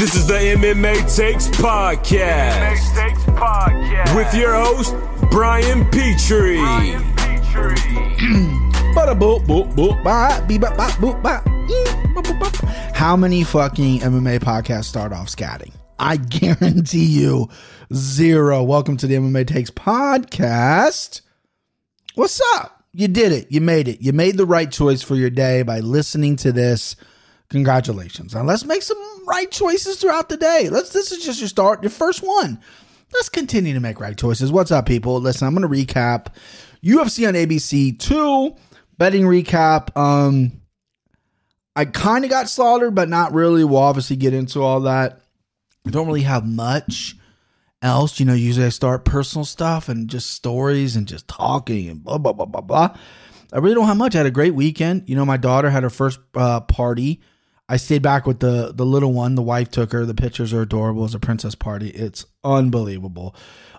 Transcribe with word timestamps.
This 0.00 0.14
is 0.14 0.26
the 0.26 0.32
MMA 0.32 1.14
Takes 1.14 1.48
Podcast. 1.48 2.54
MMA 2.54 2.94
Takes 2.96 3.22
Podcast. 3.38 4.16
With 4.16 4.32
your 4.34 4.54
host, 4.54 4.94
Brian 5.30 5.84
Petrie. 5.90 6.56
Brian 6.56 7.02
Petrie. 7.16 7.76
How 12.94 13.14
many 13.14 13.44
fucking 13.44 13.98
MMA 13.98 14.38
podcasts 14.40 14.84
start 14.84 15.12
off 15.12 15.26
scatting? 15.26 15.74
I 15.98 16.16
guarantee 16.16 17.04
you 17.04 17.50
zero. 17.92 18.62
Welcome 18.62 18.96
to 18.96 19.06
the 19.06 19.16
MMA 19.16 19.46
Takes 19.46 19.70
podcast. 19.70 21.20
What's 22.14 22.40
up? 22.54 22.86
You 22.94 23.06
did 23.06 23.32
it. 23.32 23.52
You 23.52 23.60
made 23.60 23.86
it. 23.86 24.00
You 24.00 24.14
made 24.14 24.38
the 24.38 24.46
right 24.46 24.72
choice 24.72 25.02
for 25.02 25.14
your 25.14 25.28
day 25.28 25.60
by 25.62 25.80
listening 25.80 26.36
to 26.36 26.52
this. 26.52 26.96
Congratulations. 27.50 28.34
Now 28.34 28.44
let's 28.44 28.64
make 28.64 28.82
some 28.82 28.98
right 29.26 29.50
choices 29.50 30.00
throughout 30.00 30.28
the 30.28 30.36
day. 30.36 30.68
Let's 30.70 30.90
this 30.90 31.10
is 31.12 31.24
just 31.24 31.40
your 31.40 31.48
start, 31.48 31.82
your 31.82 31.90
first 31.90 32.22
one. 32.22 32.60
Let's 33.12 33.28
continue 33.28 33.74
to 33.74 33.80
make 33.80 33.98
right 33.98 34.16
choices. 34.16 34.52
What's 34.52 34.70
up, 34.70 34.86
people? 34.86 35.20
Listen, 35.20 35.48
I'm 35.48 35.54
gonna 35.54 35.68
recap 35.68 36.28
UFC 36.84 37.26
on 37.26 37.34
ABC 37.34 37.98
2, 37.98 38.54
betting 38.98 39.24
recap. 39.24 39.96
Um 39.96 40.52
I 41.74 41.86
kind 41.86 42.24
of 42.24 42.30
got 42.30 42.48
slaughtered, 42.48 42.94
but 42.94 43.08
not 43.08 43.32
really. 43.32 43.64
We'll 43.64 43.78
obviously 43.78 44.16
get 44.16 44.34
into 44.34 44.62
all 44.62 44.80
that. 44.80 45.20
I 45.86 45.90
don't 45.90 46.06
really 46.06 46.22
have 46.22 46.46
much 46.46 47.16
else. 47.82 48.20
You 48.20 48.26
know, 48.26 48.34
usually 48.34 48.66
I 48.66 48.70
start 48.70 49.04
personal 49.04 49.44
stuff 49.44 49.88
and 49.88 50.08
just 50.08 50.30
stories 50.30 50.94
and 50.94 51.06
just 51.06 51.26
talking 51.26 51.88
and 51.88 52.02
blah, 52.02 52.18
blah, 52.18 52.32
blah, 52.32 52.46
blah, 52.46 52.60
blah. 52.60 52.96
I 53.52 53.58
really 53.58 53.74
don't 53.74 53.86
have 53.86 53.96
much. 53.96 54.14
I 54.14 54.18
had 54.18 54.26
a 54.26 54.30
great 54.30 54.54
weekend. 54.54 55.08
You 55.08 55.16
know, 55.16 55.24
my 55.24 55.36
daughter 55.36 55.70
had 55.70 55.82
her 55.82 55.90
first 55.90 56.20
uh, 56.34 56.60
party. 56.60 57.20
I 57.70 57.76
stayed 57.76 58.02
back 58.02 58.26
with 58.26 58.40
the 58.40 58.72
the 58.74 58.84
little 58.84 59.12
one. 59.12 59.36
The 59.36 59.42
wife 59.42 59.70
took 59.70 59.92
her. 59.92 60.04
The 60.04 60.12
pictures 60.12 60.52
are 60.52 60.62
adorable. 60.62 61.04
It's 61.04 61.14
a 61.14 61.20
princess 61.20 61.54
party. 61.54 61.90
It's 61.90 62.26
unbelievable, 62.42 63.36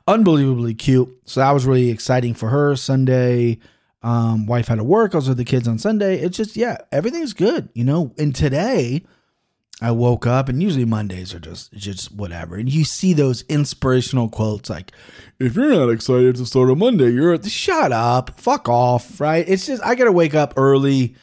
unbelievably 0.08 0.76
cute. 0.76 1.10
So 1.26 1.42
that 1.42 1.52
was 1.52 1.66
really 1.66 1.90
exciting 1.90 2.34
for 2.34 2.48
her. 2.48 2.78
Sunday, 2.78 3.60
um, 4.02 4.46
wife 4.46 4.70
had 4.70 4.76
to 4.76 4.86
work. 4.86 5.14
I 5.14 5.18
was 5.18 5.28
with 5.28 5.38
the 5.38 5.44
kids 5.44 5.68
on 5.68 5.78
Sunday. 5.78 6.20
It's 6.20 6.38
just 6.38 6.56
yeah, 6.56 6.78
everything's 6.94 7.34
good. 7.34 7.68
You 7.74 7.84
know, 7.84 8.14
and 8.18 8.34
today 8.34 9.04
I 9.82 9.92
woke 9.92 10.26
up 10.26 10.48
and 10.48 10.64
usually 10.64 10.86
Mondays 10.86 11.34
are 11.34 11.40
just 11.40 11.74
just 11.74 12.14
whatever. 12.14 12.56
And 12.56 12.72
you 12.72 12.86
see 12.86 13.12
those 13.12 13.42
inspirational 13.50 14.30
quotes 14.30 14.70
like, 14.70 14.94
if 15.38 15.54
you're 15.56 15.70
not 15.70 15.90
excited 15.90 16.38
to 16.38 16.46
start 16.46 16.70
a 16.70 16.76
Monday, 16.76 17.10
you're 17.10 17.34
at 17.34 17.44
the 17.44 17.50
shut 17.50 17.92
up, 17.92 18.40
fuck 18.40 18.70
off, 18.70 19.20
right? 19.20 19.44
It's 19.46 19.66
just 19.66 19.84
I 19.84 19.96
gotta 19.96 20.14
wake 20.14 20.34
up 20.34 20.54
early 20.56 21.16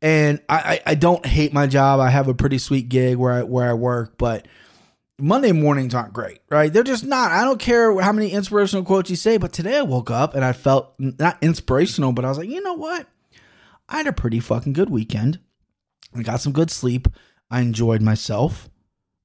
and 0.00 0.40
I, 0.48 0.80
I, 0.86 0.94
don't 0.94 1.24
hate 1.26 1.52
my 1.52 1.66
job. 1.66 1.98
I 1.98 2.10
have 2.10 2.28
a 2.28 2.34
pretty 2.34 2.58
sweet 2.58 2.88
gig 2.88 3.16
where 3.16 3.32
I 3.32 3.42
where 3.42 3.68
I 3.68 3.74
work, 3.74 4.16
but 4.16 4.46
Monday 5.18 5.50
mornings 5.50 5.94
aren't 5.94 6.12
great, 6.12 6.40
right? 6.48 6.72
They're 6.72 6.84
just 6.84 7.04
not. 7.04 7.32
I 7.32 7.44
don't 7.44 7.58
care 7.58 7.98
how 8.00 8.12
many 8.12 8.30
inspirational 8.30 8.84
quotes 8.84 9.10
you 9.10 9.16
say, 9.16 9.36
but 9.36 9.52
today 9.52 9.78
I 9.78 9.82
woke 9.82 10.10
up 10.10 10.34
and 10.34 10.44
I 10.44 10.52
felt 10.52 10.94
not 10.98 11.38
inspirational, 11.42 12.12
but 12.12 12.24
I 12.24 12.28
was 12.28 12.38
like, 12.38 12.48
you 12.48 12.62
know 12.62 12.74
what? 12.74 13.08
I 13.88 13.96
had 13.98 14.06
a 14.06 14.12
pretty 14.12 14.38
fucking 14.38 14.74
good 14.74 14.90
weekend. 14.90 15.40
I 16.14 16.22
got 16.22 16.40
some 16.40 16.52
good 16.52 16.70
sleep. 16.70 17.08
I 17.50 17.60
enjoyed 17.60 18.02
myself. 18.02 18.68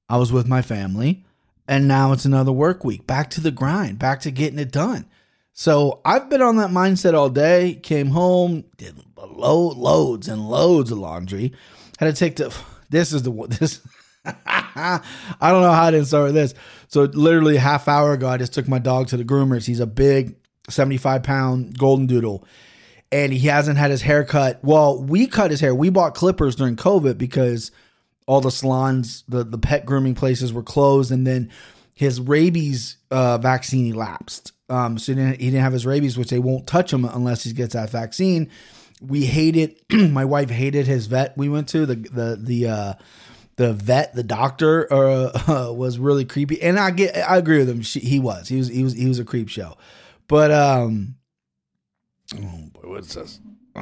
I 0.08 0.16
was 0.16 0.32
with 0.32 0.48
my 0.48 0.62
family. 0.62 1.24
And 1.68 1.86
now 1.86 2.12
it's 2.12 2.24
another 2.24 2.52
work 2.52 2.84
week. 2.84 3.06
Back 3.06 3.30
to 3.30 3.40
the 3.40 3.50
grind, 3.50 3.98
back 3.98 4.20
to 4.22 4.30
getting 4.30 4.58
it 4.58 4.72
done. 4.72 5.06
So 5.54 6.00
I've 6.04 6.28
been 6.28 6.42
on 6.42 6.56
that 6.56 6.70
mindset 6.70 7.14
all 7.14 7.30
day. 7.30 7.76
Came 7.76 8.08
home, 8.08 8.64
did 8.76 8.96
load, 9.16 9.76
loads 9.76 10.28
and 10.28 10.48
loads 10.48 10.90
of 10.90 10.98
laundry. 10.98 11.52
Had 11.98 12.06
to 12.06 12.12
take 12.12 12.36
the. 12.36 12.54
This 12.90 13.12
is 13.12 13.24
the 13.24 13.30
one. 13.30 13.48
this. 13.60 13.80
I 14.24 15.00
don't 15.40 15.62
know 15.62 15.72
how 15.72 15.84
I 15.84 15.90
didn't 15.90 16.06
start 16.06 16.26
with 16.26 16.34
this. 16.34 16.54
So 16.86 17.04
literally 17.04 17.56
a 17.56 17.60
half 17.60 17.88
hour 17.88 18.12
ago, 18.12 18.28
I 18.28 18.36
just 18.36 18.54
took 18.54 18.68
my 18.68 18.78
dog 18.78 19.08
to 19.08 19.16
the 19.16 19.24
groomers. 19.24 19.66
He's 19.66 19.80
a 19.80 19.86
big, 19.86 20.36
seventy-five 20.68 21.24
pound 21.24 21.76
golden 21.76 22.06
doodle, 22.06 22.46
and 23.10 23.32
he 23.32 23.48
hasn't 23.48 23.78
had 23.78 23.90
his 23.90 24.02
hair 24.02 24.22
cut. 24.22 24.60
Well, 24.62 25.02
we 25.02 25.26
cut 25.26 25.50
his 25.50 25.60
hair. 25.60 25.74
We 25.74 25.88
bought 25.88 26.14
clippers 26.14 26.54
during 26.54 26.76
COVID 26.76 27.18
because 27.18 27.72
all 28.26 28.40
the 28.40 28.50
salons, 28.50 29.24
the 29.26 29.42
the 29.42 29.58
pet 29.58 29.84
grooming 29.86 30.14
places 30.14 30.52
were 30.52 30.62
closed, 30.62 31.10
and 31.10 31.26
then 31.26 31.50
his 31.94 32.20
rabies 32.20 32.98
uh, 33.10 33.38
vaccine 33.38 33.92
elapsed. 33.92 34.52
Um, 34.68 34.98
so 34.98 35.12
he 35.12 35.16
didn't, 35.16 35.40
he 35.40 35.46
didn't 35.50 35.62
have 35.62 35.72
his 35.72 35.86
rabies, 35.86 36.16
which 36.16 36.30
they 36.30 36.38
won't 36.38 36.66
touch 36.66 36.92
him 36.92 37.04
unless 37.04 37.44
he 37.44 37.52
gets 37.52 37.74
that 37.74 37.90
vaccine. 37.90 38.50
We 39.00 39.26
hated. 39.26 39.80
my 39.92 40.24
wife 40.24 40.50
hated 40.50 40.86
his 40.86 41.06
vet. 41.06 41.36
We 41.36 41.48
went 41.48 41.68
to 41.70 41.86
the 41.86 41.96
the 41.96 42.38
the 42.40 42.68
uh, 42.68 42.94
the 43.56 43.72
vet, 43.72 44.14
the 44.14 44.22
doctor, 44.22 44.92
uh, 44.92 45.30
uh, 45.46 45.72
was 45.76 45.98
really 45.98 46.24
creepy, 46.24 46.60
and 46.62 46.78
I 46.78 46.90
get. 46.90 47.16
I 47.16 47.36
agree 47.36 47.58
with 47.58 47.68
him. 47.68 47.82
She, 47.82 48.00
he 48.00 48.18
was. 48.18 48.48
He 48.48 48.56
was. 48.56 48.68
He 48.68 48.82
was. 48.82 48.94
He 48.94 49.06
was 49.06 49.18
a 49.18 49.24
creep 49.24 49.48
show. 49.48 49.76
But 50.28 50.50
um, 50.50 51.16
oh 52.34 52.70
boy, 52.72 52.88
what's 52.88 53.14
this? 53.14 53.40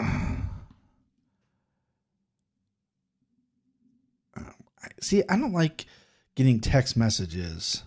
see 5.02 5.22
i 5.28 5.36
don't 5.36 5.52
like 5.52 5.86
getting 6.34 6.60
text 6.60 6.96
messages 6.96 7.82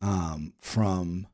um 0.00 0.52
from 0.60 1.26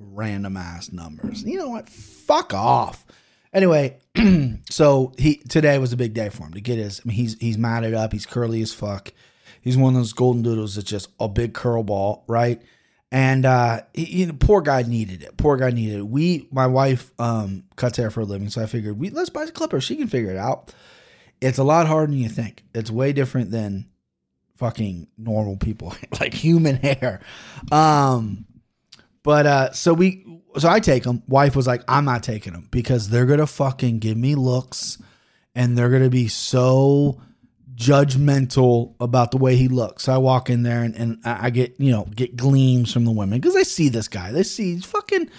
random 0.00 0.56
ass 0.56 0.90
numbers 0.92 1.42
you 1.42 1.58
know 1.58 1.68
what? 1.68 1.88
Fuck 1.88 2.54
off. 2.54 3.04
Anyway 3.52 3.98
so 4.70 5.12
he 5.18 5.36
today 5.48 5.78
was 5.78 5.92
a 5.92 5.96
big 5.96 6.14
day 6.14 6.28
for 6.28 6.44
him 6.44 6.54
to 6.54 6.60
get 6.60 6.78
his 6.78 7.00
i 7.00 7.08
mean 7.08 7.16
he's 7.16 7.36
he's 7.40 7.58
matted 7.58 7.94
up. 7.94 8.12
He's 8.12 8.26
curly 8.26 8.62
as 8.62 8.72
fuck. 8.72 9.12
He's 9.60 9.76
one 9.76 9.94
of 9.94 10.00
those 10.00 10.12
golden 10.12 10.42
doodles 10.42 10.74
that's 10.76 10.88
just 10.88 11.10
a 11.20 11.28
big 11.28 11.54
curl 11.54 11.82
ball 11.82 12.24
right? 12.26 12.60
And 13.12 13.44
uh 13.44 13.82
he, 13.92 14.20
you 14.20 14.26
know, 14.26 14.36
poor 14.38 14.60
guy 14.62 14.82
needed 14.82 15.22
it. 15.22 15.36
Poor 15.36 15.56
guy 15.56 15.70
needed 15.70 15.98
it. 15.98 16.06
We 16.06 16.48
my 16.50 16.66
wife 16.66 17.10
um 17.18 17.64
cuts 17.76 17.98
hair 17.98 18.10
for 18.10 18.20
a 18.20 18.24
living 18.24 18.48
so 18.50 18.62
i 18.62 18.66
figured 18.66 18.98
we 18.98 19.10
let's 19.10 19.30
buy 19.30 19.44
the 19.44 19.52
clipper. 19.52 19.80
She 19.80 19.96
can 19.96 20.08
figure 20.08 20.30
it 20.30 20.36
out. 20.36 20.72
It's 21.40 21.58
a 21.58 21.64
lot 21.64 21.86
harder 21.86 22.12
than 22.12 22.18
you 22.18 22.28
think. 22.28 22.64
It's 22.74 22.90
way 22.90 23.12
different 23.12 23.50
than 23.50 23.90
fucking 24.60 25.08
normal 25.16 25.56
people, 25.56 25.94
like 26.20 26.34
human 26.34 26.76
hair. 26.76 27.20
Um, 27.72 28.44
but 29.22 29.46
uh, 29.46 29.72
so 29.72 29.92
we, 29.92 30.24
so 30.58 30.68
I 30.68 30.80
take 30.80 31.02
them. 31.04 31.22
Wife 31.28 31.54
was 31.54 31.66
like, 31.66 31.82
I'm 31.88 32.04
not 32.04 32.22
taking 32.22 32.52
them 32.52 32.68
because 32.70 33.08
they're 33.08 33.26
gonna 33.26 33.46
fucking 33.46 33.98
give 33.98 34.16
me 34.16 34.34
looks, 34.34 34.98
and 35.54 35.76
they're 35.76 35.90
gonna 35.90 36.10
be 36.10 36.28
so 36.28 37.20
judgmental 37.80 38.94
about 39.00 39.30
the 39.30 39.38
way 39.38 39.56
he 39.56 39.68
looks. 39.68 40.04
So 40.04 40.12
I 40.12 40.18
walk 40.18 40.50
in 40.50 40.62
there 40.62 40.82
and, 40.82 40.94
and 40.94 41.18
I 41.24 41.50
get 41.50 41.74
you 41.78 41.90
know 41.90 42.06
get 42.14 42.36
gleams 42.36 42.92
from 42.92 43.04
the 43.04 43.10
women 43.10 43.40
because 43.40 43.54
they 43.54 43.64
see 43.64 43.88
this 43.88 44.08
guy. 44.08 44.32
They 44.32 44.42
see 44.42 44.74
he's 44.74 44.84
fucking. 44.84 45.30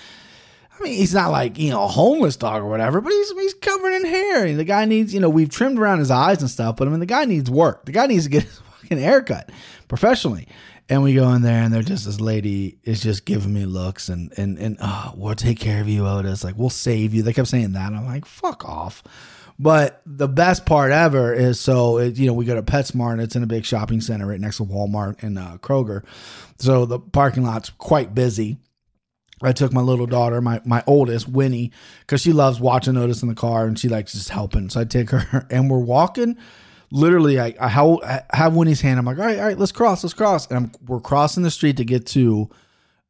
I 0.79 0.83
mean, 0.83 0.93
he's 0.93 1.13
not 1.13 1.31
like 1.31 1.59
you 1.59 1.69
know 1.69 1.83
a 1.83 1.87
homeless 1.87 2.35
dog 2.35 2.63
or 2.63 2.69
whatever, 2.69 3.01
but 3.01 3.11
he's 3.11 3.31
he's 3.31 3.53
covered 3.53 3.93
in 3.93 4.05
hair. 4.05 4.45
And 4.45 4.59
the 4.59 4.63
guy 4.63 4.85
needs 4.85 5.13
you 5.13 5.19
know 5.19 5.29
we've 5.29 5.49
trimmed 5.49 5.77
around 5.77 5.99
his 5.99 6.11
eyes 6.11 6.41
and 6.41 6.49
stuff, 6.49 6.75
but 6.75 6.87
I 6.87 6.91
mean 6.91 6.99
the 6.99 7.05
guy 7.05 7.25
needs 7.25 7.49
work. 7.49 7.85
The 7.85 7.91
guy 7.91 8.07
needs 8.07 8.23
to 8.25 8.29
get 8.29 8.43
his 8.43 8.59
fucking 8.81 8.97
haircut 8.97 9.51
professionally. 9.87 10.47
And 10.91 11.03
we 11.03 11.13
go 11.13 11.31
in 11.31 11.41
there 11.41 11.63
and 11.63 11.74
they're 11.74 11.84
just 11.84 12.06
this 12.06 12.19
lady 12.19 12.78
is 12.84 13.00
just 13.00 13.24
giving 13.24 13.53
me 13.53 13.66
looks 13.66 14.09
and 14.09 14.34
and 14.38 14.57
and 14.59 14.75
oh, 14.81 15.13
we'll 15.16 15.35
take 15.35 15.57
care 15.57 15.79
of 15.79 15.88
you, 15.88 16.06
Otis. 16.06 16.44
Like 16.44 16.57
we'll 16.57 16.69
save 16.69 17.13
you. 17.13 17.24
They 17.24 17.31
kept 17.31 17.47
saying 17.47 17.72
that. 17.72 17.94
I'm 17.94 18.06
like, 18.06 18.25
fuck 18.25 18.68
off. 18.68 19.02
But 19.57 20.02
the 20.06 20.28
best 20.28 20.66
part 20.66 20.91
ever 20.91 21.34
is 21.34 21.62
so 21.62 21.97
it, 21.97 22.18
you 22.18 22.28
know 22.28 22.34
we 22.34 22.44
go 22.44 22.56
to 22.56 22.62
PetSmart. 22.62 23.13
And 23.13 23.22
it's 23.22 23.38
in 23.38 23.41
a 23.44 23.47
big 23.47 23.63
shopping 23.63 24.02
center 24.02 24.28
right 24.28 24.40
next 24.40 24.57
to 24.57 24.66
Walmart 24.66 25.24
and 25.24 25.40
uh, 25.40 25.59
Kroger, 25.62 26.03
so 26.59 26.85
the 26.85 27.00
parking 27.00 27.44
lot's 27.44 27.69
quite 27.69 28.13
busy. 28.13 28.58
I 29.41 29.53
took 29.53 29.72
my 29.72 29.79
little 29.79 30.08
daughter, 30.08 30.41
my 30.41 30.59
my 30.66 30.84
oldest 30.88 31.29
Winnie, 31.29 31.72
because 32.02 32.19
she 32.19 32.34
loves 32.34 32.59
watching 32.59 32.97
Otis 32.97 33.22
in 33.22 33.29
the 33.29 33.34
car 33.34 33.66
and 33.66 33.79
she 33.79 33.88
likes 33.88 34.12
just 34.12 34.28
helping. 34.28 34.69
So 34.69 34.81
I 34.81 34.84
take 34.84 35.12
her 35.12 35.47
and 35.50 35.72
we're 35.72 35.79
walking 35.79 36.37
literally 36.91 37.40
I, 37.40 37.55
I, 37.59 37.67
have, 37.70 38.53
Winnie's 38.53 38.82
hand. 38.82 38.99
I'm 38.99 39.05
like, 39.05 39.17
all 39.17 39.26
right, 39.26 39.40
all 39.40 39.46
right, 39.46 39.58
let's 39.58 39.72
cross, 39.72 40.03
let's 40.03 40.14
cross. 40.14 40.47
And 40.47 40.58
I'm, 40.58 40.72
we're 40.85 40.99
crossing 40.99 41.43
the 41.43 41.52
street 41.52 41.78
to 41.78 41.85
get 41.85 42.05
to, 42.08 42.49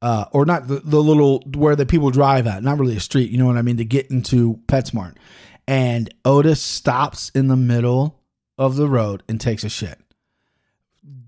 uh, 0.01 0.25
or 0.31 0.45
not 0.45 0.67
the, 0.67 0.79
the 0.79 1.01
little 1.01 1.39
where 1.55 1.75
the 1.75 1.85
people 1.85 2.11
drive 2.11 2.47
at, 2.47 2.63
not 2.63 2.79
really 2.79 2.95
a 2.95 2.99
street, 2.99 3.31
you 3.31 3.37
know 3.37 3.47
what 3.47 3.57
I 3.57 3.61
mean, 3.61 3.77
to 3.77 3.85
get 3.85 4.09
into 4.09 4.59
PetSmart. 4.67 5.15
And 5.67 6.13
Otis 6.25 6.61
stops 6.61 7.29
in 7.31 7.47
the 7.47 7.55
middle 7.55 8.19
of 8.57 8.75
the 8.75 8.87
road 8.87 9.23
and 9.27 9.39
takes 9.39 9.63
a 9.63 9.69
shit. 9.69 9.97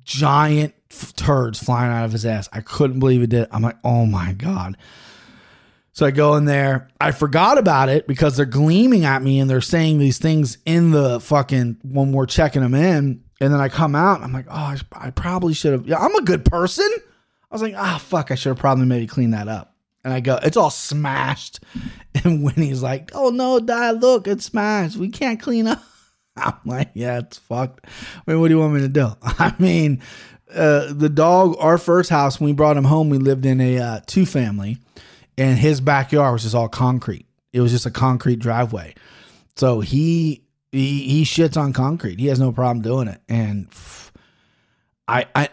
Giant 0.03 0.73
turds 1.15 1.63
flying 1.63 1.91
out 1.91 2.05
of 2.05 2.11
his 2.11 2.25
ass. 2.25 2.49
I 2.51 2.61
couldn't 2.61 2.99
believe 2.99 3.21
it 3.21 3.29
did. 3.29 3.47
I'm 3.51 3.61
like, 3.61 3.77
oh 3.83 4.05
my 4.05 4.33
God. 4.33 4.77
So 5.93 6.07
I 6.07 6.11
go 6.11 6.35
in 6.35 6.45
there. 6.45 6.89
I 6.99 7.11
forgot 7.11 7.59
about 7.59 7.87
it 7.87 8.07
because 8.07 8.35
they're 8.35 8.45
gleaming 8.45 9.05
at 9.05 9.21
me 9.21 9.39
and 9.39 9.49
they're 9.49 9.61
saying 9.61 9.99
these 9.99 10.17
things 10.17 10.57
in 10.65 10.89
the 10.89 11.19
fucking 11.19 11.77
when 11.83 12.11
we're 12.11 12.25
checking 12.25 12.63
them 12.63 12.73
in. 12.73 13.23
And 13.39 13.53
then 13.53 13.61
I 13.61 13.69
come 13.69 13.93
out. 13.93 14.21
I'm 14.21 14.33
like, 14.33 14.47
oh, 14.49 14.75
I, 14.91 15.11
probably 15.11 15.53
should 15.53 15.73
have. 15.73 15.87
Yeah, 15.87 15.99
I'm 15.99 16.15
a 16.15 16.23
good 16.23 16.45
person. 16.45 16.89
I 16.95 17.55
was 17.55 17.61
like, 17.61 17.75
ah, 17.77 17.95
oh, 17.95 17.99
fuck, 17.99 18.31
I 18.31 18.35
should 18.35 18.49
have 18.49 18.57
probably 18.57 18.85
maybe 18.85 19.05
cleaned 19.05 19.33
that 19.33 19.47
up. 19.47 19.75
And 20.03 20.11
I 20.11 20.19
go, 20.19 20.39
it's 20.41 20.57
all 20.57 20.71
smashed. 20.71 21.59
And 22.23 22.43
Winnie's 22.43 22.83
like, 22.83 23.09
oh 23.15 23.31
no, 23.31 23.59
Dad, 23.59 23.99
look, 24.01 24.27
it's 24.27 24.45
smashed. 24.45 24.97
We 24.97 25.09
can't 25.09 25.41
clean 25.41 25.65
up. 25.65 25.83
I'm 26.37 26.53
like, 26.63 26.91
yeah, 26.93 27.17
it's 27.17 27.39
fucked. 27.39 27.85
I 27.85 28.31
mean, 28.31 28.39
what 28.39 28.49
do 28.49 28.53
you 28.53 28.59
want 28.59 28.75
me 28.75 28.81
to 28.81 28.87
do? 28.87 29.09
I 29.23 29.53
mean, 29.57 29.99
uh, 30.53 30.93
the 30.93 31.09
dog, 31.09 31.55
our 31.59 31.79
first 31.79 32.11
house, 32.11 32.39
when 32.39 32.45
we 32.45 32.53
brought 32.53 32.77
him 32.77 32.83
home, 32.83 33.09
we 33.09 33.17
lived 33.17 33.47
in 33.47 33.59
a 33.59 33.79
uh, 33.79 33.99
two 34.05 34.27
family, 34.27 34.77
and 35.37 35.57
his 35.57 35.81
backyard 35.81 36.33
was 36.33 36.43
just 36.43 36.55
all 36.55 36.69
concrete. 36.69 37.25
It 37.51 37.61
was 37.61 37.71
just 37.71 37.85
a 37.85 37.91
concrete 37.91 38.39
driveway. 38.39 38.95
So 39.55 39.79
he 39.79 40.43
he 40.71 41.03
he 41.03 41.23
shits 41.23 41.57
on 41.57 41.73
concrete. 41.73 42.19
He 42.19 42.27
has 42.27 42.39
no 42.39 42.51
problem 42.51 42.81
doing 42.81 43.07
it. 43.07 43.21
And 43.29 43.67
I 45.07 45.25
I 45.35 45.49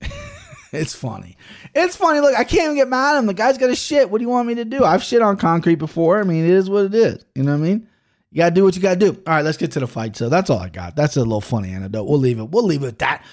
it's 0.72 0.94
funny. 0.94 1.36
It's 1.74 1.96
funny. 1.96 2.20
Look, 2.20 2.38
I 2.38 2.44
can't 2.44 2.64
even 2.64 2.76
get 2.76 2.88
mad 2.88 3.16
at 3.16 3.18
him. 3.18 3.26
The 3.26 3.34
guy's 3.34 3.58
got 3.58 3.70
a 3.70 3.76
shit. 3.76 4.10
What 4.10 4.18
do 4.18 4.24
you 4.24 4.28
want 4.28 4.48
me 4.48 4.56
to 4.56 4.64
do? 4.64 4.84
I've 4.84 5.02
shit 5.02 5.22
on 5.22 5.36
concrete 5.36 5.76
before. 5.76 6.20
I 6.20 6.24
mean, 6.24 6.44
it 6.44 6.50
is 6.50 6.68
what 6.68 6.86
it 6.86 6.94
is. 6.94 7.24
You 7.34 7.42
know 7.42 7.52
what 7.52 7.64
I 7.64 7.68
mean? 7.68 7.88
You 8.30 8.38
gotta 8.38 8.54
do 8.54 8.64
what 8.64 8.74
you 8.74 8.82
gotta 8.82 8.98
do. 8.98 9.10
All 9.26 9.34
right, 9.34 9.44
let's 9.44 9.58
get 9.58 9.72
to 9.72 9.80
the 9.80 9.86
fight. 9.86 10.16
So 10.16 10.28
that's 10.28 10.50
all 10.50 10.58
I 10.58 10.68
got. 10.68 10.96
That's 10.96 11.16
a 11.16 11.20
little 11.20 11.40
funny 11.40 11.72
anecdote. 11.72 12.04
We'll 12.04 12.18
leave 12.18 12.38
it. 12.38 12.50
We'll 12.50 12.64
leave 12.64 12.82
it 12.82 12.88
at 12.88 12.98
that. 13.00 13.24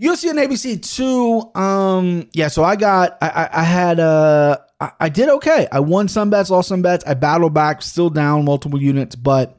UFC 0.00 0.30
and 0.30 0.38
ABC 0.38 0.82
two. 0.82 1.60
Um, 1.60 2.28
yeah. 2.32 2.48
So 2.48 2.64
I 2.64 2.76
got. 2.76 3.16
I 3.20 3.28
I, 3.28 3.60
I 3.60 3.62
had. 3.64 4.00
Uh, 4.00 4.58
I, 4.80 4.90
I 5.00 5.08
did 5.08 5.28
okay. 5.28 5.68
I 5.70 5.80
won 5.80 6.08
some 6.08 6.30
bets, 6.30 6.50
lost 6.50 6.68
some 6.68 6.82
bets. 6.82 7.04
I 7.06 7.14
battled 7.14 7.54
back, 7.54 7.82
still 7.82 8.10
down 8.10 8.44
multiple 8.44 8.80
units, 8.80 9.16
but 9.16 9.56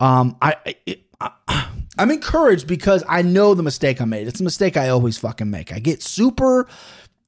um, 0.00 0.36
I. 0.42 0.56
It, 0.86 1.02
I 1.20 1.32
I'm 1.98 2.10
encouraged 2.10 2.66
because 2.66 3.04
I 3.08 3.20
know 3.20 3.52
the 3.52 3.62
mistake 3.62 4.00
I 4.00 4.06
made. 4.06 4.26
It's 4.26 4.40
a 4.40 4.44
mistake 4.44 4.78
I 4.78 4.88
always 4.88 5.18
fucking 5.18 5.50
make. 5.50 5.70
I 5.70 5.80
get 5.80 6.02
super 6.02 6.66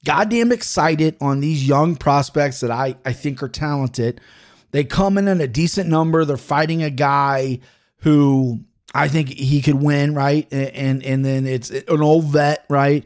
goddamn 0.05 0.50
excited 0.50 1.17
on 1.21 1.41
these 1.41 1.67
young 1.67 1.97
prospects 1.97 2.61
that 2.61 2.71
I, 2.71 2.97
I 3.05 3.12
think 3.12 3.43
are 3.43 3.49
talented. 3.49 4.21
They 4.71 4.85
come 4.85 5.19
in 5.19 5.29
at 5.29 5.41
a 5.41 5.49
decent 5.49 5.91
number. 5.91 6.25
They're 6.25 6.37
fighting 6.39 6.83
a 6.83 6.91
guy 6.91 7.61
who 7.99 8.65
I 8.94 9.09
think 9.09 9.31
he 9.31 9.62
could 9.62 9.77
win, 9.77 10.15
right? 10.15 10.47
And 10.53 11.03
and, 11.03 11.25
then 11.25 11.47
it's 11.47 11.71
an 11.71 12.03
old 12.03 12.27
vet, 12.27 12.65
right? 12.69 13.05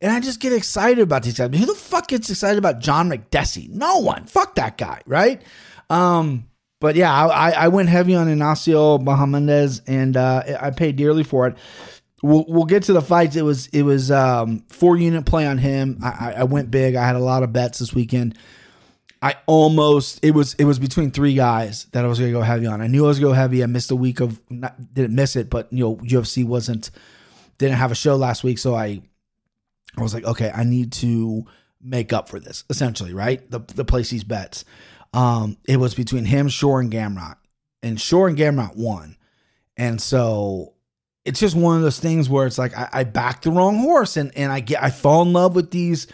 And 0.00 0.12
I 0.12 0.20
just 0.20 0.40
get 0.40 0.52
excited 0.52 1.00
about 1.00 1.22
these 1.22 1.38
guys. 1.38 1.56
Who 1.58 1.66
the 1.66 1.74
fuck 1.74 2.08
gets 2.08 2.28
excited 2.30 2.58
about 2.58 2.80
John 2.80 3.08
Makdessi? 3.08 3.68
No 3.70 3.98
one. 3.98 4.26
Fuck 4.26 4.56
that 4.56 4.76
guy, 4.76 5.00
right? 5.06 5.42
Um, 5.88 6.46
but 6.80 6.96
yeah, 6.96 7.12
I, 7.12 7.52
I 7.52 7.68
went 7.68 7.88
heavy 7.88 8.14
on 8.14 8.28
Ignacio 8.28 8.98
Bahamondes, 8.98 9.80
and 9.86 10.16
uh, 10.16 10.42
I 10.60 10.70
paid 10.70 10.96
dearly 10.96 11.22
for 11.22 11.46
it. 11.46 11.56
We'll, 12.22 12.44
we'll 12.46 12.64
get 12.64 12.84
to 12.84 12.92
the 12.92 13.02
fights. 13.02 13.36
It 13.36 13.42
was 13.42 13.68
it 13.68 13.82
was 13.82 14.10
um, 14.10 14.64
four 14.68 14.96
unit 14.96 15.24
play 15.24 15.46
on 15.46 15.58
him. 15.58 15.98
I, 16.02 16.34
I 16.38 16.44
went 16.44 16.70
big. 16.70 16.94
I 16.94 17.06
had 17.06 17.16
a 17.16 17.20
lot 17.20 17.42
of 17.42 17.52
bets 17.52 17.78
this 17.78 17.94
weekend. 17.94 18.36
I 19.24 19.36
almost 19.46 20.22
it 20.22 20.32
was 20.32 20.52
it 20.54 20.66
was 20.66 20.78
between 20.78 21.10
three 21.10 21.34
guys 21.34 21.86
that 21.92 22.04
I 22.04 22.08
was 22.08 22.18
gonna 22.18 22.30
go 22.30 22.42
heavy 22.42 22.66
on. 22.66 22.82
I 22.82 22.88
knew 22.88 23.06
I 23.06 23.08
was 23.08 23.18
gonna 23.18 23.30
go 23.30 23.34
heavy. 23.34 23.62
I 23.62 23.66
missed 23.66 23.90
a 23.90 23.96
week 23.96 24.20
of 24.20 24.38
not, 24.50 24.92
didn't 24.92 25.14
miss 25.14 25.34
it, 25.34 25.48
but 25.48 25.72
you 25.72 25.82
know 25.82 25.96
UFC 25.96 26.44
wasn't 26.44 26.90
didn't 27.56 27.78
have 27.78 27.90
a 27.90 27.94
show 27.94 28.16
last 28.16 28.44
week, 28.44 28.58
so 28.58 28.74
I 28.74 29.00
I 29.96 30.02
was 30.02 30.12
like, 30.12 30.24
okay, 30.24 30.52
I 30.54 30.64
need 30.64 30.92
to 30.94 31.46
make 31.80 32.12
up 32.12 32.28
for 32.28 32.38
this 32.38 32.64
essentially, 32.68 33.14
right? 33.14 33.50
The 33.50 33.60
the 33.60 33.84
place 33.86 34.10
these 34.10 34.24
bets. 34.24 34.66
Um, 35.14 35.56
it 35.66 35.78
was 35.78 35.94
between 35.94 36.26
him, 36.26 36.48
Shore, 36.48 36.80
and 36.80 36.92
Gamrot, 36.92 37.36
and 37.82 37.98
Shore 37.98 38.28
and 38.28 38.36
Gamrot 38.36 38.76
won, 38.76 39.16
and 39.78 40.02
so 40.02 40.74
it's 41.24 41.40
just 41.40 41.56
one 41.56 41.76
of 41.76 41.82
those 41.82 41.98
things 41.98 42.28
where 42.28 42.46
it's 42.46 42.58
like 42.58 42.76
I, 42.76 42.90
I 42.92 43.04
backed 43.04 43.44
the 43.44 43.52
wrong 43.52 43.78
horse, 43.78 44.18
and 44.18 44.36
and 44.36 44.52
I 44.52 44.60
get 44.60 44.82
I 44.82 44.90
fall 44.90 45.22
in 45.22 45.32
love 45.32 45.54
with 45.54 45.70
these. 45.70 46.08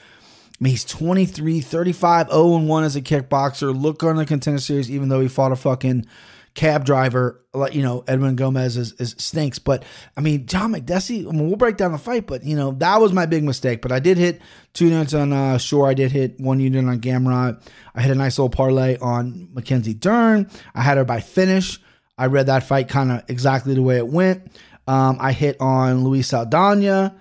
I 0.61 0.65
mean, 0.65 0.73
he's 0.73 0.85
23, 0.85 1.61
35, 1.61 2.29
0 2.31 2.57
and 2.57 2.69
1 2.69 2.85
as 2.85 2.95
a 2.95 3.01
kickboxer. 3.01 3.75
Look 3.75 4.03
on 4.03 4.17
the 4.17 4.27
contender 4.27 4.61
series, 4.61 4.91
even 4.91 5.09
though 5.09 5.21
he 5.21 5.29
fought 5.29 5.53
a 5.53 5.57
fucking 5.57 6.07
cab 6.55 6.85
driver, 6.85 7.43
like 7.55 7.75
you 7.75 7.83
know, 7.83 8.05
Edwin 8.07 8.37
Gomez 8.37 8.77
is, 8.77 8.93
is 8.95 9.15
stinks. 9.19 9.59
But 9.59 9.85
I 10.17 10.21
mean, 10.21 10.47
John 10.47 10.73
Makdessi, 10.73 11.27
I 11.27 11.31
mean, 11.31 11.47
we'll 11.47 11.57
break 11.57 11.77
down 11.77 11.93
the 11.93 11.99
fight, 11.99 12.27
but 12.27 12.45
you 12.45 12.57
know, 12.57 12.73
that 12.73 13.01
was 13.01 13.13
my 13.13 13.25
big 13.25 13.43
mistake. 13.43 13.81
But 13.81 13.93
I 13.93 14.01
did 14.01 14.19
hit 14.19 14.43
two 14.75 14.89
units 14.89 15.15
on 15.15 15.33
uh, 15.33 15.57
Shore. 15.57 15.89
I 15.89 15.95
did 15.95 16.13
hit 16.13 16.39
one 16.39 16.61
unit 16.61 16.85
on 16.85 17.01
Gamrot. 17.01 17.63
I 17.95 18.03
hit 18.03 18.11
a 18.11 18.15
nice 18.15 18.39
little 18.39 18.51
parlay 18.51 18.99
on 18.99 19.49
Mackenzie 19.55 19.95
Dern. 19.95 20.51
I 20.75 20.83
had 20.83 20.99
her 20.99 21.05
by 21.05 21.21
finish. 21.21 21.81
I 22.19 22.27
read 22.27 22.47
that 22.47 22.65
fight 22.65 22.89
kind 22.89 23.13
of 23.13 23.25
exactly 23.29 23.75
the 23.75 23.83
way 23.83 23.97
it 23.97 24.09
went. 24.09 24.43
Um, 24.87 25.17
I 25.21 25.33
hit 25.33 25.59
on 25.61 26.05
Luis 26.05 26.29
Saldana. 26.29 27.17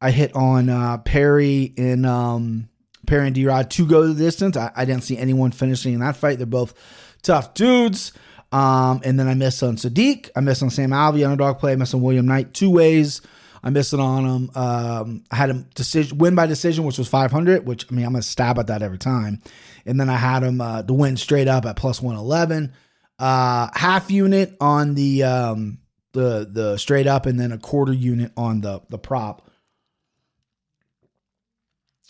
I 0.00 0.10
hit 0.10 0.34
on 0.34 0.68
uh, 0.68 0.98
Perry 0.98 1.62
in 1.76 2.04
um, 2.04 2.68
Perry 3.06 3.26
and 3.26 3.34
D 3.34 3.46
Rod 3.46 3.70
to 3.72 3.86
go 3.86 4.06
the 4.06 4.14
distance. 4.14 4.56
I, 4.56 4.70
I, 4.76 4.84
didn't 4.84 5.04
see 5.04 5.18
anyone 5.18 5.50
finishing 5.50 5.94
in 5.94 6.00
that 6.00 6.16
fight. 6.16 6.38
They're 6.38 6.46
both 6.46 6.74
tough 7.22 7.54
dudes. 7.54 8.12
Um, 8.52 9.00
and 9.04 9.18
then 9.18 9.28
I 9.28 9.34
missed 9.34 9.62
on 9.62 9.76
Sodiq. 9.76 10.30
I 10.36 10.40
missed 10.40 10.62
on 10.62 10.70
Sam 10.70 10.90
Alvey, 10.90 11.24
underdog 11.24 11.58
play. 11.58 11.72
I 11.72 11.76
missed 11.76 11.94
on 11.94 12.02
William 12.02 12.26
Knight 12.26 12.52
two 12.52 12.70
ways. 12.70 13.22
I 13.64 13.70
missed 13.70 13.92
it 13.94 14.00
on 14.00 14.24
him. 14.24 14.50
Um, 14.54 15.24
I 15.30 15.36
had 15.36 15.50
him 15.50 15.68
decision 15.74 16.18
win 16.18 16.34
by 16.34 16.46
decision, 16.46 16.84
which 16.84 16.98
was 16.98 17.08
500, 17.08 17.66
which 17.66 17.86
I 17.90 17.94
mean, 17.94 18.04
I'm 18.04 18.12
to 18.14 18.22
stab 18.22 18.58
at 18.58 18.66
that 18.66 18.82
every 18.82 18.98
time. 18.98 19.40
And 19.86 19.98
then 19.98 20.10
I 20.10 20.16
had 20.16 20.42
him 20.42 20.60
uh, 20.60 20.82
win 20.88 21.16
straight 21.16 21.48
up 21.48 21.64
at 21.64 21.76
plus 21.76 22.02
111. 22.02 22.72
Uh, 23.18 23.68
half 23.72 24.10
unit 24.10 24.56
on 24.60 24.94
the 24.94 25.22
um, 25.22 25.78
the 26.12 26.48
the 26.50 26.76
straight 26.76 27.06
up, 27.06 27.26
and 27.26 27.38
then 27.38 27.52
a 27.52 27.58
quarter 27.58 27.92
unit 27.92 28.32
on 28.36 28.60
the 28.60 28.80
the 28.88 28.98
prop. 28.98 29.48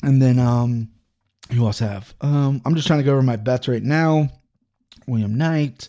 And 0.03 0.21
then 0.21 0.39
um, 0.39 0.91
who 1.53 1.65
else 1.67 1.79
have? 1.79 2.15
Um, 2.21 2.61
I'm 2.65 2.75
just 2.75 2.87
trying 2.87 3.01
to 3.01 3.05
go 3.05 3.13
over 3.13 3.23
my 3.23 3.37
bets 3.37 3.69
right 3.69 3.83
now. 3.83 4.29
William 5.07 5.37
Knight. 5.37 5.89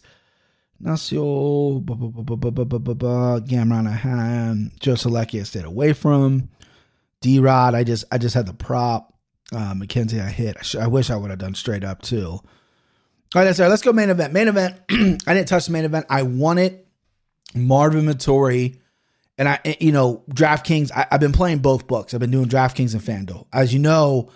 Nacio, 0.82 1.82
Gamrot, 3.46 3.88
I 3.88 3.92
had 3.92 4.72
Joe 4.80 4.94
Solecki, 4.94 5.40
I 5.40 5.44
stayed 5.44 5.64
away 5.64 5.94
from. 5.94 6.50
D 7.22 7.40
Rod, 7.40 7.74
I 7.74 7.86
just 7.86 8.04
I 8.12 8.18
just 8.18 8.36
had 8.36 8.46
the 8.46 8.54
prop. 8.54 9.14
Uh, 9.54 9.74
Mackenzie, 9.76 10.20
I 10.20 10.30
hit. 10.30 10.58
I, 10.60 10.62
sh- 10.62 10.76
I 10.76 10.88
wish 10.88 11.10
I 11.10 11.16
would 11.16 11.30
have 11.30 11.40
done 11.40 11.56
straight 11.56 11.84
up 11.86 12.02
too. 12.02 12.28
All 12.32 12.42
right, 13.34 13.46
that's 13.46 13.60
all 13.60 13.66
right. 13.66 13.70
Let's 13.70 13.82
go 13.82 13.94
main 13.94 14.10
event. 14.10 14.34
Main 14.34 14.48
event. 14.50 14.76
I 14.92 15.34
didn't 15.34 15.48
touch 15.48 15.68
the 15.68 15.72
main 15.72 15.86
event. 15.86 16.06
I 16.10 16.24
won 16.24 16.58
it. 16.58 16.86
Marvin 17.56 18.06
Vettori, 18.06 18.80
and 19.38 19.50
I, 19.50 19.78
you 19.80 19.92
know, 19.92 20.24
DraftKings. 20.30 20.92
I, 20.92 21.08
I've 21.12 21.20
been 21.20 21.32
playing 21.32 21.60
both 21.60 21.88
books. 21.88 22.14
I've 22.14 22.20
been 22.20 22.32
doing 22.32 22.48
DraftKings 22.48 22.94
and 22.94 23.02
FanDuel. 23.02 23.48
As 23.52 23.74
you 23.74 23.80
know, 23.80 24.30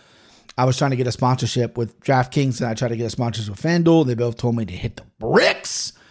I 0.58 0.66
was 0.66 0.78
trying 0.78 0.92
to 0.92 0.98
get 0.98 1.08
a 1.08 1.12
sponsorship 1.12 1.78
with 1.78 2.00
DraftKings, 2.00 2.60
and 2.62 2.70
I 2.70 2.74
tried 2.74 2.90
to 2.90 2.98
get 2.98 3.06
a 3.06 3.10
sponsorship 3.10 3.52
with 3.52 3.62
FanDuel. 3.62 4.08
They 4.08 4.16
both 4.16 4.38
told 4.38 4.56
me 4.56 4.66
to 4.66 4.74
hit 4.74 4.98
the 4.98 5.04
bricks. 5.20 5.94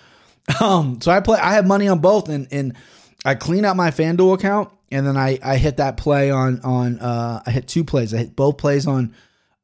Um, 0.61 1.01
so 1.01 1.11
I 1.11 1.19
play. 1.19 1.41
I 1.41 1.55
have 1.55 1.67
money 1.67 1.89
on 1.89 1.99
both, 1.99 2.29
and 2.29 2.47
and 2.53 2.77
I 3.25 3.35
clean 3.35 3.65
out 3.65 3.75
my 3.75 3.91
FanDuel 3.91 4.35
account, 4.35 4.71
and 4.93 5.05
then 5.05 5.17
I 5.17 5.41
I 5.43 5.57
hit 5.57 5.79
that 5.79 5.97
play 5.97 6.31
on 6.31 6.61
on. 6.61 7.01
Uh, 7.01 7.43
I 7.45 7.51
hit 7.51 7.67
two 7.67 7.83
plays. 7.83 8.15
I 8.15 8.19
hit 8.19 8.37
both 8.37 8.57
plays 8.57 8.87
on 8.87 9.13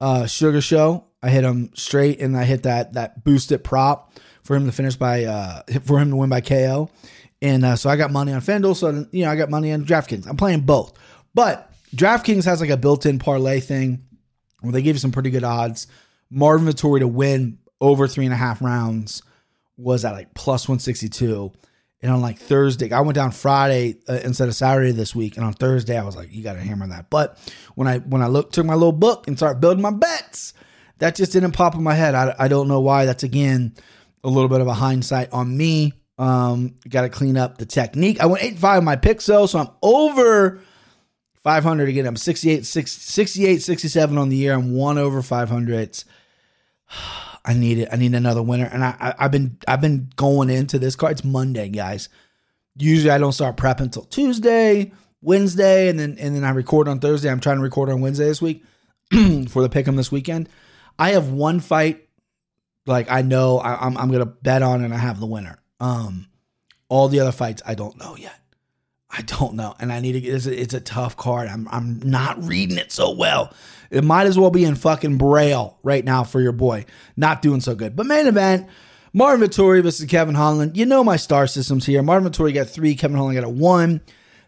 uh, 0.00 0.26
Sugar 0.26 0.60
Show. 0.60 1.04
I 1.22 1.30
hit 1.30 1.42
them 1.42 1.70
straight, 1.74 2.20
and 2.20 2.36
I 2.36 2.42
hit 2.42 2.64
that 2.64 2.94
that 2.94 3.22
boosted 3.22 3.62
prop 3.62 4.12
for 4.42 4.56
him 4.56 4.66
to 4.66 4.72
finish 4.72 4.96
by 4.96 5.22
uh 5.24 5.62
for 5.84 6.00
him 6.00 6.10
to 6.10 6.16
win 6.16 6.28
by 6.28 6.40
KO. 6.40 6.90
And 7.42 7.64
uh, 7.64 7.76
so 7.76 7.90
I 7.90 7.96
got 7.96 8.10
money 8.10 8.32
on 8.32 8.40
FanDuel. 8.40 8.76
So 8.76 9.06
you 9.10 9.24
know 9.24 9.30
I 9.30 9.36
got 9.36 9.50
money 9.50 9.72
on 9.72 9.84
DraftKings. 9.84 10.26
I'm 10.26 10.36
playing 10.36 10.60
both, 10.60 10.96
but 11.34 11.70
DraftKings 11.94 12.44
has 12.46 12.60
like 12.62 12.70
a 12.70 12.76
built-in 12.76 13.18
parlay 13.18 13.60
thing 13.60 14.06
where 14.60 14.72
they 14.72 14.80
give 14.80 14.96
you 14.96 15.00
some 15.00 15.12
pretty 15.12 15.30
good 15.30 15.44
odds. 15.44 15.88
Marvin 16.30 16.66
Vettori 16.66 17.00
to 17.00 17.08
win 17.08 17.58
over 17.80 18.08
three 18.08 18.24
and 18.24 18.32
a 18.32 18.36
half 18.36 18.62
rounds 18.62 19.22
was 19.76 20.04
at 20.04 20.12
like 20.12 20.32
plus 20.34 20.68
162. 20.68 21.52
And 22.00 22.10
on 22.10 22.20
like 22.20 22.38
Thursday, 22.38 22.90
I 22.90 23.00
went 23.00 23.14
down 23.14 23.30
Friday 23.32 23.96
uh, 24.08 24.20
instead 24.24 24.48
of 24.48 24.54
Saturday 24.54 24.92
this 24.92 25.14
week. 25.14 25.36
And 25.36 25.44
on 25.44 25.52
Thursday, 25.52 25.98
I 25.98 26.04
was 26.04 26.16
like, 26.16 26.32
you 26.32 26.42
got 26.42 26.54
to 26.54 26.60
hammer 26.60 26.86
that. 26.88 27.10
But 27.10 27.38
when 27.74 27.86
I 27.86 27.98
when 27.98 28.22
I 28.22 28.26
looked, 28.26 28.54
took 28.54 28.66
my 28.66 28.74
little 28.74 28.92
book 28.92 29.28
and 29.28 29.36
started 29.36 29.60
building 29.60 29.82
my 29.82 29.90
bets, 29.90 30.54
that 30.98 31.14
just 31.14 31.32
didn't 31.32 31.52
pop 31.52 31.74
in 31.74 31.82
my 31.82 31.94
head. 31.94 32.14
I, 32.14 32.34
I 32.38 32.48
don't 32.48 32.68
know 32.68 32.80
why. 32.80 33.04
That's 33.04 33.22
again 33.22 33.74
a 34.24 34.28
little 34.28 34.48
bit 34.48 34.60
of 34.60 34.66
a 34.68 34.74
hindsight 34.74 35.32
on 35.32 35.56
me. 35.56 35.92
Um, 36.18 36.74
got 36.88 37.02
to 37.02 37.08
clean 37.08 37.36
up 37.36 37.58
the 37.58 37.66
technique. 37.66 38.20
I 38.20 38.26
went 38.26 38.44
8 38.44 38.58
5 38.58 38.84
my 38.84 38.96
picks 38.96 39.26
though, 39.26 39.46
so 39.46 39.58
I'm 39.58 39.70
over 39.82 40.60
500 41.42 41.88
again. 41.88 42.06
I'm 42.06 42.16
68, 42.16 42.64
68, 42.64 43.62
67 43.62 44.18
on 44.18 44.28
the 44.28 44.36
year. 44.36 44.54
I'm 44.54 44.74
one 44.74 44.98
over 44.98 45.22
500. 45.22 46.04
I 47.44 47.54
need 47.54 47.78
it. 47.78 47.88
I 47.90 47.96
need 47.96 48.14
another 48.14 48.42
winner. 48.42 48.66
And 48.66 48.84
I, 48.84 49.14
I 49.18 49.22
have 49.24 49.32
been 49.32 49.58
I've 49.66 49.80
been 49.80 50.10
going 50.14 50.48
into 50.48 50.78
this 50.78 50.94
card. 50.94 51.12
It's 51.12 51.24
Monday, 51.24 51.68
guys. 51.68 52.08
Usually 52.76 53.10
I 53.10 53.18
don't 53.18 53.32
start 53.32 53.56
prepping 53.56 53.80
until 53.80 54.04
Tuesday, 54.04 54.92
Wednesday, 55.20 55.88
and 55.88 55.98
then 55.98 56.16
and 56.20 56.36
then 56.36 56.44
I 56.44 56.50
record 56.50 56.86
on 56.86 57.00
Thursday. 57.00 57.28
I'm 57.28 57.40
trying 57.40 57.56
to 57.56 57.62
record 57.62 57.90
on 57.90 58.00
Wednesday 58.00 58.26
this 58.26 58.40
week 58.40 58.64
for 59.10 59.60
the 59.60 59.68
pick'em 59.68 59.96
this 59.96 60.12
weekend. 60.12 60.48
I 61.00 61.10
have 61.10 61.30
one 61.30 61.58
fight 61.58 62.08
like 62.86 63.10
I 63.10 63.22
know 63.22 63.58
I, 63.58 63.86
I'm 63.86 63.98
I'm 63.98 64.12
gonna 64.12 64.26
bet 64.26 64.62
on 64.62 64.84
and 64.84 64.94
I 64.94 64.98
have 64.98 65.18
the 65.18 65.26
winner. 65.26 65.61
Um, 65.82 66.28
all 66.88 67.08
the 67.08 67.20
other 67.20 67.32
fights 67.32 67.62
I 67.66 67.74
don't 67.74 67.98
know 67.98 68.16
yet. 68.16 68.38
I 69.10 69.20
don't 69.22 69.54
know, 69.54 69.74
and 69.78 69.92
I 69.92 70.00
need 70.00 70.12
to 70.12 70.20
get. 70.22 70.34
It's 70.34 70.46
a, 70.46 70.58
it's 70.58 70.72
a 70.72 70.80
tough 70.80 71.18
card. 71.18 71.48
I'm 71.48 71.68
I'm 71.70 72.00
not 72.02 72.42
reading 72.42 72.78
it 72.78 72.90
so 72.90 73.10
well. 73.10 73.52
It 73.90 74.04
might 74.04 74.26
as 74.26 74.38
well 74.38 74.50
be 74.50 74.64
in 74.64 74.74
fucking 74.74 75.18
braille 75.18 75.78
right 75.82 76.02
now 76.02 76.24
for 76.24 76.40
your 76.40 76.52
boy. 76.52 76.86
Not 77.14 77.42
doing 77.42 77.60
so 77.60 77.74
good. 77.74 77.94
But 77.94 78.06
main 78.06 78.26
event, 78.26 78.68
Marvin 79.12 79.46
Vettori 79.46 79.82
versus 79.82 80.06
Kevin 80.06 80.34
Holland. 80.34 80.78
You 80.78 80.86
know 80.86 81.04
my 81.04 81.16
star 81.16 81.46
systems 81.46 81.84
here. 81.84 82.02
Marvin 82.02 82.32
Vettori 82.32 82.54
got 82.54 82.68
three. 82.68 82.94
Kevin 82.94 83.18
Holland 83.18 83.34
got 83.34 83.44
a 83.44 83.50
one. 83.50 84.00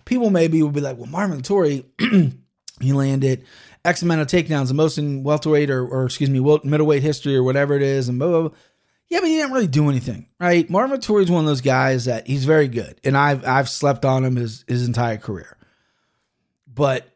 People 0.06 0.30
maybe 0.30 0.62
will 0.62 0.70
be 0.70 0.80
like, 0.80 0.96
well, 0.96 1.10
Marvin 1.10 1.42
Vettori, 1.42 1.84
He 2.80 2.92
landed 2.92 3.44
X 3.84 4.02
amount 4.02 4.20
of 4.20 4.26
takedowns, 4.26 4.68
the 4.68 4.74
most 4.74 4.98
in 4.98 5.22
welterweight 5.22 5.70
or, 5.70 5.86
or 5.86 6.06
excuse 6.06 6.30
me, 6.30 6.40
middleweight 6.40 7.02
history 7.02 7.36
or 7.36 7.42
whatever 7.42 7.74
it 7.74 7.82
is, 7.82 8.08
and 8.08 8.18
blah, 8.18 8.28
blah, 8.28 8.48
blah. 8.48 8.58
Yeah, 9.08 9.20
but 9.20 9.28
he 9.28 9.36
didn't 9.36 9.52
really 9.52 9.66
do 9.66 9.88
anything, 9.90 10.28
right? 10.40 10.68
Marvin 10.68 10.98
Vettori 10.98 11.22
is 11.22 11.30
one 11.30 11.44
of 11.44 11.46
those 11.46 11.60
guys 11.60 12.06
that 12.06 12.26
he's 12.26 12.44
very 12.44 12.68
good, 12.68 13.00
and 13.04 13.16
I've 13.16 13.46
I've 13.46 13.68
slept 13.68 14.04
on 14.04 14.24
him 14.24 14.36
his 14.36 14.64
his 14.66 14.86
entire 14.86 15.18
career, 15.18 15.56
but 16.66 17.06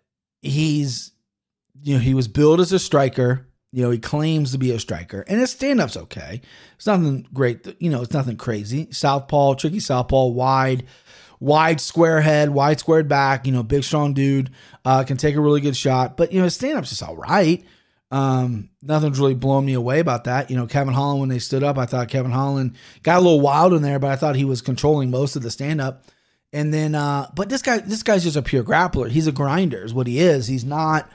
he's 0.43 1.13
you 1.83 1.95
know 1.95 2.01
he 2.01 2.15
was 2.15 2.29
billed 2.29 2.61
as 2.61 2.73
a 2.73 2.79
striker. 2.79 3.47
You 3.73 3.83
know 3.83 3.91
he 3.91 3.99
claims 3.99 4.53
to 4.53 4.59
be 4.59 4.71
a 4.71 4.79
striker, 4.79 5.25
and 5.29 5.41
his 5.41 5.51
stand 5.51 5.81
up's 5.81 5.97
okay. 5.97 6.41
It's 6.77 6.87
nothing 6.87 7.27
great, 7.33 7.67
you 7.81 7.91
know. 7.91 8.03
It's 8.03 8.15
nothing 8.15 8.37
crazy. 8.37 8.89
Southpaw, 8.93 9.55
tricky 9.55 9.81
southpaw, 9.81 10.27
wide, 10.27 10.85
wide 11.41 11.81
square 11.81 12.21
head, 12.21 12.51
wide 12.51 12.81
squared 12.81 13.09
back. 13.09 13.47
You 13.47 13.53
know, 13.53 13.63
big 13.63 13.83
strong 13.83 14.15
dude 14.15 14.51
uh, 14.85 15.05
can 15.05 15.17
take 15.17 15.37
a 15.37 15.41
really 15.41 15.61
good 15.61 15.77
shot, 15.77 16.17
but 16.17 16.33
you 16.33 16.39
know 16.39 16.45
his 16.45 16.55
stand 16.55 16.79
up's 16.79 16.91
just 16.91 17.03
all 17.03 17.17
right. 17.17 17.65
Um, 18.11 18.71
nothing's 18.83 19.21
really 19.21 19.35
blown 19.35 19.67
me 19.67 19.75
away 19.75 19.99
about 20.01 20.25
that. 20.25 20.51
You 20.51 20.57
know, 20.57 20.67
Kevin 20.67 20.95
Holland 20.95 21.21
when 21.21 21.29
they 21.29 21.39
stood 21.39 21.63
up, 21.63 21.77
I 21.77 21.87
thought 21.87 22.09
Kevin 22.09 22.33
Holland 22.33 22.75
got 23.03 23.19
a 23.19 23.21
little 23.21 23.41
wild 23.41 23.75
in 23.75 23.83
there, 23.83 23.99
but 23.99 24.11
I 24.11 24.17
thought 24.17 24.37
he 24.37 24.47
was 24.47 24.63
controlling 24.63 25.11
most 25.11 25.37
of 25.37 25.43
the 25.43 25.51
stand 25.51 25.81
up. 25.81 26.05
And 26.53 26.73
then, 26.73 26.95
uh, 26.95 27.31
but 27.35 27.51
this 27.51 27.61
guy, 27.61 27.79
this 27.79 28.03
guy's 28.03 28.25
just 28.25 28.37
a 28.37 28.43
pure 28.43 28.65
grappler. 28.65 29.11
He's 29.11 29.27
a 29.27 29.33
grinder, 29.33 29.85
is 29.85 29.93
what 29.93 30.07
he 30.07 30.21
is. 30.21 30.47
He's 30.47 30.65
not 30.65 31.11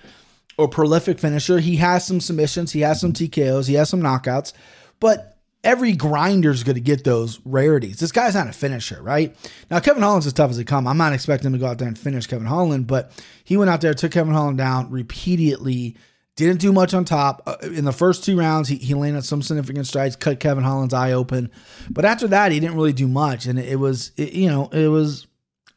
a 0.59 0.67
prolific 0.67 1.19
finisher. 1.19 1.59
He 1.59 1.77
has 1.77 2.05
some 2.05 2.21
submissions, 2.21 2.71
he 2.71 2.81
has 2.81 3.01
some 3.01 3.13
TKOs, 3.13 3.67
he 3.67 3.73
has 3.73 3.89
some 3.89 4.01
knockouts, 4.01 4.53
but 4.99 5.37
every 5.63 5.93
grinder's 5.93 6.63
going 6.63 6.75
to 6.75 6.81
get 6.81 7.03
those 7.03 7.39
rarities. 7.45 7.99
This 7.99 8.11
guy's 8.11 8.35
not 8.35 8.47
a 8.47 8.53
finisher, 8.53 9.01
right? 9.01 9.35
Now, 9.71 9.79
Kevin 9.79 10.03
Holland's 10.03 10.27
as 10.27 10.33
tough 10.33 10.51
as 10.51 10.57
they 10.57 10.63
come. 10.63 10.87
I'm 10.87 10.97
not 10.97 11.13
expecting 11.13 11.47
him 11.47 11.53
to 11.53 11.59
go 11.59 11.67
out 11.67 11.77
there 11.77 11.87
and 11.87 11.97
finish 11.97 12.27
Kevin 12.27 12.47
Holland, 12.47 12.85
but 12.85 13.11
he 13.43 13.57
went 13.57 13.69
out 13.69 13.81
there, 13.81 13.93
took 13.93 14.11
Kevin 14.11 14.33
Holland 14.33 14.57
down 14.57 14.91
repeatedly. 14.91 15.95
Didn't 16.35 16.61
do 16.61 16.73
much 16.73 16.95
on 16.95 17.05
top. 17.05 17.43
Uh, 17.45 17.57
in 17.61 17.85
the 17.85 17.91
first 17.91 18.23
two 18.23 18.37
rounds, 18.37 18.67
he, 18.67 18.77
he 18.77 18.95
landed 18.95 19.23
some 19.23 19.43
significant 19.43 19.85
strikes, 19.85 20.15
cut 20.15 20.39
Kevin 20.39 20.63
Holland's 20.63 20.93
eye 20.93 21.11
open. 21.11 21.51
But 21.91 22.05
after 22.05 22.27
that, 22.29 22.51
he 22.51 22.59
didn't 22.59 22.75
really 22.75 22.93
do 22.93 23.07
much. 23.07 23.45
And 23.45 23.59
it, 23.59 23.73
it 23.73 23.75
was, 23.75 24.11
it, 24.17 24.33
you 24.33 24.49
know, 24.49 24.67
it 24.69 24.87
was 24.87 25.27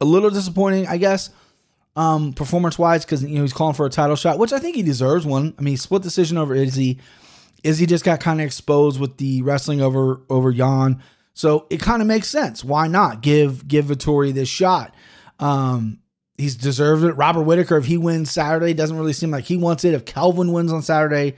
a 0.01 0.05
little 0.05 0.31
disappointing, 0.31 0.87
I 0.87 0.97
guess, 0.97 1.29
um, 1.95 2.33
performance 2.33 2.79
wise, 2.79 3.05
because, 3.05 3.23
you 3.23 3.35
know, 3.35 3.43
he's 3.43 3.53
calling 3.53 3.75
for 3.75 3.85
a 3.85 3.89
title 3.89 4.15
shot, 4.15 4.39
which 4.39 4.51
I 4.51 4.57
think 4.57 4.75
he 4.75 4.81
deserves 4.81 5.27
one. 5.27 5.53
I 5.59 5.61
mean, 5.61 5.77
split 5.77 6.01
decision 6.01 6.37
over 6.37 6.55
Izzy. 6.55 6.99
Izzy 7.63 7.85
just 7.85 8.03
got 8.03 8.19
kind 8.19 8.39
of 8.41 8.45
exposed 8.45 8.99
with 8.99 9.17
the 9.17 9.43
wrestling 9.43 9.81
over, 9.81 10.21
over 10.29 10.51
Jan. 10.51 11.03
So 11.35 11.67
it 11.69 11.79
kind 11.79 12.01
of 12.01 12.07
makes 12.07 12.27
sense. 12.27 12.63
Why 12.63 12.87
not 12.87 13.21
give, 13.21 13.67
give 13.67 13.85
Vettori 13.85 14.33
this 14.33 14.49
shot? 14.49 14.95
Um, 15.39 15.99
he's 16.37 16.55
deserved 16.55 17.03
it. 17.03 17.13
Robert 17.13 17.43
Whitaker, 17.43 17.77
if 17.77 17.85
he 17.85 17.97
wins 17.97 18.31
Saturday, 18.31 18.73
doesn't 18.73 18.97
really 18.97 19.13
seem 19.13 19.31
like 19.31 19.45
he 19.45 19.57
wants 19.57 19.83
it. 19.83 19.93
If 19.93 20.05
Kelvin 20.05 20.51
wins 20.51 20.71
on 20.71 20.81
Saturday, 20.81 21.35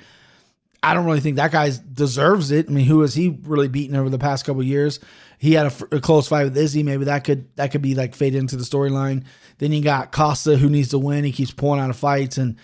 I 0.82 0.94
don't 0.94 1.06
really 1.06 1.20
think 1.20 1.38
that 1.38 1.52
guy 1.52 1.72
deserves 1.94 2.52
it. 2.52 2.68
I 2.70 2.72
mean, 2.72 2.86
who 2.86 3.02
has 3.02 3.14
he 3.14 3.38
really 3.44 3.68
beaten 3.68 3.96
over 3.96 4.10
the 4.10 4.20
past 4.20 4.46
couple 4.46 4.64
years? 4.64 5.00
He 5.38 5.54
had 5.54 5.68
a, 5.68 5.96
a, 5.96 6.02
close 6.02 6.28
fight 6.28 6.44
with 6.44 6.58
Izzy. 6.58 6.84
Maybe 6.84 7.06
that 7.06 7.24
could 7.24 7.54
that 7.56 7.72
could 7.72 7.82
be 7.82 7.96
like 7.96 8.14
faded 8.14 8.40
into 8.40 8.58
the 8.58 8.64
storyline. 8.64 9.24
Then 9.58 9.72
you 9.72 9.82
got 9.82 10.12
Costa, 10.12 10.58
who 10.58 10.70
needs 10.70 10.90
to 10.90 11.00
win. 11.00 11.24
He 11.24 11.32
keeps 11.32 11.52
pulling 11.52 11.80
out 11.80 11.90
of 11.90 11.98
fights, 11.98 12.38
and 12.38 12.58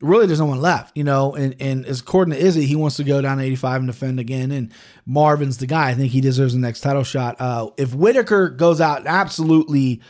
really 0.00 0.26
there's 0.26 0.40
no 0.40 0.46
one 0.46 0.60
left, 0.60 0.96
you 0.96 1.04
know. 1.04 1.34
And 1.34 1.54
and 1.60 1.84
as 1.84 2.00
according 2.00 2.34
to 2.34 2.40
Izzy, 2.40 2.64
he 2.64 2.76
wants 2.76 2.96
to 2.96 3.04
go 3.04 3.20
down 3.20 3.38
85 3.38 3.80
and 3.80 3.86
defend 3.86 4.20
again. 4.20 4.50
And 4.50 4.72
Marvin's 5.04 5.58
the 5.58 5.66
guy. 5.66 5.90
I 5.90 5.94
think 5.94 6.12
he 6.12 6.22
deserves 6.22 6.54
the 6.54 6.60
next 6.60 6.80
title 6.80 7.04
shot. 7.04 7.36
Uh, 7.38 7.70
if 7.76 7.94
Whitaker 7.94 8.48
goes 8.48 8.80
out 8.80 9.06
absolutely 9.06 10.00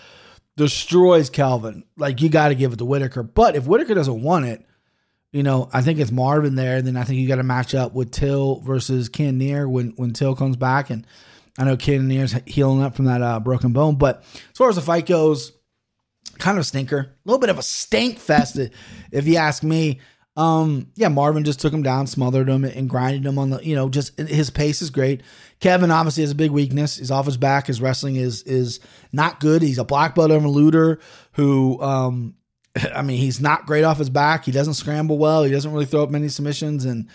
destroys 0.57 1.31
Kelvin, 1.31 1.85
like 1.97 2.21
you 2.21 2.29
got 2.29 2.49
to 2.49 2.55
give 2.55 2.73
it 2.73 2.77
to 2.77 2.85
Whitaker. 2.85 3.23
But 3.23 3.57
if 3.57 3.67
Whitaker 3.67 3.95
doesn't 3.95 4.23
want 4.23 4.47
it, 4.47 4.67
you 5.33 5.43
know, 5.43 5.69
I 5.73 5.81
think 5.81 5.99
it's 5.99 6.11
Marvin 6.11 6.57
there. 6.57 6.83
Then 6.83 6.97
I 6.97 7.05
think 7.05 7.21
you 7.21 7.27
got 7.27 7.37
to 7.37 7.43
match 7.43 7.75
up 7.75 7.95
with 7.95 8.11
Till 8.11 8.61
versus 8.61 9.09
Cannonier 9.09 9.69
when 9.69 9.95
when 9.97 10.13
Till 10.13 10.37
comes 10.37 10.57
back. 10.57 10.91
And 10.91 11.07
I 11.59 11.65
know 11.65 11.77
Cannonier's 11.77 12.35
healing 12.47 12.83
up 12.83 12.95
from 12.95 13.07
that 13.07 13.23
uh, 13.23 13.41
broken 13.41 13.73
bone. 13.73 13.97
But 13.97 14.25
as 14.33 14.59
far 14.59 14.69
as 14.69 14.77
the 14.77 14.83
fight 14.83 15.07
goes, 15.07 15.53
kind 16.39 16.59
of 16.59 16.63
a 16.63 16.65
stinker, 16.65 16.99
a 16.99 17.11
little 17.25 17.41
bit 17.41 17.51
of 17.51 17.59
a 17.59 17.63
stink 17.63 18.19
fest, 18.19 18.59
if 19.11 19.27
you 19.27 19.37
ask 19.37 19.63
me. 19.63 20.01
Um, 20.35 20.91
yeah, 20.95 21.09
Marvin 21.09 21.45
just 21.45 21.61
took 21.61 21.73
him 21.73 21.83
down, 21.83 22.07
smothered 22.07 22.49
him, 22.49 22.65
and 22.65 22.89
grinded 22.89 23.27
him 23.27 23.39
on 23.39 23.51
the. 23.51 23.65
You 23.65 23.75
know, 23.75 23.89
just 23.91 24.19
his 24.19 24.49
pace 24.49 24.81
is 24.81 24.91
great. 24.91 25.23
Kevin 25.61 25.91
obviously 25.91 26.23
has 26.23 26.31
a 26.31 26.37
big 26.37 26.51
weakness. 26.51 26.97
He's 26.97 27.11
off 27.11 27.27
his 27.27 27.37
back. 27.37 27.67
His 27.67 27.83
wrestling 27.83 28.17
is 28.17 28.43
is 28.45 28.81
not 29.13 29.41
good. 29.41 29.61
He's 29.61 29.79
a 29.79 29.85
black 29.85 30.15
belt 30.15 30.31
over 30.31 30.49
looter 30.49 31.01
who, 31.33 31.81
um, 31.83 32.35
I 32.95 33.03
mean, 33.03 33.19
he's 33.19 33.41
not 33.41 33.67
great 33.67 33.85
off 33.85 33.99
his 33.99 34.11
back. 34.11 34.45
He 34.47 34.53
doesn't 34.53 34.75
scramble 34.75 35.19
well. 35.19 35.45
He 35.45 35.53
doesn't 35.53 35.71
really 35.71 35.85
throw 35.85 36.03
up 36.03 36.11
many 36.11 36.29
submissions, 36.29 36.87
and 36.87 37.11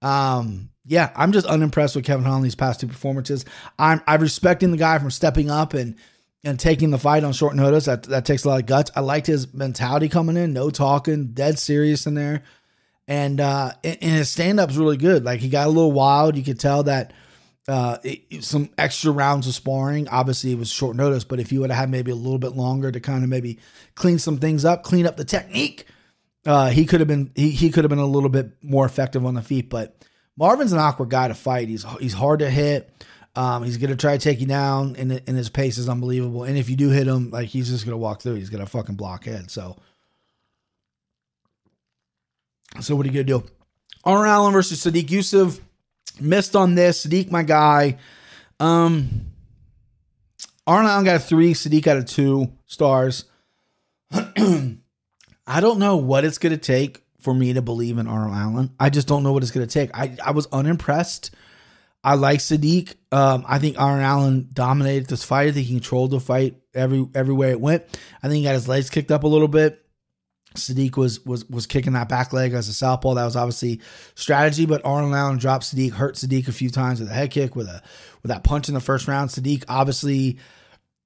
um, 0.00 0.70
yeah, 0.86 1.12
I'm 1.14 1.32
just 1.32 1.46
unimpressed 1.46 1.94
with 1.94 2.06
Kevin 2.06 2.24
Holland 2.24 2.44
these 2.44 2.54
past 2.54 2.80
two 2.80 2.88
performances. 2.88 3.44
I'm 3.78 4.00
I'm 4.06 4.22
respecting 4.22 4.70
the 4.70 4.78
guy 4.78 4.98
from 4.98 5.10
stepping 5.10 5.50
up 5.50 5.74
and 5.74 5.96
and 6.42 6.58
taking 6.58 6.90
the 6.90 6.98
fight 6.98 7.22
on 7.22 7.34
short 7.34 7.54
notice. 7.54 7.84
That 7.84 8.04
that 8.04 8.24
takes 8.24 8.44
a 8.44 8.48
lot 8.48 8.60
of 8.60 8.66
guts. 8.66 8.90
I 8.96 9.00
liked 9.00 9.26
his 9.26 9.52
mentality 9.52 10.08
coming 10.08 10.38
in, 10.38 10.54
no 10.54 10.70
talking, 10.70 11.34
dead 11.34 11.58
serious 11.58 12.06
in 12.06 12.14
there 12.14 12.42
and 13.08 13.40
uh 13.40 13.72
and, 13.82 14.00
his 14.00 14.30
stand 14.30 14.60
up's 14.60 14.76
really 14.76 14.96
good. 14.96 15.24
Like 15.24 15.40
he 15.40 15.48
got 15.48 15.66
a 15.66 15.70
little 15.70 15.92
wild. 15.92 16.36
You 16.36 16.44
could 16.44 16.60
tell 16.60 16.84
that 16.84 17.12
uh 17.68 17.98
it, 18.02 18.44
some 18.44 18.70
extra 18.78 19.10
rounds 19.10 19.46
of 19.46 19.54
sparring. 19.54 20.08
Obviously, 20.08 20.52
it 20.52 20.58
was 20.58 20.70
short 20.70 20.96
notice, 20.96 21.24
but 21.24 21.40
if 21.40 21.52
you 21.52 21.60
would 21.60 21.70
have 21.70 21.78
had 21.78 21.90
maybe 21.90 22.10
a 22.10 22.16
little 22.16 22.38
bit 22.38 22.52
longer 22.56 22.90
to 22.92 23.00
kind 23.00 23.24
of 23.24 23.30
maybe 23.30 23.58
clean 23.94 24.18
some 24.18 24.38
things 24.38 24.64
up, 24.64 24.82
clean 24.82 25.06
up 25.06 25.16
the 25.16 25.24
technique, 25.24 25.86
uh 26.46 26.70
he 26.70 26.86
could 26.86 27.00
have 27.00 27.08
been 27.08 27.30
he, 27.34 27.50
he 27.50 27.70
could 27.70 27.84
have 27.84 27.90
been 27.90 27.98
a 27.98 28.06
little 28.06 28.30
bit 28.30 28.52
more 28.62 28.86
effective 28.86 29.24
on 29.26 29.34
the 29.34 29.42
feet. 29.42 29.68
But 29.68 29.96
Marvin's 30.36 30.72
an 30.72 30.78
awkward 30.78 31.10
guy 31.10 31.28
to 31.28 31.34
fight. 31.34 31.68
He's 31.68 31.84
he's 32.00 32.14
hard 32.14 32.40
to 32.40 32.50
hit. 32.50 32.90
Um, 33.34 33.64
he's 33.64 33.78
gonna 33.78 33.96
try 33.96 34.16
to 34.16 34.22
take 34.22 34.40
you 34.40 34.46
down, 34.46 34.94
and, 34.96 35.10
and 35.26 35.36
his 35.36 35.48
pace 35.48 35.78
is 35.78 35.88
unbelievable. 35.88 36.44
And 36.44 36.58
if 36.58 36.68
you 36.68 36.76
do 36.76 36.90
hit 36.90 37.06
him, 37.06 37.30
like 37.30 37.48
he's 37.48 37.70
just 37.70 37.84
gonna 37.84 37.96
walk 37.96 38.20
through. 38.20 38.34
He's 38.34 38.50
gonna 38.50 38.66
fucking 38.66 38.96
block 38.96 39.24
head. 39.24 39.50
So 39.50 39.76
so 42.80 42.96
what 42.96 43.06
are 43.06 43.10
you 43.10 43.24
gonna 43.24 43.40
do? 43.40 43.44
Arnold 44.04 44.26
Allen 44.26 44.52
versus 44.52 44.84
Sodiq 44.84 45.06
Yusuff. 45.06 45.60
Missed 46.20 46.56
on 46.56 46.74
this. 46.74 47.06
Sodiq, 47.06 47.30
my 47.30 47.42
guy. 47.42 47.98
Um, 48.60 49.26
Arnold 50.66 50.90
Allen 50.90 51.04
got 51.04 51.16
a 51.16 51.20
three. 51.20 51.54
Sodiq 51.54 51.82
got 51.82 51.96
a 51.96 52.04
two 52.04 52.52
stars. 52.66 53.24
I 54.12 55.60
don't 55.60 55.78
know 55.78 55.96
what 55.96 56.24
it's 56.24 56.38
gonna 56.38 56.56
take 56.56 57.02
for 57.20 57.32
me 57.32 57.52
to 57.52 57.62
believe 57.62 57.98
in 57.98 58.06
Arnold 58.06 58.36
Allen. 58.36 58.70
I 58.78 58.90
just 58.90 59.08
don't 59.08 59.22
know 59.22 59.32
what 59.32 59.42
it's 59.42 59.52
gonna 59.52 59.66
take. 59.66 59.90
I 59.96 60.16
I 60.24 60.32
was 60.32 60.46
unimpressed. 60.52 61.30
I 62.04 62.14
like 62.14 62.40
Sodiq. 62.40 62.94
Um, 63.12 63.44
I 63.46 63.58
think 63.58 63.78
Arnold 63.78 64.02
Allen 64.02 64.48
dominated 64.52 65.06
this 65.06 65.24
fight. 65.24 65.48
I 65.48 65.52
think 65.52 65.66
he 65.66 65.74
controlled 65.74 66.10
the 66.10 66.20
fight 66.20 66.56
every 66.74 67.06
everywhere 67.14 67.50
it 67.50 67.60
went. 67.60 67.84
I 68.22 68.28
think 68.28 68.38
he 68.38 68.44
got 68.44 68.54
his 68.54 68.68
legs 68.68 68.90
kicked 68.90 69.12
up 69.12 69.22
a 69.22 69.28
little 69.28 69.48
bit. 69.48 69.81
Sodiq 70.54 70.96
was 70.96 71.24
was 71.24 71.48
was 71.48 71.66
kicking 71.66 71.92
that 71.94 72.08
back 72.08 72.32
leg 72.32 72.52
as 72.52 72.68
a 72.68 72.74
southpaw. 72.74 73.14
That 73.14 73.24
was 73.24 73.36
obviously 73.36 73.80
strategy, 74.14 74.66
but 74.66 74.84
Arnold 74.84 75.14
Allen 75.14 75.38
dropped 75.38 75.64
Sodiq, 75.64 75.92
hurt 75.92 76.16
Sodiq 76.16 76.48
a 76.48 76.52
few 76.52 76.70
times 76.70 77.00
with 77.00 77.10
a 77.10 77.14
head 77.14 77.30
kick, 77.30 77.56
with 77.56 77.68
a 77.68 77.82
with 78.22 78.30
that 78.30 78.44
punch 78.44 78.68
in 78.68 78.74
the 78.74 78.80
first 78.80 79.08
round. 79.08 79.30
Sodiq 79.30 79.64
obviously 79.68 80.38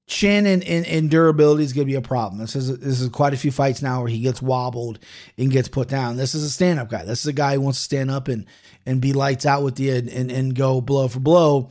chin 0.06 0.46
and, 0.46 0.62
and, 0.64 0.86
and 0.86 1.10
durability 1.10 1.64
is 1.64 1.72
going 1.72 1.86
to 1.86 1.90
be 1.90 1.96
a 1.96 2.02
problem. 2.02 2.40
This 2.40 2.54
is 2.54 2.78
this 2.78 3.00
is 3.00 3.08
quite 3.08 3.34
a 3.34 3.36
few 3.36 3.50
fights 3.50 3.82
now 3.82 4.00
where 4.00 4.08
he 4.08 4.20
gets 4.20 4.40
wobbled 4.40 4.98
and 5.36 5.50
gets 5.50 5.68
put 5.68 5.88
down. 5.88 6.16
This 6.16 6.34
is 6.34 6.44
a 6.44 6.50
stand 6.50 6.78
up 6.78 6.88
guy. 6.88 7.04
This 7.04 7.20
is 7.20 7.26
a 7.26 7.32
guy 7.32 7.54
who 7.54 7.62
wants 7.62 7.78
to 7.78 7.84
stand 7.84 8.10
up 8.10 8.28
and 8.28 8.46
and 8.84 9.00
be 9.00 9.12
lights 9.12 9.44
out 9.46 9.62
with 9.62 9.80
you 9.80 9.94
and, 9.94 10.08
and, 10.08 10.30
and 10.30 10.54
go 10.54 10.80
blow 10.80 11.08
for 11.08 11.20
blow. 11.20 11.70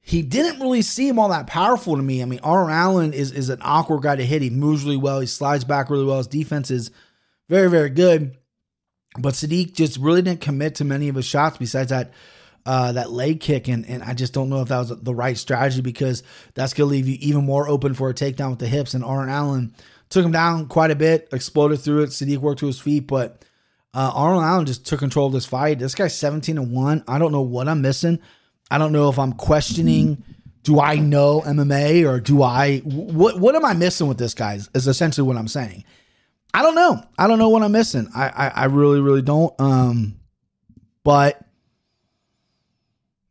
He 0.00 0.22
didn't 0.22 0.60
really 0.60 0.82
seem 0.82 1.18
all 1.18 1.28
that 1.30 1.48
powerful 1.48 1.96
to 1.96 2.02
me. 2.02 2.22
I 2.22 2.26
mean, 2.26 2.40
Arnold 2.42 2.70
Allen 2.70 3.12
is 3.12 3.32
is 3.32 3.48
an 3.50 3.58
awkward 3.60 4.02
guy 4.02 4.16
to 4.16 4.24
hit. 4.24 4.40
He 4.40 4.50
moves 4.50 4.84
really 4.84 4.96
well. 4.96 5.20
He 5.20 5.26
slides 5.26 5.64
back 5.64 5.90
really 5.90 6.04
well. 6.04 6.18
His 6.18 6.28
defense 6.28 6.70
is 6.70 6.90
very, 7.48 7.70
very 7.70 7.90
good. 7.90 8.36
But 9.18 9.34
Sodiq 9.34 9.74
just 9.74 9.98
really 9.98 10.22
didn't 10.22 10.40
commit 10.40 10.76
to 10.76 10.84
many 10.84 11.08
of 11.08 11.14
his 11.14 11.24
shots 11.24 11.56
besides 11.56 11.90
that 11.90 12.12
uh, 12.66 12.92
that 12.92 13.12
leg 13.12 13.40
kick, 13.40 13.68
and 13.68 13.86
and 13.88 14.02
I 14.02 14.12
just 14.12 14.32
don't 14.32 14.48
know 14.48 14.60
if 14.60 14.68
that 14.68 14.78
was 14.78 14.88
the 14.88 15.14
right 15.14 15.38
strategy 15.38 15.80
because 15.80 16.22
that's 16.54 16.74
gonna 16.74 16.90
leave 16.90 17.06
you 17.08 17.16
even 17.20 17.44
more 17.44 17.68
open 17.68 17.94
for 17.94 18.10
a 18.10 18.14
takedown 18.14 18.50
with 18.50 18.58
the 18.58 18.66
hips. 18.66 18.92
And 18.92 19.04
Arnold 19.04 19.28
Allen 19.28 19.74
took 20.08 20.24
him 20.24 20.32
down 20.32 20.66
quite 20.66 20.90
a 20.90 20.96
bit, 20.96 21.28
exploded 21.32 21.80
through 21.80 22.02
it. 22.02 22.10
Sodiq 22.10 22.38
worked 22.38 22.60
to 22.60 22.66
his 22.66 22.80
feet, 22.80 23.06
but 23.06 23.44
uh, 23.94 24.10
Arnold 24.12 24.42
Allen 24.42 24.66
just 24.66 24.84
took 24.84 24.98
control 24.98 25.28
of 25.28 25.32
this 25.32 25.46
fight. 25.46 25.78
This 25.78 25.94
guy's 25.94 26.18
seventeen 26.18 26.58
and 26.58 26.72
one. 26.72 27.04
I 27.06 27.18
don't 27.18 27.32
know 27.32 27.42
what 27.42 27.68
I'm 27.68 27.82
missing. 27.82 28.18
I 28.70 28.78
don't 28.78 28.92
know 28.92 29.08
if 29.08 29.18
I'm 29.18 29.32
questioning. 29.32 30.24
Do 30.64 30.80
I 30.80 30.96
know 30.96 31.42
MMA 31.42 32.04
or 32.04 32.18
do 32.18 32.42
I 32.42 32.78
what? 32.80 33.38
What 33.38 33.54
am 33.54 33.64
I 33.64 33.74
missing 33.74 34.08
with 34.08 34.18
this 34.18 34.34
guy? 34.34 34.54
Is 34.74 34.88
essentially 34.88 35.26
what 35.26 35.36
I'm 35.36 35.46
saying. 35.46 35.84
I 36.56 36.62
don't 36.62 36.74
know. 36.74 37.02
I 37.18 37.26
don't 37.26 37.38
know 37.38 37.50
what 37.50 37.62
I'm 37.62 37.72
missing. 37.72 38.08
I, 38.16 38.28
I, 38.28 38.48
I 38.48 38.64
really, 38.64 38.98
really 38.98 39.20
don't. 39.20 39.52
Um, 39.60 40.18
but 41.04 41.38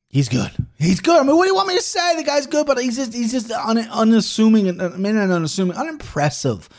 he's 0.09 0.29
good. 0.29 0.51
He's 0.77 0.99
good. 0.99 1.19
I 1.19 1.23
mean, 1.23 1.35
what 1.35 1.45
do 1.45 1.49
you 1.49 1.55
want 1.55 1.67
me 1.67 1.75
to 1.75 1.81
say? 1.81 2.17
The 2.17 2.23
guy's 2.23 2.45
good, 2.45 2.67
but 2.67 2.77
he's 2.77 2.97
just 2.97 3.15
he's 3.15 3.31
just 3.31 3.51
un, 3.51 3.79
unassuming 3.79 4.67
and 4.67 4.79
I 4.79 4.89
mean, 4.89 5.17
unassuming, 5.17 5.75
unimpressive. 5.75 6.69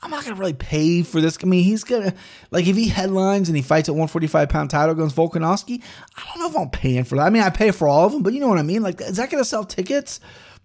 I'm 0.00 0.12
not 0.12 0.22
gonna 0.22 0.36
really 0.36 0.52
pay 0.52 1.02
for 1.02 1.20
this. 1.20 1.38
I 1.42 1.46
mean, 1.46 1.64
he's 1.64 1.82
gonna 1.82 2.14
like 2.52 2.68
if 2.68 2.76
he 2.76 2.86
headlines 2.86 3.48
and 3.48 3.56
he 3.56 3.62
fights 3.62 3.88
at 3.88 3.96
145 3.96 4.48
pound 4.48 4.70
title 4.70 4.92
against 4.92 5.16
Volkanovski. 5.16 5.82
I 6.16 6.22
don't 6.24 6.38
know 6.38 6.48
if 6.48 6.56
I'm 6.56 6.70
paying 6.70 7.02
for 7.02 7.16
that. 7.16 7.26
I 7.26 7.30
mean, 7.30 7.42
I 7.42 7.50
pay 7.50 7.72
for 7.72 7.88
all 7.88 8.06
of 8.06 8.12
them, 8.12 8.22
but 8.22 8.32
you 8.32 8.38
know 8.38 8.48
what 8.48 8.58
I 8.58 8.62
mean. 8.62 8.84
Like, 8.84 9.00
is 9.00 9.16
that 9.16 9.28
gonna 9.28 9.44
sell 9.44 9.64
tickets? 9.64 10.20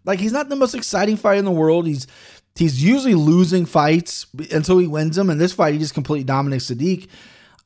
Like, 0.06 0.20
he's 0.20 0.34
not 0.34 0.50
the 0.50 0.56
most 0.56 0.76
exciting 0.76 1.18
fight 1.18 1.40
in 1.40 1.46
the 1.46 1.52
world. 1.52 1.88
He's 1.88 2.06
he's 2.56 2.84
usually 2.84 3.16
losing 3.16 3.66
fights 3.66 4.26
until 4.52 4.78
he 4.78 4.88
wins 4.88 5.16
them, 5.16 5.30
and 5.30 5.40
this 5.40 5.54
fight 5.54 5.74
he 5.74 5.80
just 5.80 5.94
completely 5.94 6.24
dominates 6.24 6.70
Sodiq. 6.70 7.08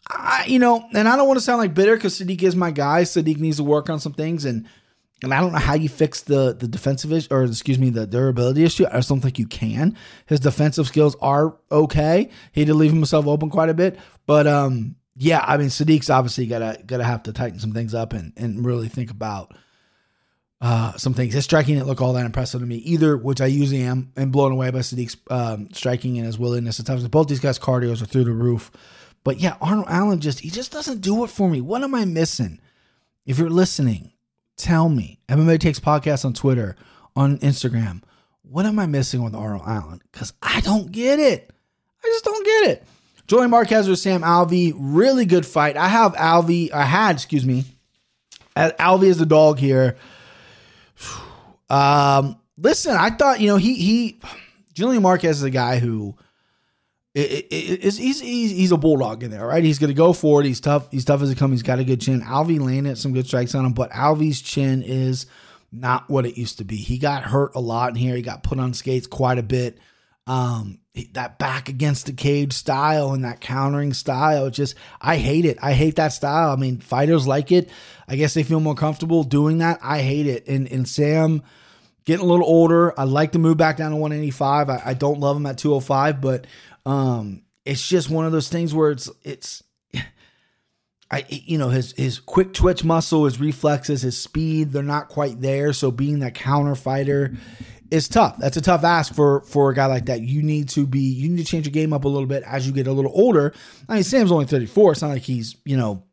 I, 0.08 0.46
you 0.48 0.60
know, 0.60 0.88
and 0.94 1.08
I 1.08 1.16
don't 1.16 1.28
want 1.28 1.38
to 1.38 1.44
sound 1.44 1.60
like 1.60 1.74
bitter 1.74 1.96
because 1.96 2.20
Sodiq 2.20 2.44
is 2.44 2.56
my 2.56 2.72
guy. 2.72 3.04
Sodiq 3.04 3.38
needs 3.38 3.58
to 3.58 3.64
work 3.64 3.90
on 3.90 4.00
some 4.00 4.14
things, 4.14 4.46
and 4.46 4.68
and 5.24 5.34
I 5.34 5.42
don't 5.42 5.54
know 5.54 5.60
how 5.60 5.74
you 5.74 5.90
fix 5.90 6.22
the 6.22 6.54
the 6.54 6.68
defensive 6.68 7.12
issue, 7.12 7.28
or 7.32 7.44
excuse 7.44 7.80
me, 7.80 7.90
the 7.90 8.06
durability 8.06 8.64
issue. 8.64 8.86
I 8.92 8.98
just 8.98 9.10
don't 9.10 9.22
think 9.22 9.40
you 9.40 9.48
can. 9.48 9.98
His 10.28 10.40
defensive 10.40 10.88
skills 10.88 11.16
are 11.22 11.58
okay. 11.72 12.30
He 12.52 12.66
did 12.66 12.76
leave 12.76 12.94
himself 12.94 13.26
open 13.26 13.50
quite 13.50 13.70
a 13.70 13.74
bit, 13.74 13.98
but 14.28 14.46
um, 14.46 14.96
yeah, 15.16 15.44
I 15.46 15.58
mean, 15.58 15.70
Sodiq's 15.70 16.10
obviously 16.10 16.46
gotta 16.46 16.82
gotta 16.86 17.04
have 17.04 17.24
to 17.24 17.34
tighten 17.34 17.60
some 17.60 17.74
things 17.74 17.94
up 17.94 18.14
and 18.14 18.34
and 18.38 18.66
really 18.66 18.90
think 18.90 19.10
about 19.10 19.56
uh, 20.62 20.94
some 20.98 21.14
things. 21.14 21.34
His 21.34 21.44
striking 21.44 21.76
didn't 21.76 21.88
look 21.88 22.02
all 22.02 22.14
that 22.14 22.26
impressive 22.26 22.62
to 22.62 22.66
me 22.66 22.78
either, 22.78 23.18
which 23.18 23.42
I 23.42 23.46
usually 23.48 23.82
am, 23.82 24.12
and 24.16 24.32
blown 24.32 24.52
away 24.52 24.70
by 24.72 24.80
Sodiq's 24.80 25.18
um, 25.30 25.70
striking 25.74 26.18
and 26.18 26.26
his 26.26 26.40
willingness 26.40 26.80
at 26.80 26.86
times. 26.86 27.08
Both 27.08 27.28
these 27.28 27.40
guys' 27.40 27.60
cardios 27.60 28.02
are 28.02 28.06
through 28.06 28.26
the 28.26 28.32
roof. 28.32 28.72
But 29.24 29.40
yeah, 29.40 29.58
Arnold 29.60 29.88
Allen 29.90 30.20
just 30.20 30.40
he 30.40 30.50
just 30.50 30.72
doesn't 30.72 31.02
do 31.02 31.24
it 31.24 31.30
for 31.30 31.50
me. 31.50 31.62
What 31.62 31.84
am 31.84 31.96
I 31.96 32.06
missing? 32.06 32.60
If 33.26 33.40
you're 33.40 33.50
listening, 33.50 34.14
tell 34.56 34.88
me. 34.88 35.20
MMA 35.28 35.60
takes 35.60 35.80
podcast 35.80 36.26
on 36.26 36.34
Twitter, 36.34 36.76
on 37.16 37.40
Instagram. 37.40 38.04
What 38.44 38.66
am 38.66 38.78
I 38.78 38.86
missing 38.86 39.24
with 39.24 39.34
Arnold 39.34 39.64
Allen? 39.66 40.02
Because 40.12 40.34
I 40.42 40.62
don't 40.62 40.92
get 40.92 41.20
it. 41.20 41.50
I 42.04 42.08
just 42.08 42.24
don't 42.24 42.46
get 42.46 42.70
it. 42.70 42.84
Julian 43.28 43.50
Marquez 43.50 43.88
versus 43.88 44.04
Sam 44.04 44.22
Alvey, 44.22 44.74
really 44.78 45.26
good 45.26 45.46
fight. 45.48 45.76
I 45.76 45.88
have 45.88 46.14
Alvey, 46.14 46.72
I 46.72 46.84
had, 46.84 47.16
excuse 47.16 47.44
me, 47.44 47.66
Alvey 48.56 49.06
is 49.06 49.18
the 49.18 49.26
dog 49.26 49.58
here. 49.58 49.98
Um, 51.70 52.40
listen, 52.58 52.96
I 52.96 53.10
thought 53.10 53.40
you 53.40 53.48
know 53.48 53.58
he 53.58 53.76
he 53.76 54.20
Julian 54.74 55.04
Marquez 55.04 55.38
is 55.38 55.44
a 55.44 55.50
guy 55.50 55.80
who 55.80 56.16
is 57.16 57.98
he's, 57.98 58.20
he's 58.20 58.52
he's 58.52 58.72
a 58.72 58.78
bulldog 58.78 59.24
in 59.24 59.32
there, 59.32 59.48
right? 59.48 59.64
He's 59.64 59.80
going 59.80 59.90
to 59.90 59.96
go 59.96 60.12
for 60.12 60.42
it. 60.42 60.46
He's 60.46 60.60
tough. 60.60 60.92
He's 60.92 61.06
tough 61.06 61.22
as 61.22 61.32
it 61.32 61.38
comes. 61.38 61.54
He's 61.54 61.64
got 61.64 61.80
a 61.80 61.84
good 61.84 62.02
chin. 62.02 62.22
Alvey 62.22 62.60
landed 62.60 62.98
some 62.98 63.14
good 63.14 63.26
strikes 63.26 63.56
on 63.56 63.66
him, 63.66 63.74
but 63.74 63.92
Alvey's 63.92 64.42
chin 64.42 64.84
is 64.84 65.26
not 65.72 66.10
what 66.10 66.26
it 66.26 66.38
used 66.38 66.58
to 66.58 66.66
be. 66.66 66.76
He 66.76 66.98
got 66.98 67.24
hurt 67.24 67.56
a 67.56 67.60
lot 67.60 67.90
in 67.90 67.96
here. 67.96 68.16
He 68.16 68.22
got 68.22 68.44
put 68.44 68.60
on 68.60 68.74
skates 68.74 69.08
quite 69.08 69.38
a 69.38 69.44
bit. 69.44 69.78
Um, 70.28 70.80
that 71.12 71.38
back 71.38 71.70
against 71.70 72.08
the 72.08 72.14
cage 72.14 72.54
style 72.54 73.12
and 73.12 73.24
that 73.26 73.42
countering 73.42 73.94
style, 73.94 74.50
just 74.50 74.76
I 75.00 75.18
hate 75.18 75.46
it. 75.46 75.58
I 75.62 75.74
hate 75.74 75.98
that 75.98 76.14
style. 76.14 76.52
I 76.52 76.56
mean, 76.56 76.80
fighters 76.80 77.28
like 77.28 77.52
it. 77.52 77.70
I 78.08 78.16
guess 78.16 78.34
they 78.34 78.44
feel 78.44 78.60
more 78.60 78.76
comfortable 78.76 79.24
doing 79.24 79.60
that. 79.60 79.80
I 79.84 80.02
hate 80.02 80.26
it. 80.26 80.48
And 80.48 80.72
and 80.72 80.88
Sam 80.88 81.44
getting 82.06 82.26
a 82.26 82.30
little 82.30 82.46
older. 82.46 82.98
I 83.00 83.04
like 83.04 83.34
to 83.34 83.40
move 83.40 83.58
back 83.58 83.78
down 83.78 83.92
to 83.92 83.98
185. 83.98 84.70
I, 84.70 84.82
I 84.86 84.94
don't 84.94 85.20
love 85.20 85.36
him 85.36 85.46
at 85.46 85.58
205, 85.58 86.22
but 86.22 86.48
um, 86.86 87.44
it's 87.66 87.86
just 87.86 88.10
one 88.10 88.26
of 88.26 88.32
those 88.32 88.50
things 88.50 88.74
where 88.74 88.92
it's 88.92 89.10
it's 89.24 89.64
I 91.12 91.26
you 91.30 91.58
know 91.58 91.70
his 91.70 91.92
his 91.94 92.20
quick 92.20 92.54
twitch 92.54 92.84
muscle, 92.84 93.26
his 93.26 93.40
reflexes, 93.40 94.04
his 94.04 94.18
speed, 94.18 94.72
they're 94.72 94.84
not 94.84 95.10
quite 95.10 95.42
there. 95.42 95.74
So 95.74 95.92
being 95.92 96.20
that 96.20 96.36
counter 96.36 96.76
fighter 96.76 97.36
is 97.96 98.08
tough. 98.08 98.38
That's 98.38 98.58
a 98.58 98.62
tough 98.62 98.84
ask 98.84 99.14
for 99.14 99.42
for 99.42 99.70
a 99.70 99.74
guy 99.74 99.86
like 99.86 100.06
that. 100.06 100.22
You 100.22 100.44
need 100.44 100.70
to 100.70 100.86
be 100.86 101.00
you 101.00 101.30
need 101.30 101.38
to 101.38 101.50
change 101.50 101.66
your 101.66 101.72
game 101.72 101.94
up 101.94 102.04
a 102.04 102.08
little 102.08 102.28
bit 102.28 102.44
as 102.46 102.68
you 102.68 102.74
get 102.74 102.88
a 102.88 102.92
little 102.92 103.12
older. 103.14 103.54
I 103.88 103.96
mean, 103.96 104.04
Sam's 104.04 104.32
only 104.32 104.46
34. 104.46 104.92
It's 104.92 105.02
not 105.02 105.10
like 105.10 105.22
he's, 105.22 105.56
you 105.66 105.78
know, 105.78 106.04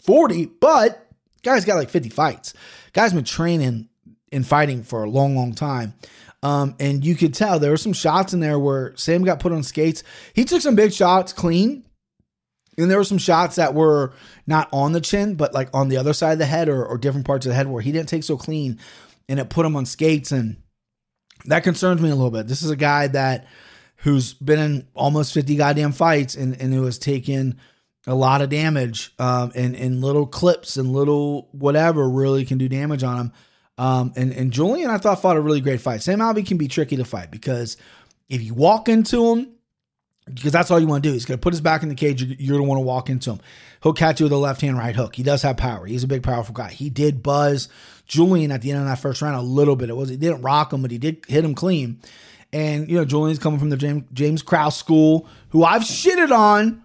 40, 0.00 0.46
but 0.60 1.06
guy's 1.42 1.64
got 1.64 1.76
like 1.76 1.90
50 1.90 2.08
fights. 2.10 2.54
Guy's 2.92 3.12
been 3.12 3.24
training 3.24 3.88
and 4.32 4.46
fighting 4.46 4.82
for 4.82 5.04
a 5.04 5.10
long, 5.10 5.36
long 5.36 5.54
time. 5.54 5.94
Um, 6.42 6.74
and 6.80 7.04
you 7.04 7.14
could 7.14 7.34
tell 7.34 7.58
there 7.58 7.70
were 7.70 7.76
some 7.76 7.92
shots 7.92 8.32
in 8.32 8.40
there 8.40 8.58
where 8.58 8.96
Sam 8.96 9.22
got 9.22 9.40
put 9.40 9.52
on 9.52 9.62
skates. 9.62 10.02
He 10.34 10.44
took 10.44 10.62
some 10.62 10.74
big 10.74 10.92
shots 10.92 11.32
clean. 11.32 11.84
And 12.78 12.90
there 12.90 12.96
were 12.96 13.04
some 13.04 13.18
shots 13.18 13.56
that 13.56 13.74
were 13.74 14.14
not 14.46 14.70
on 14.72 14.92
the 14.92 15.02
chin, 15.02 15.34
but 15.34 15.52
like 15.52 15.68
on 15.74 15.88
the 15.88 15.98
other 15.98 16.14
side 16.14 16.32
of 16.32 16.38
the 16.38 16.46
head 16.46 16.68
or, 16.68 16.84
or 16.84 16.96
different 16.96 17.26
parts 17.26 17.44
of 17.44 17.50
the 17.50 17.56
head 17.56 17.66
where 17.66 17.82
he 17.82 17.92
didn't 17.92 18.08
take 18.08 18.24
so 18.24 18.38
clean 18.38 18.78
and 19.28 19.38
it 19.38 19.50
put 19.50 19.66
him 19.66 19.76
on 19.76 19.84
skates. 19.84 20.32
And 20.32 20.56
that 21.46 21.62
concerns 21.64 22.00
me 22.00 22.10
a 22.10 22.14
little 22.14 22.30
bit. 22.30 22.46
This 22.46 22.62
is 22.62 22.70
a 22.70 22.76
guy 22.76 23.06
that 23.08 23.46
who's 23.96 24.34
been 24.34 24.58
in 24.58 24.88
almost 24.94 25.34
50 25.34 25.56
goddamn 25.56 25.92
fights 25.92 26.34
and, 26.34 26.60
and 26.60 26.72
who 26.72 26.84
has 26.84 26.98
taken 26.98 27.58
a 28.06 28.14
lot 28.14 28.40
of 28.40 28.48
damage 28.48 29.12
um, 29.18 29.52
and, 29.54 29.74
and 29.76 30.00
little 30.00 30.26
clips 30.26 30.76
and 30.76 30.92
little 30.92 31.48
whatever 31.52 32.08
really 32.08 32.44
can 32.44 32.58
do 32.58 32.68
damage 32.68 33.02
on 33.02 33.18
him. 33.18 33.32
Um, 33.76 34.12
and, 34.16 34.32
and 34.32 34.52
Julian, 34.52 34.90
I 34.90 34.98
thought, 34.98 35.20
fought 35.22 35.36
a 35.36 35.40
really 35.40 35.60
great 35.60 35.80
fight. 35.80 36.02
Sam 36.02 36.20
Alvey 36.20 36.46
can 36.46 36.56
be 36.56 36.68
tricky 36.68 36.96
to 36.96 37.04
fight 37.04 37.30
because 37.30 37.76
if 38.28 38.42
you 38.42 38.54
walk 38.54 38.88
into 38.88 39.34
him, 39.34 39.52
because 40.26 40.52
that's 40.52 40.70
all 40.70 40.78
you 40.78 40.86
want 40.86 41.02
to 41.02 41.08
do. 41.08 41.12
He's 41.12 41.24
going 41.24 41.38
to 41.38 41.42
put 41.42 41.52
his 41.52 41.60
back 41.60 41.82
in 41.82 41.88
the 41.88 41.94
cage. 41.94 42.22
You're, 42.22 42.36
you're 42.38 42.58
going 42.58 42.66
to 42.66 42.68
want 42.68 42.78
to 42.78 42.86
walk 42.86 43.10
into 43.10 43.32
him. 43.32 43.40
He'll 43.82 43.92
catch 43.92 44.20
you 44.20 44.24
with 44.24 44.32
a 44.32 44.36
left 44.36 44.60
hand 44.60 44.78
right 44.78 44.94
hook. 44.94 45.16
He 45.16 45.22
does 45.22 45.42
have 45.42 45.56
power. 45.56 45.86
He's 45.86 46.04
a 46.04 46.08
big, 46.08 46.22
powerful 46.22 46.54
guy. 46.54 46.70
He 46.70 46.90
did 46.90 47.22
buzz 47.22 47.68
Julian 48.10 48.50
at 48.50 48.60
the 48.60 48.72
end 48.72 48.80
of 48.80 48.86
that 48.86 48.98
first 48.98 49.22
round 49.22 49.36
a 49.36 49.40
little 49.40 49.76
bit. 49.76 49.88
It 49.88 49.96
was 49.96 50.10
he 50.10 50.16
didn't 50.16 50.42
rock 50.42 50.72
him, 50.72 50.82
but 50.82 50.90
he 50.90 50.98
did 50.98 51.24
hit 51.28 51.44
him 51.44 51.54
clean. 51.54 52.00
And 52.52 52.90
you 52.90 52.96
know, 52.96 53.04
Julian's 53.04 53.38
coming 53.38 53.60
from 53.60 53.70
the 53.70 53.76
James 53.76 54.02
James 54.12 54.42
Krause 54.42 54.76
school, 54.76 55.28
who 55.50 55.62
I've 55.62 55.82
shitted 55.82 56.32
on 56.32 56.82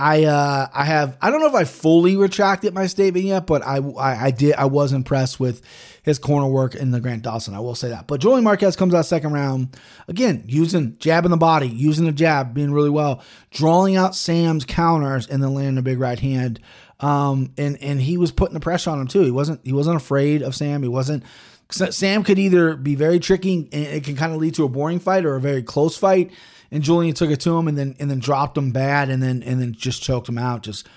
I 0.00 0.24
uh, 0.24 0.66
I 0.72 0.84
have 0.84 1.18
I 1.20 1.30
don't 1.30 1.40
know 1.40 1.48
if 1.48 1.54
I 1.54 1.64
fully 1.64 2.16
retracted 2.16 2.72
my 2.72 2.86
statement 2.86 3.26
yet, 3.26 3.46
but 3.46 3.62
I, 3.62 3.76
I, 3.76 4.26
I 4.26 4.30
did 4.30 4.54
I 4.54 4.64
was 4.64 4.94
impressed 4.94 5.38
with 5.38 5.60
his 6.02 6.18
corner 6.18 6.46
work 6.46 6.74
in 6.74 6.90
the 6.90 7.00
Grant 7.00 7.22
Dawson. 7.22 7.52
I 7.52 7.60
will 7.60 7.74
say 7.74 7.90
that. 7.90 8.06
But 8.06 8.20
Julian 8.22 8.42
Marquez 8.42 8.76
comes 8.76 8.94
out 8.94 9.04
second 9.04 9.34
round 9.34 9.76
again 10.08 10.44
using 10.46 10.96
jab 10.98 11.26
in 11.26 11.30
the 11.30 11.36
body, 11.36 11.68
using 11.68 12.06
the 12.06 12.12
jab, 12.12 12.54
being 12.54 12.72
really 12.72 12.88
well, 12.88 13.22
drawing 13.50 13.96
out 13.96 14.14
Sam's 14.14 14.64
counters 14.64 15.26
and 15.26 15.42
then 15.42 15.52
landing 15.52 15.76
a 15.76 15.82
big 15.82 16.00
right 16.00 16.18
hand. 16.18 16.60
Um, 17.00 17.52
and 17.56 17.82
and 17.82 18.00
he 18.00 18.16
was 18.16 18.30
putting 18.30 18.54
the 18.54 18.60
pressure 18.60 18.90
on 18.90 19.00
him 19.00 19.06
too. 19.06 19.22
He 19.22 19.30
wasn't 19.30 19.60
he 19.64 19.72
wasn't 19.72 19.96
afraid 19.96 20.42
of 20.42 20.54
Sam. 20.54 20.82
He 20.82 20.88
wasn't. 20.88 21.24
Sam 21.70 22.24
could 22.24 22.38
either 22.38 22.74
be 22.74 22.96
very 22.96 23.20
tricky 23.20 23.68
and 23.72 23.86
it 23.86 24.02
can 24.02 24.16
kind 24.16 24.32
of 24.32 24.40
lead 24.40 24.54
to 24.56 24.64
a 24.64 24.68
boring 24.68 24.98
fight 24.98 25.24
or 25.24 25.36
a 25.36 25.40
very 25.40 25.62
close 25.62 25.96
fight 25.96 26.32
and 26.70 26.82
Julian 26.82 27.14
took 27.14 27.30
it 27.30 27.40
to 27.40 27.56
him 27.56 27.68
and 27.68 27.76
then 27.76 27.96
and 27.98 28.10
then 28.10 28.18
dropped 28.18 28.56
him 28.56 28.70
bad 28.72 29.10
and 29.10 29.22
then 29.22 29.42
and 29.42 29.60
then 29.60 29.72
just 29.72 30.02
choked 30.02 30.28
him 30.28 30.38
out. 30.38 30.62
Just 30.62 30.88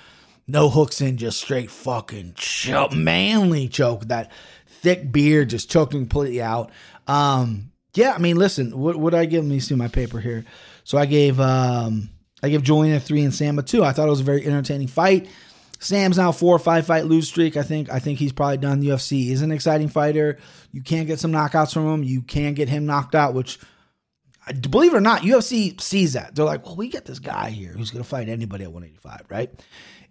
no 0.47 0.69
hooks 0.69 1.01
in, 1.01 1.17
just 1.17 1.39
straight 1.39 1.71
fucking 1.71 2.33
choke, 2.35 2.93
manly 2.93 3.67
choke. 3.67 4.05
That 4.05 4.31
thick 4.67 5.11
beard 5.11 5.49
just 5.49 5.71
choked 5.71 5.93
him 5.93 6.01
completely 6.01 6.41
out. 6.41 6.71
Um, 7.07 7.71
yeah, 7.93 8.13
I 8.13 8.17
mean, 8.17 8.37
listen, 8.37 8.77
what 8.77 8.97
would 8.97 9.13
I 9.13 9.25
give? 9.25 9.43
Let 9.43 9.49
me 9.49 9.59
see 9.59 9.75
my 9.75 9.87
paper 9.87 10.19
here. 10.19 10.45
So 10.83 10.97
I 10.97 11.05
gave 11.05 11.39
um 11.39 12.09
I 12.41 12.49
gave 12.49 12.63
Julian 12.63 12.95
a 12.95 12.99
three 12.99 13.23
and 13.23 13.33
Sam 13.33 13.57
a 13.59 13.63
two. 13.63 13.83
I 13.83 13.91
thought 13.91 14.07
it 14.07 14.11
was 14.11 14.21
a 14.21 14.25
very 14.25 14.45
entertaining 14.45 14.87
fight. 14.87 15.27
Sam's 15.83 16.17
now 16.17 16.31
four 16.31 16.55
or 16.55 16.59
five 16.59 16.85
fight 16.85 17.05
lose 17.05 17.27
streak. 17.27 17.57
I 17.57 17.63
think 17.63 17.91
I 17.91 17.99
think 17.99 18.19
he's 18.19 18.31
probably 18.31 18.57
done 18.57 18.79
The 18.79 18.89
UFC. 18.89 19.23
He's 19.23 19.41
an 19.41 19.51
exciting 19.51 19.89
fighter. 19.89 20.37
You 20.71 20.81
can 20.81 21.05
get 21.05 21.19
some 21.19 21.31
knockouts 21.31 21.73
from 21.73 21.87
him. 21.87 22.03
You 22.03 22.21
can 22.21 22.53
get 22.53 22.69
him 22.69 22.85
knocked 22.85 23.15
out, 23.15 23.33
which 23.33 23.59
believe 24.51 24.93
it 24.93 24.97
or 24.97 25.01
not, 25.01 25.21
UFC 25.21 25.79
sees 25.79 26.13
that. 26.13 26.35
They're 26.35 26.45
like, 26.45 26.65
well, 26.65 26.75
we 26.75 26.89
get 26.89 27.05
this 27.05 27.19
guy 27.19 27.49
here 27.49 27.71
who's 27.71 27.91
going 27.91 28.03
to 28.03 28.09
fight 28.09 28.29
anybody 28.29 28.63
at 28.65 28.71
185, 28.71 29.25
right? 29.29 29.51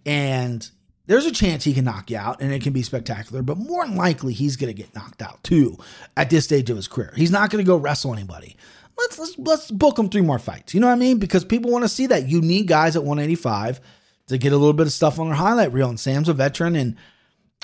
And 0.06 0.68
there's 1.06 1.26
a 1.26 1.32
chance 1.32 1.64
he 1.64 1.74
can 1.74 1.84
knock 1.84 2.10
you 2.10 2.16
out 2.16 2.40
and 2.40 2.52
it 2.52 2.62
can 2.62 2.72
be 2.72 2.82
spectacular, 2.82 3.42
but 3.42 3.58
more 3.58 3.86
than 3.86 3.96
likely 3.96 4.32
he's 4.32 4.56
going 4.56 4.74
to 4.74 4.82
get 4.82 4.94
knocked 4.94 5.20
out 5.20 5.42
too 5.44 5.76
at 6.16 6.30
this 6.30 6.44
stage 6.44 6.70
of 6.70 6.76
his 6.76 6.88
career. 6.88 7.12
He's 7.16 7.30
not 7.30 7.50
going 7.50 7.64
to 7.64 7.68
go 7.68 7.76
wrestle 7.76 8.12
anybody. 8.12 8.56
Let's, 8.96 9.18
let's 9.18 9.38
let's 9.38 9.70
book 9.70 9.98
him 9.98 10.10
three 10.10 10.20
more 10.20 10.38
fights. 10.38 10.74
You 10.74 10.80
know 10.80 10.86
what 10.86 10.92
I 10.92 10.98
mean? 10.98 11.18
Because 11.18 11.44
people 11.44 11.70
want 11.70 11.82
to 11.84 11.88
see 11.88 12.06
that. 12.08 12.28
You 12.28 12.40
need 12.40 12.68
guys 12.68 12.94
at 12.94 13.02
185 13.02 13.80
to 14.28 14.38
get 14.38 14.52
a 14.52 14.56
little 14.56 14.72
bit 14.72 14.86
of 14.86 14.92
stuff 14.92 15.18
on 15.18 15.26
their 15.26 15.36
highlight 15.36 15.72
reel. 15.72 15.88
And 15.88 16.00
Sam's 16.00 16.28
a 16.28 16.32
veteran, 16.32 16.76
and 16.76 16.96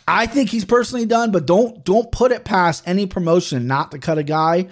I 0.06 0.26
think 0.26 0.50
he's 0.50 0.64
personally 0.64 1.06
done. 1.06 1.30
But 1.30 1.46
don't 1.46 1.84
don't 1.84 2.10
put 2.12 2.32
it 2.32 2.44
past 2.44 2.82
any 2.86 3.06
promotion 3.06 3.66
not 3.66 3.90
to 3.92 3.98
cut 3.98 4.18
a 4.18 4.22
guy 4.22 4.68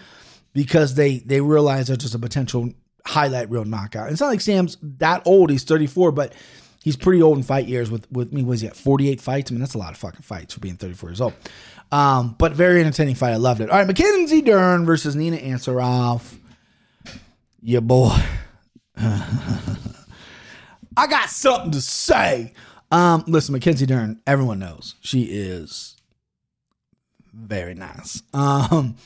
because 0.53 0.95
they 0.95 1.19
they 1.19 1.41
realize 1.41 1.87
there's 1.87 1.99
just 1.99 2.15
a 2.15 2.19
potential 2.19 2.73
highlight 3.05 3.51
reel 3.51 3.65
knockout. 3.65 4.11
It's 4.11 4.21
not 4.21 4.29
like 4.29 4.41
Sam's 4.41 4.77
that 4.83 5.23
old; 5.27 5.51
he's 5.51 5.65
34, 5.65 6.13
but 6.13 6.33
he's 6.83 6.97
pretty 6.97 7.23
old 7.23 7.37
in 7.37 7.43
fight 7.43 7.67
years. 7.67 7.91
With 7.91 8.11
with 8.11 8.33
me, 8.33 8.43
was 8.43 8.61
he 8.61 8.69
at 8.69 8.77
48 8.77 9.21
fights? 9.21 9.51
I 9.51 9.55
mean, 9.55 9.61
that's 9.61 9.75
a 9.75 9.79
lot 9.79 9.93
of 9.93 9.99
fucking 9.99 10.23
fights 10.23 10.55
for 10.55 10.61
being 10.61 10.77
34 10.77 11.11
years 11.11 11.21
old. 11.21 11.35
Um, 11.93 12.35
but 12.39 12.53
very 12.53 12.81
entertaining 12.81 13.15
fight. 13.15 13.33
I 13.33 13.37
loved 13.37 13.61
it. 13.61 13.71
All 13.71 13.79
right, 13.79 13.87
Mackenzie 13.87 14.43
Dern 14.43 14.85
versus 14.87 15.15
Nina 15.15 15.37
Ansaroff. 15.37 16.37
Yeah, 17.63 17.81
boy. 17.81 18.17
I 20.97 21.07
got 21.07 21.29
something 21.29 21.73
to 21.73 21.81
say. 21.81 22.53
Um, 22.91 23.25
listen, 23.27 23.53
Mackenzie 23.53 23.87
Dern, 23.87 24.21
everyone 24.27 24.59
knows 24.59 24.95
she 25.01 25.23
is 25.25 25.97
very 27.33 27.75
nice. 27.75 28.23
Um, 28.33 28.97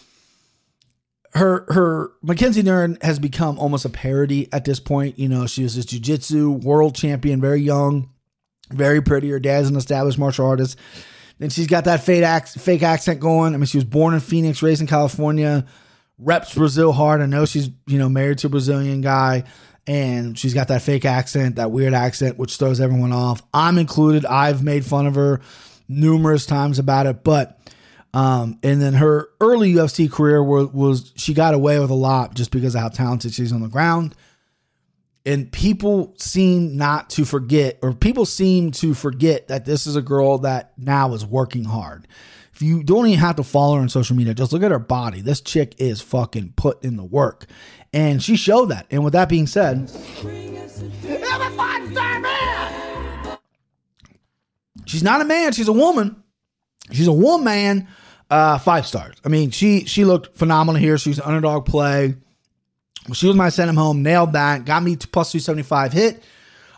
her 1.34 1.64
her 1.68 2.12
Mackenzie 2.22 2.62
Dern 2.62 2.98
has 3.02 3.18
become 3.18 3.58
almost 3.58 3.84
a 3.84 3.88
parody 3.88 4.48
at 4.52 4.64
this 4.64 4.80
point. 4.80 5.18
You 5.18 5.28
know, 5.28 5.46
she 5.46 5.62
was 5.62 5.76
this 5.76 5.86
jujitsu 5.86 6.62
world 6.62 6.94
champion, 6.94 7.40
very 7.40 7.60
young, 7.60 8.10
very 8.70 9.00
pretty. 9.00 9.30
Her 9.30 9.40
dad's 9.40 9.68
an 9.68 9.76
established 9.76 10.18
martial 10.18 10.46
artist. 10.46 10.78
Then 11.38 11.50
she's 11.50 11.68
got 11.68 11.84
that 11.84 12.02
fake 12.04 12.24
fake 12.48 12.82
accent 12.82 13.20
going. 13.20 13.54
I 13.54 13.56
mean, 13.56 13.66
she 13.66 13.78
was 13.78 13.84
born 13.84 14.12
in 14.12 14.20
Phoenix, 14.20 14.62
raised 14.62 14.80
in 14.80 14.86
California, 14.86 15.64
reps 16.18 16.54
Brazil 16.54 16.92
hard. 16.92 17.20
I 17.20 17.26
know 17.26 17.46
she's 17.46 17.70
you 17.86 17.98
know 17.98 18.08
married 18.08 18.38
to 18.38 18.48
a 18.48 18.50
Brazilian 18.50 19.00
guy, 19.00 19.44
and 19.90 20.38
she's 20.38 20.54
got 20.54 20.68
that 20.68 20.82
fake 20.82 21.04
accent, 21.04 21.56
that 21.56 21.72
weird 21.72 21.94
accent, 21.94 22.38
which 22.38 22.58
throws 22.58 22.80
everyone 22.80 23.10
off. 23.10 23.42
I'm 23.52 23.76
included. 23.76 24.24
I've 24.24 24.62
made 24.62 24.84
fun 24.86 25.08
of 25.08 25.16
her 25.16 25.40
numerous 25.88 26.46
times 26.46 26.78
about 26.78 27.06
it, 27.06 27.24
but 27.24 27.58
um, 28.14 28.60
and 28.62 28.80
then 28.80 28.94
her 28.94 29.28
early 29.40 29.72
UFC 29.72 30.08
career 30.08 30.44
was, 30.44 30.68
was 30.68 31.12
she 31.16 31.34
got 31.34 31.54
away 31.54 31.80
with 31.80 31.90
a 31.90 31.94
lot 31.94 32.34
just 32.34 32.52
because 32.52 32.76
of 32.76 32.82
how 32.82 32.88
talented 32.88 33.34
she's 33.34 33.52
on 33.52 33.62
the 33.62 33.68
ground. 33.68 34.14
And 35.26 35.50
people 35.50 36.14
seem 36.18 36.76
not 36.76 37.10
to 37.10 37.24
forget, 37.24 37.80
or 37.82 37.92
people 37.92 38.26
seem 38.26 38.70
to 38.72 38.94
forget 38.94 39.48
that 39.48 39.64
this 39.64 39.88
is 39.88 39.96
a 39.96 40.02
girl 40.02 40.38
that 40.38 40.72
now 40.78 41.14
is 41.14 41.26
working 41.26 41.64
hard. 41.64 42.06
You 42.60 42.82
don't 42.82 43.06
even 43.06 43.18
have 43.18 43.36
to 43.36 43.44
follow 43.44 43.76
her 43.76 43.80
on 43.80 43.88
social 43.88 44.16
media, 44.16 44.34
just 44.34 44.52
look 44.52 44.62
at 44.62 44.70
her 44.70 44.78
body. 44.78 45.20
This 45.20 45.40
chick 45.40 45.74
is 45.78 46.00
fucking 46.00 46.54
put 46.56 46.84
in 46.84 46.96
the 46.96 47.04
work. 47.04 47.46
And 47.92 48.22
she 48.22 48.36
showed 48.36 48.66
that. 48.66 48.86
And 48.90 49.02
with 49.02 49.14
that 49.14 49.28
being 49.28 49.46
said, 49.46 49.90
she's 54.86 55.02
not 55.02 55.20
a 55.20 55.24
man, 55.24 55.52
she's 55.52 55.68
a 55.68 55.72
woman. 55.72 56.22
She's 56.92 57.06
a 57.06 57.12
woman 57.12 57.88
uh, 58.30 58.58
five 58.58 58.86
stars. 58.86 59.16
I 59.24 59.28
mean, 59.28 59.50
she 59.50 59.84
she 59.84 60.04
looked 60.04 60.36
phenomenal 60.36 60.80
here. 60.80 60.96
She's 60.98 61.18
an 61.18 61.24
underdog 61.24 61.66
play. 61.66 62.14
She 63.12 63.26
was 63.26 63.34
my 63.34 63.48
send 63.48 63.68
him 63.68 63.76
home, 63.76 64.02
nailed 64.02 64.34
that, 64.34 64.64
got 64.64 64.82
me 64.82 64.94
to 64.94 65.08
plus 65.08 65.32
275 65.32 65.92
hit. 65.92 66.22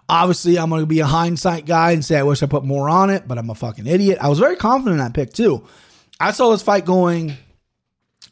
Obviously, 0.09 0.59
I'm 0.59 0.69
going 0.69 0.83
to 0.83 0.87
be 0.87 1.01
a 1.01 1.07
hindsight 1.07 1.65
guy 1.65 1.93
and 1.93 2.05
say 2.05 2.19
I 2.19 2.23
wish 2.23 2.43
I 2.43 2.47
put 2.47 2.65
more 2.65 2.89
on 2.89 3.09
it, 3.11 3.27
but 3.27 3.39
I'm 3.39 3.51
a 3.51 3.55
fucking 3.55 3.87
idiot. 3.87 4.19
I 4.21 4.29
was 4.29 4.39
very 4.39 4.57
confident 4.57 4.99
in 5.01 5.05
that 5.05 5.15
pick 5.15 5.33
too. 5.33 5.67
I 6.21 6.33
saw 6.33 6.51
this 6.51 6.63
fight 6.63 6.85
going 6.85 7.35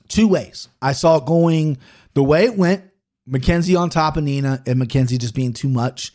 two 0.08 0.28
ways. 0.28 0.68
I 0.82 0.92
saw 0.92 1.18
it 1.18 1.26
going 1.26 1.78
the 2.14 2.22
way 2.22 2.44
it 2.44 2.56
went, 2.56 2.84
Mackenzie 3.26 3.76
on 3.76 3.90
top 3.90 4.16
of 4.16 4.24
Nina, 4.24 4.62
and 4.66 4.78
Mackenzie 4.78 5.18
just 5.18 5.34
being 5.34 5.52
too 5.52 5.68
much 5.68 6.12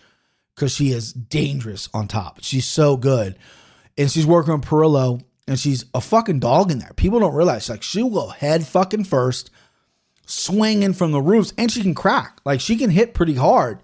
because 0.53 0.73
she 0.73 0.91
is 0.91 1.13
dangerous 1.13 1.89
on 1.93 2.07
top. 2.07 2.39
She's 2.41 2.65
so 2.65 2.97
good. 2.97 3.37
And 3.97 4.11
she's 4.11 4.25
working 4.25 4.53
on 4.53 4.61
Parillo 4.61 5.21
and 5.47 5.59
she's 5.59 5.85
a 5.93 6.01
fucking 6.01 6.39
dog 6.39 6.71
in 6.71 6.79
there. 6.79 6.93
People 6.95 7.19
don't 7.19 7.35
realize 7.35 7.69
like 7.69 7.83
she'll 7.83 8.09
go 8.09 8.27
head 8.27 8.65
fucking 8.65 9.03
first, 9.03 9.51
swinging 10.25 10.93
from 10.93 11.11
the 11.11 11.21
roofs, 11.21 11.53
and 11.57 11.71
she 11.71 11.81
can 11.81 11.93
crack. 11.93 12.39
Like 12.45 12.61
she 12.61 12.77
can 12.77 12.89
hit 12.89 13.13
pretty 13.13 13.35
hard. 13.35 13.79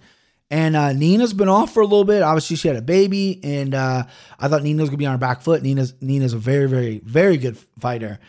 And 0.52 0.76
uh, 0.76 0.92
Nina's 0.92 1.32
been 1.32 1.48
off 1.48 1.72
for 1.72 1.80
a 1.80 1.86
little 1.86 2.04
bit. 2.04 2.22
Obviously, 2.22 2.56
she 2.56 2.68
had 2.68 2.76
a 2.76 2.82
baby, 2.82 3.40
and 3.42 3.74
uh, 3.74 4.04
I 4.38 4.48
thought 4.48 4.62
Nina 4.62 4.82
was 4.82 4.90
gonna 4.90 4.98
be 4.98 5.06
on 5.06 5.12
her 5.12 5.18
back 5.18 5.42
foot. 5.42 5.62
Nina's 5.62 5.94
Nina's 6.00 6.34
a 6.34 6.38
very, 6.38 6.68
very, 6.68 6.98
very 6.98 7.38
good 7.38 7.56
fighter. 7.80 8.20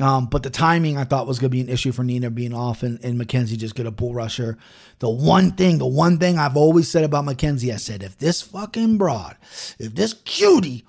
Um, 0.00 0.26
but 0.26 0.42
the 0.42 0.50
timing 0.50 0.96
I 0.96 1.04
thought 1.04 1.26
was 1.26 1.38
gonna 1.38 1.48
be 1.48 1.60
an 1.60 1.68
issue 1.68 1.92
for 1.92 2.02
Nina 2.04 2.30
being 2.30 2.52
off, 2.52 2.82
and, 2.82 3.02
and 3.04 3.16
Mackenzie 3.16 3.56
just 3.56 3.76
get 3.76 3.86
a 3.86 3.90
bull 3.90 4.12
rusher. 4.12 4.58
The 4.98 5.08
one 5.08 5.52
thing, 5.52 5.78
the 5.78 5.86
one 5.86 6.18
thing 6.18 6.36
I've 6.36 6.56
always 6.56 6.90
said 6.90 7.04
about 7.04 7.24
Mackenzie, 7.24 7.72
I 7.72 7.76
said, 7.76 8.02
if 8.02 8.18
this 8.18 8.42
fucking 8.42 8.98
broad, 8.98 9.36
if 9.78 9.94
this 9.94 10.14
cutie 10.24 10.84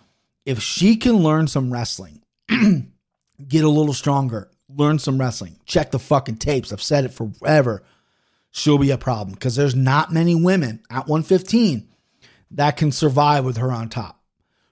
if 0.49 0.63
she 0.63 0.95
can 0.95 1.17
learn 1.17 1.45
some 1.45 1.71
wrestling, 1.71 2.23
get 2.49 3.63
a 3.63 3.69
little 3.69 3.93
stronger, 3.93 4.49
learn 4.67 4.97
some 4.97 5.19
wrestling, 5.19 5.59
check 5.65 5.91
the 5.91 5.99
fucking 5.99 6.37
tapes. 6.37 6.73
I've 6.73 6.81
said 6.81 7.05
it 7.05 7.13
forever. 7.13 7.83
She'll 8.51 8.77
be 8.77 8.91
a 8.91 8.97
problem 8.97 9.33
because 9.33 9.55
there's 9.55 9.75
not 9.75 10.11
many 10.11 10.35
women 10.35 10.81
at 10.89 11.07
115 11.07 11.87
that 12.51 12.77
can 12.77 12.91
survive 12.91 13.45
with 13.45 13.57
her 13.57 13.71
on 13.71 13.89
top. 13.89 14.21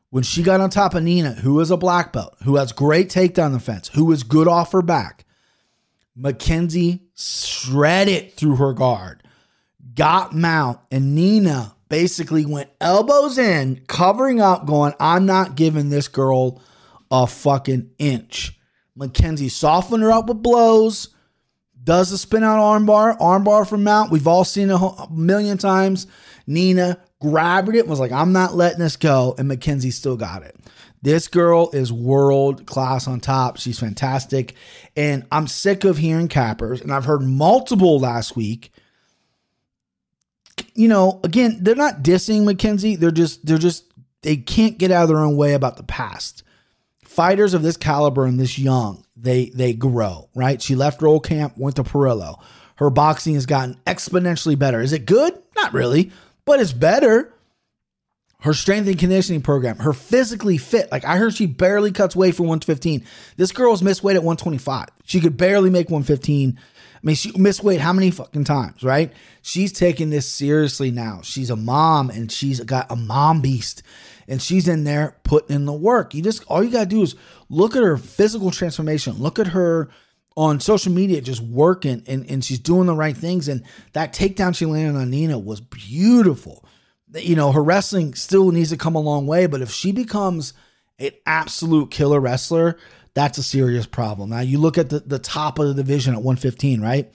When 0.09 0.23
she 0.23 0.41
got 0.41 0.61
on 0.61 0.69
top 0.69 0.95
of 0.95 1.03
Nina, 1.03 1.33
who 1.33 1.59
is 1.59 1.69
a 1.69 1.77
black 1.77 2.13
belt, 2.13 2.35
who 2.43 2.55
has 2.55 2.71
great 2.71 3.09
takedown 3.09 3.53
defense, 3.53 3.89
who 3.89 4.11
is 4.11 4.23
good 4.23 4.47
off 4.47 4.71
her 4.71 4.81
back, 4.81 5.25
Mackenzie 6.15 7.03
shredded 7.15 8.33
through 8.33 8.55
her 8.55 8.73
guard, 8.73 9.21
got 9.93 10.33
mount, 10.33 10.79
and 10.91 11.13
Nina 11.13 11.75
basically 11.89 12.45
went 12.45 12.69
elbows 12.81 13.37
in, 13.37 13.83
covering 13.87 14.41
up, 14.41 14.65
going, 14.65 14.93
I'm 14.99 15.25
not 15.25 15.55
giving 15.55 15.89
this 15.89 16.07
girl 16.07 16.61
a 17.11 17.27
fucking 17.27 17.91
inch. 17.99 18.57
Mackenzie 18.95 19.49
softened 19.49 20.03
her 20.03 20.11
up 20.11 20.27
with 20.27 20.41
blows, 20.41 21.09
does 21.87 22.11
the 22.11 22.17
spin 22.17 22.43
out 22.43 22.59
armbar, 22.59 23.17
armbar 23.17 23.67
from 23.67 23.83
Mount. 23.83 24.11
We've 24.11 24.27
all 24.27 24.43
seen 24.43 24.69
it 24.69 24.75
a 24.75 25.07
million 25.09 25.57
times. 25.57 26.05
Nina 26.45 26.99
grabbed 27.21 27.73
it, 27.73 27.87
was 27.87 27.99
like, 27.99 28.11
I'm 28.11 28.33
not 28.33 28.53
letting 28.53 28.79
this 28.79 28.97
go. 28.97 29.33
And 29.37 29.47
Mackenzie 29.47 29.91
still 29.91 30.17
got 30.17 30.43
it. 30.43 30.55
This 31.01 31.29
girl 31.29 31.69
is 31.71 31.93
world 31.93 32.65
class 32.65 33.07
on 33.07 33.21
top. 33.21 33.57
She's 33.57 33.79
fantastic. 33.79 34.53
And 34.97 35.25
I'm 35.31 35.47
sick 35.47 35.85
of 35.85 35.97
hearing 35.97 36.27
cappers, 36.27 36.81
and 36.81 36.91
I've 36.91 37.05
heard 37.05 37.21
multiple 37.21 37.99
last 37.99 38.35
week 38.35 38.71
you 40.73 40.87
know, 40.87 41.19
again, 41.23 41.57
they're 41.61 41.75
not 41.75 42.03
dissing 42.03 42.43
Mackenzie. 42.43 42.95
They're 42.95 43.11
just 43.11 43.45
they're 43.45 43.57
just 43.57 43.85
they 44.21 44.37
can't 44.37 44.77
get 44.77 44.91
out 44.91 45.03
of 45.03 45.09
their 45.09 45.19
own 45.19 45.37
way 45.37 45.53
about 45.53 45.77
the 45.77 45.83
past. 45.83 46.43
Fighters 47.03 47.53
of 47.53 47.63
this 47.63 47.77
caliber 47.77 48.25
and 48.25 48.39
this 48.39 48.59
young, 48.59 49.03
they 49.19 49.49
they 49.49 49.73
grow, 49.73 50.29
right? 50.35 50.61
She 50.61 50.75
left 50.75 51.01
roll 51.01 51.19
camp, 51.19 51.57
went 51.57 51.75
to 51.77 51.83
Parillo. 51.83 52.41
Her 52.75 52.89
boxing 52.89 53.33
has 53.33 53.45
gotten 53.45 53.79
exponentially 53.87 54.57
better. 54.57 54.81
Is 54.81 54.93
it 54.93 55.05
good? 55.05 55.37
Not 55.55 55.73
really, 55.73 56.11
but 56.45 56.59
it's 56.59 56.73
better. 56.73 57.33
Her 58.41 58.53
strength 58.53 58.87
and 58.87 58.99
conditioning 58.99 59.41
program, 59.41 59.77
her 59.79 59.93
physically 59.93 60.57
fit. 60.57 60.91
Like 60.91 61.03
I 61.03 61.17
heard 61.17 61.33
she 61.33 61.47
barely 61.47 61.91
cuts 61.91 62.15
weight 62.15 62.35
for 62.35 62.43
115. 62.43 63.03
This 63.35 63.51
girl's 63.51 63.81
missed 63.81 64.03
weight 64.03 64.15
at 64.15 64.23
125. 64.23 64.89
She 65.05 65.19
could 65.19 65.37
barely 65.37 65.71
make 65.71 65.89
115 65.89 66.59
I 66.97 66.99
mean, 67.03 67.15
she 67.15 67.31
missed 67.37 67.63
weight 67.63 67.79
how 67.79 67.93
many 67.93 68.09
fucking 68.09 68.45
times, 68.45 68.83
right? 68.83 69.13
She's 69.41 69.71
taking 69.71 70.09
this 70.09 70.27
seriously 70.27 70.89
now. 70.89 71.21
She's 71.23 71.49
a 71.49 71.55
mom 71.55 72.09
and 72.09 72.31
she's 72.31 72.59
got 72.61 72.91
a 72.91 72.95
mom 72.95 73.41
beast 73.41 73.83
and 74.27 74.41
she's 74.41 74.67
in 74.67 74.83
there 74.83 75.17
putting 75.23 75.55
in 75.55 75.65
the 75.65 75.73
work. 75.73 76.13
You 76.13 76.21
just, 76.21 76.43
all 76.47 76.63
you 76.63 76.69
got 76.69 76.83
to 76.83 76.89
do 76.89 77.01
is 77.01 77.15
look 77.49 77.75
at 77.75 77.83
her 77.83 77.97
physical 77.97 78.51
transformation. 78.51 79.13
Look 79.19 79.39
at 79.39 79.47
her 79.47 79.89
on 80.35 80.59
social 80.59 80.91
media 80.91 81.19
just 81.19 81.41
working 81.41 82.03
and, 82.05 82.29
and 82.29 82.45
she's 82.45 82.59
doing 82.59 82.85
the 82.85 82.95
right 82.95 83.17
things. 83.17 83.47
And 83.47 83.63
that 83.93 84.13
takedown 84.13 84.55
she 84.55 84.65
landed 84.65 84.99
on 84.99 85.09
Nina 85.09 85.39
was 85.39 85.61
beautiful. 85.61 86.63
You 87.15 87.35
know, 87.35 87.51
her 87.51 87.63
wrestling 87.63 88.13
still 88.13 88.51
needs 88.51 88.69
to 88.69 88.77
come 88.77 88.95
a 88.95 88.99
long 88.99 89.25
way, 89.25 89.47
but 89.47 89.61
if 89.61 89.71
she 89.71 89.91
becomes 89.91 90.53
an 90.99 91.11
absolute 91.25 91.89
killer 91.89 92.19
wrestler, 92.19 92.77
that's 93.13 93.37
a 93.39 93.43
serious 93.43 93.87
problem. 93.87 94.29
Now 94.29 94.41
you 94.41 94.59
look 94.59 94.77
at 94.77 94.89
the, 94.89 94.99
the 94.99 95.19
top 95.19 95.57
of 95.57 95.67
the 95.67 95.73
division 95.73 96.13
at 96.13 96.21
115, 96.21 96.81
right? 96.81 97.11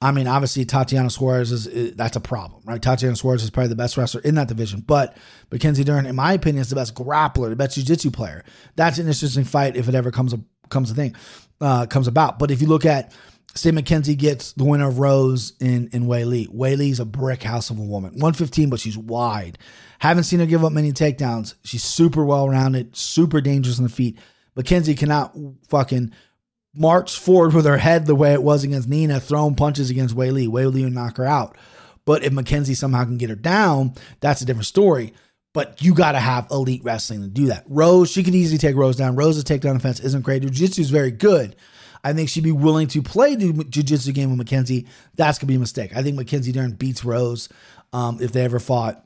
I 0.00 0.12
mean, 0.12 0.26
obviously 0.26 0.64
Tatiana 0.66 1.08
Suarez 1.08 1.52
is, 1.52 1.66
is, 1.66 1.96
that's 1.96 2.16
a 2.16 2.20
problem, 2.20 2.62
right? 2.66 2.82
Tatiana 2.82 3.16
Suarez 3.16 3.42
is 3.42 3.50
probably 3.50 3.68
the 3.68 3.76
best 3.76 3.96
wrestler 3.96 4.20
in 4.20 4.34
that 4.34 4.48
division, 4.48 4.80
but 4.80 5.16
Mackenzie 5.50 5.84
Dern, 5.84 6.04
in 6.04 6.14
my 6.14 6.34
opinion, 6.34 6.60
is 6.60 6.68
the 6.68 6.76
best 6.76 6.94
grappler, 6.94 7.48
the 7.48 7.56
best 7.56 7.76
jiu-jitsu 7.76 8.10
player. 8.10 8.44
That's 8.76 8.98
an 8.98 9.06
interesting 9.06 9.44
fight 9.44 9.76
if 9.76 9.88
it 9.88 9.94
ever 9.94 10.10
comes 10.10 10.34
a, 10.34 10.40
comes 10.68 10.90
a 10.90 10.94
thing, 10.94 11.16
uh, 11.62 11.86
comes 11.86 12.08
about. 12.08 12.38
But 12.38 12.50
if 12.50 12.60
you 12.60 12.68
look 12.68 12.84
at 12.84 13.12
say 13.58 13.70
Mackenzie 13.70 14.14
gets 14.14 14.52
the 14.52 14.64
winner 14.64 14.88
of 14.88 14.98
Rose 14.98 15.54
in 15.60 15.88
in 15.92 16.04
Weili. 16.04 16.48
Weili's 16.48 17.00
a 17.00 17.04
brick 17.04 17.42
house 17.42 17.70
of 17.70 17.78
a 17.78 17.82
woman. 17.82 18.12
115, 18.12 18.70
but 18.70 18.80
she's 18.80 18.98
wide. 18.98 19.58
Haven't 19.98 20.24
seen 20.24 20.40
her 20.40 20.46
give 20.46 20.64
up 20.64 20.72
many 20.72 20.92
takedowns. 20.92 21.54
She's 21.64 21.82
super 21.82 22.24
well 22.24 22.48
rounded, 22.48 22.96
super 22.96 23.40
dangerous 23.40 23.78
on 23.78 23.84
the 23.84 23.90
feet. 23.90 24.18
Mackenzie 24.54 24.94
cannot 24.94 25.34
fucking 25.68 26.12
march 26.78 27.18
forward 27.18 27.54
with 27.54 27.64
her 27.66 27.78
head 27.78 28.06
the 28.06 28.14
way 28.14 28.32
it 28.32 28.42
was 28.42 28.64
against 28.64 28.88
Nina, 28.88 29.20
throwing 29.20 29.54
punches 29.54 29.90
against 29.90 30.16
Weili. 30.16 30.48
Weili 30.48 30.84
would 30.84 30.94
knock 30.94 31.16
her 31.16 31.26
out. 31.26 31.56
But 32.04 32.22
if 32.22 32.32
Mackenzie 32.32 32.74
somehow 32.74 33.04
can 33.04 33.18
get 33.18 33.30
her 33.30 33.36
down, 33.36 33.94
that's 34.20 34.40
a 34.40 34.44
different 34.44 34.66
story. 34.66 35.12
But 35.52 35.82
you 35.82 35.94
got 35.94 36.12
to 36.12 36.20
have 36.20 36.48
elite 36.50 36.84
wrestling 36.84 37.22
to 37.22 37.28
do 37.28 37.46
that. 37.46 37.64
Rose, 37.66 38.10
she 38.10 38.22
could 38.22 38.34
easily 38.34 38.58
take 38.58 38.76
Rose 38.76 38.96
down. 38.96 39.16
Rose's 39.16 39.42
takedown 39.42 39.74
defense 39.74 40.00
isn't 40.00 40.22
great. 40.22 40.42
Jiu-jitsu 40.42 40.82
is 40.82 40.90
very 40.90 41.10
good. 41.10 41.56
I 42.04 42.12
think 42.12 42.28
she'd 42.28 42.44
be 42.44 42.52
willing 42.52 42.88
to 42.88 43.02
play 43.02 43.34
the 43.34 43.64
jiu-jitsu 43.64 44.12
game 44.12 44.28
with 44.28 44.38
Mackenzie. 44.38 44.86
That's 45.16 45.38
going 45.38 45.46
to 45.46 45.52
be 45.52 45.56
a 45.56 45.58
mistake. 45.58 45.96
I 45.96 46.02
think 46.02 46.16
Mackenzie 46.16 46.52
Dern 46.52 46.72
beats 46.72 47.04
Rose 47.04 47.48
um, 47.92 48.18
if 48.20 48.32
they 48.32 48.44
ever 48.44 48.60
fought. 48.60 49.05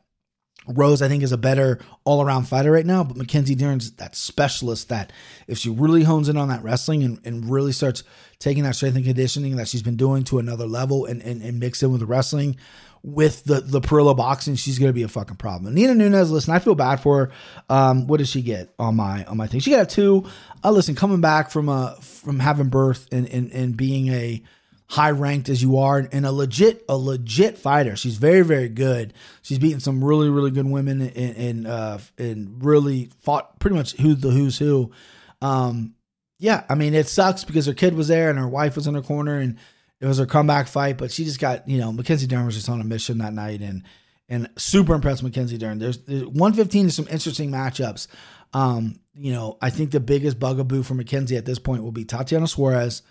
Rose, 0.76 1.02
I 1.02 1.08
think, 1.08 1.22
is 1.22 1.32
a 1.32 1.38
better 1.38 1.78
all 2.04 2.22
around 2.22 2.44
fighter 2.44 2.72
right 2.72 2.86
now, 2.86 3.04
but 3.04 3.16
Mackenzie 3.16 3.54
Dern's 3.54 3.92
that 3.92 4.16
specialist 4.16 4.88
that 4.88 5.12
if 5.46 5.58
she 5.58 5.70
really 5.70 6.02
hones 6.02 6.28
in 6.28 6.36
on 6.36 6.48
that 6.48 6.62
wrestling 6.62 7.02
and, 7.02 7.20
and 7.24 7.50
really 7.50 7.72
starts 7.72 8.02
taking 8.38 8.62
that 8.64 8.74
strength 8.74 8.96
and 8.96 9.04
conditioning 9.04 9.56
that 9.56 9.68
she's 9.68 9.82
been 9.82 9.96
doing 9.96 10.24
to 10.24 10.38
another 10.38 10.66
level 10.66 11.04
and, 11.04 11.20
and, 11.22 11.42
and 11.42 11.60
mix 11.60 11.82
in 11.82 11.90
with 11.90 12.00
the 12.00 12.06
wrestling 12.06 12.56
with 13.02 13.44
the, 13.44 13.60
the 13.60 13.80
Parillo 13.80 14.14
boxing, 14.14 14.56
she's 14.56 14.78
to 14.78 14.92
be 14.92 15.02
a 15.02 15.08
fucking 15.08 15.36
problem. 15.36 15.74
Nina 15.74 15.94
Nunes, 15.94 16.30
listen, 16.30 16.54
I 16.54 16.58
feel 16.58 16.74
bad 16.74 17.00
for 17.00 17.26
her. 17.26 17.32
Um, 17.68 18.06
what 18.06 18.18
does 18.18 18.28
she 18.28 18.42
get 18.42 18.74
on 18.78 18.96
my 18.96 19.24
on 19.24 19.36
my 19.36 19.46
thing? 19.46 19.60
She 19.60 19.70
got 19.70 19.82
a 19.82 19.86
two. 19.86 20.26
Uh, 20.62 20.70
listen, 20.70 20.94
coming 20.94 21.20
back 21.20 21.50
from 21.50 21.68
uh, 21.68 21.94
from 21.94 22.38
having 22.38 22.68
birth 22.68 23.08
and, 23.10 23.26
and, 23.28 23.50
and 23.52 23.76
being 23.76 24.08
a 24.08 24.42
high 24.90 25.12
ranked 25.12 25.48
as 25.48 25.62
you 25.62 25.78
are 25.78 26.08
and 26.10 26.26
a 26.26 26.32
legit 26.32 26.84
a 26.88 26.96
legit 26.96 27.56
fighter. 27.56 27.94
She's 27.96 28.16
very 28.16 28.42
very 28.42 28.68
good. 28.68 29.14
She's 29.42 29.58
beaten 29.58 29.80
some 29.80 30.02
really 30.02 30.28
really 30.28 30.50
good 30.50 30.66
women 30.66 31.00
and 31.00 31.36
and, 31.36 31.66
uh, 31.66 31.98
and 32.18 32.64
really 32.64 33.10
fought 33.22 33.58
pretty 33.60 33.76
much 33.76 33.92
who 33.92 34.14
the 34.14 34.30
who's 34.30 34.58
who. 34.58 34.90
Um, 35.40 35.94
yeah, 36.38 36.64
I 36.68 36.74
mean 36.74 36.94
it 36.94 37.08
sucks 37.08 37.44
because 37.44 37.66
her 37.66 37.74
kid 37.74 37.94
was 37.94 38.08
there 38.08 38.30
and 38.30 38.38
her 38.38 38.48
wife 38.48 38.74
was 38.74 38.88
in 38.88 38.94
her 38.94 39.02
corner 39.02 39.38
and 39.38 39.58
it 40.00 40.06
was 40.06 40.18
her 40.18 40.26
comeback 40.26 40.66
fight, 40.66 40.98
but 40.98 41.12
she 41.12 41.24
just 41.24 41.40
got 41.40 41.68
you 41.68 41.78
know 41.78 41.92
Mackenzie 41.92 42.26
Dern 42.26 42.46
was 42.46 42.56
just 42.56 42.68
on 42.68 42.80
a 42.80 42.84
mission 42.84 43.18
that 43.18 43.32
night 43.32 43.60
and 43.60 43.84
and 44.28 44.48
super 44.56 44.94
impressed 44.94 45.22
Mackenzie 45.22 45.58
Dern. 45.58 45.78
There's, 45.78 45.98
there's 45.98 46.24
115 46.24 46.86
is 46.86 46.96
some 46.96 47.08
interesting 47.08 47.50
matchups. 47.50 48.06
Um, 48.54 49.00
you 49.14 49.32
know, 49.32 49.58
I 49.60 49.70
think 49.70 49.90
the 49.90 50.00
biggest 50.00 50.38
bugaboo 50.38 50.82
for 50.82 50.94
Mackenzie 50.94 51.36
at 51.36 51.44
this 51.44 51.58
point 51.58 51.82
will 51.82 51.92
be 51.92 52.04
Tatiana 52.04 52.46
Suarez, 52.46 53.02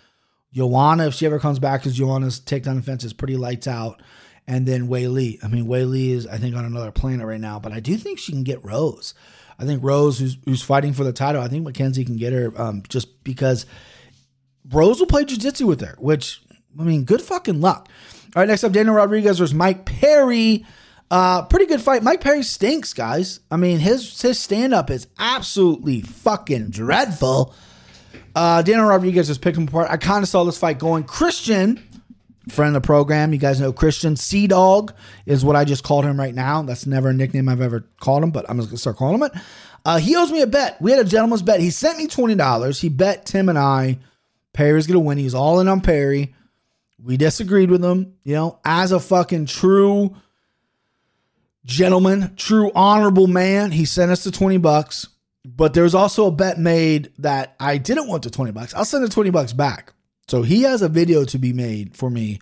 Joanna, 0.52 1.06
if 1.06 1.14
she 1.14 1.26
ever 1.26 1.38
comes 1.38 1.58
back, 1.58 1.80
because 1.80 1.96
Joanna's 1.96 2.40
takedown 2.40 2.76
defense 2.76 3.04
is 3.04 3.12
pretty 3.12 3.36
lights 3.36 3.66
out. 3.66 4.02
And 4.46 4.66
then 4.66 4.88
Weili. 4.88 5.38
I 5.44 5.48
mean, 5.48 5.66
Weili 5.66 6.10
is, 6.10 6.26
I 6.26 6.38
think, 6.38 6.56
on 6.56 6.64
another 6.64 6.90
planet 6.90 7.26
right 7.26 7.40
now, 7.40 7.60
but 7.60 7.72
I 7.72 7.78
do 7.78 7.96
think 7.96 8.18
she 8.18 8.32
can 8.32 8.42
get 8.42 8.64
Rose. 8.64 9.14
I 9.60 9.64
think 9.64 9.84
Rose, 9.84 10.18
who's, 10.18 10.38
who's 10.44 10.62
fighting 10.62 10.92
for 10.92 11.04
the 11.04 11.12
title, 11.12 11.40
I 11.40 11.48
think 11.48 11.64
Mackenzie 11.64 12.04
can 12.04 12.16
get 12.16 12.32
her 12.32 12.52
um, 12.60 12.82
just 12.88 13.22
because 13.22 13.66
Rose 14.72 14.98
will 14.98 15.06
play 15.06 15.24
jiu 15.24 15.36
jitsu 15.36 15.66
with 15.66 15.80
her, 15.82 15.94
which, 15.98 16.42
I 16.78 16.82
mean, 16.82 17.04
good 17.04 17.22
fucking 17.22 17.60
luck. 17.60 17.88
All 18.34 18.40
right, 18.40 18.48
next 18.48 18.64
up, 18.64 18.72
Daniel 18.72 18.94
Rodriguez 18.94 19.38
versus 19.38 19.54
Mike 19.54 19.84
Perry. 19.84 20.64
Uh, 21.10 21.42
pretty 21.42 21.66
good 21.66 21.80
fight. 21.80 22.02
Mike 22.02 22.20
Perry 22.20 22.42
stinks, 22.42 22.92
guys. 22.94 23.40
I 23.50 23.56
mean, 23.56 23.80
his 23.80 24.20
his 24.20 24.38
stand 24.38 24.72
up 24.72 24.90
is 24.90 25.08
absolutely 25.18 26.00
fucking 26.00 26.70
dreadful. 26.70 27.54
Uh, 28.34 28.62
Daniel 28.62 28.86
Rodriguez 28.86 29.26
just 29.26 29.40
picked 29.40 29.56
him 29.58 29.68
apart. 29.68 29.88
I 29.90 29.96
kind 29.96 30.22
of 30.22 30.28
saw 30.28 30.44
this 30.44 30.58
fight 30.58 30.78
going. 30.78 31.04
Christian, 31.04 31.82
friend 32.48 32.74
of 32.74 32.82
the 32.82 32.86
program, 32.86 33.32
you 33.32 33.38
guys 33.38 33.60
know 33.60 33.72
Christian 33.72 34.16
Sea 34.16 34.46
Dog 34.46 34.94
is 35.26 35.44
what 35.44 35.56
I 35.56 35.64
just 35.64 35.84
called 35.84 36.04
him 36.04 36.18
right 36.18 36.34
now. 36.34 36.62
That's 36.62 36.86
never 36.86 37.10
a 37.10 37.14
nickname 37.14 37.48
I've 37.48 37.60
ever 37.60 37.84
called 38.00 38.22
him, 38.22 38.30
but 38.30 38.48
I'm 38.48 38.58
just 38.58 38.70
gonna 38.70 38.78
start 38.78 38.96
calling 38.96 39.16
him 39.16 39.22
it. 39.24 39.32
Uh, 39.84 39.98
he 39.98 40.14
owes 40.14 40.30
me 40.30 40.42
a 40.42 40.46
bet. 40.46 40.80
We 40.80 40.90
had 40.90 41.00
a 41.00 41.08
gentleman's 41.08 41.42
bet. 41.42 41.60
He 41.60 41.70
sent 41.70 41.98
me 41.98 42.06
twenty 42.06 42.34
dollars. 42.34 42.80
He 42.80 42.88
bet 42.88 43.26
Tim 43.26 43.48
and 43.48 43.58
I 43.58 43.98
Perry's 44.52 44.86
gonna 44.86 45.00
win. 45.00 45.18
He's 45.18 45.34
all 45.34 45.60
in 45.60 45.68
on 45.68 45.80
Perry. 45.80 46.34
We 47.02 47.16
disagreed 47.16 47.70
with 47.70 47.84
him. 47.84 48.14
You 48.24 48.34
know, 48.34 48.58
as 48.64 48.92
a 48.92 49.00
fucking 49.00 49.46
true 49.46 50.14
gentleman, 51.64 52.34
true 52.36 52.70
honorable 52.74 53.26
man. 53.26 53.70
He 53.70 53.84
sent 53.84 54.10
us 54.10 54.24
the 54.24 54.30
20 54.30 54.58
bucks, 54.58 55.08
but 55.44 55.74
there's 55.74 55.94
also 55.94 56.26
a 56.26 56.30
bet 56.30 56.58
made 56.58 57.12
that 57.18 57.56
I 57.58 57.78
didn't 57.78 58.08
want 58.08 58.22
the 58.24 58.30
20 58.30 58.52
bucks. 58.52 58.74
I'll 58.74 58.84
send 58.84 59.04
the 59.04 59.08
20 59.08 59.30
bucks 59.30 59.52
back. 59.52 59.92
So 60.28 60.42
he 60.42 60.62
has 60.62 60.82
a 60.82 60.88
video 60.88 61.24
to 61.24 61.38
be 61.38 61.52
made 61.52 61.96
for 61.96 62.10
me. 62.10 62.40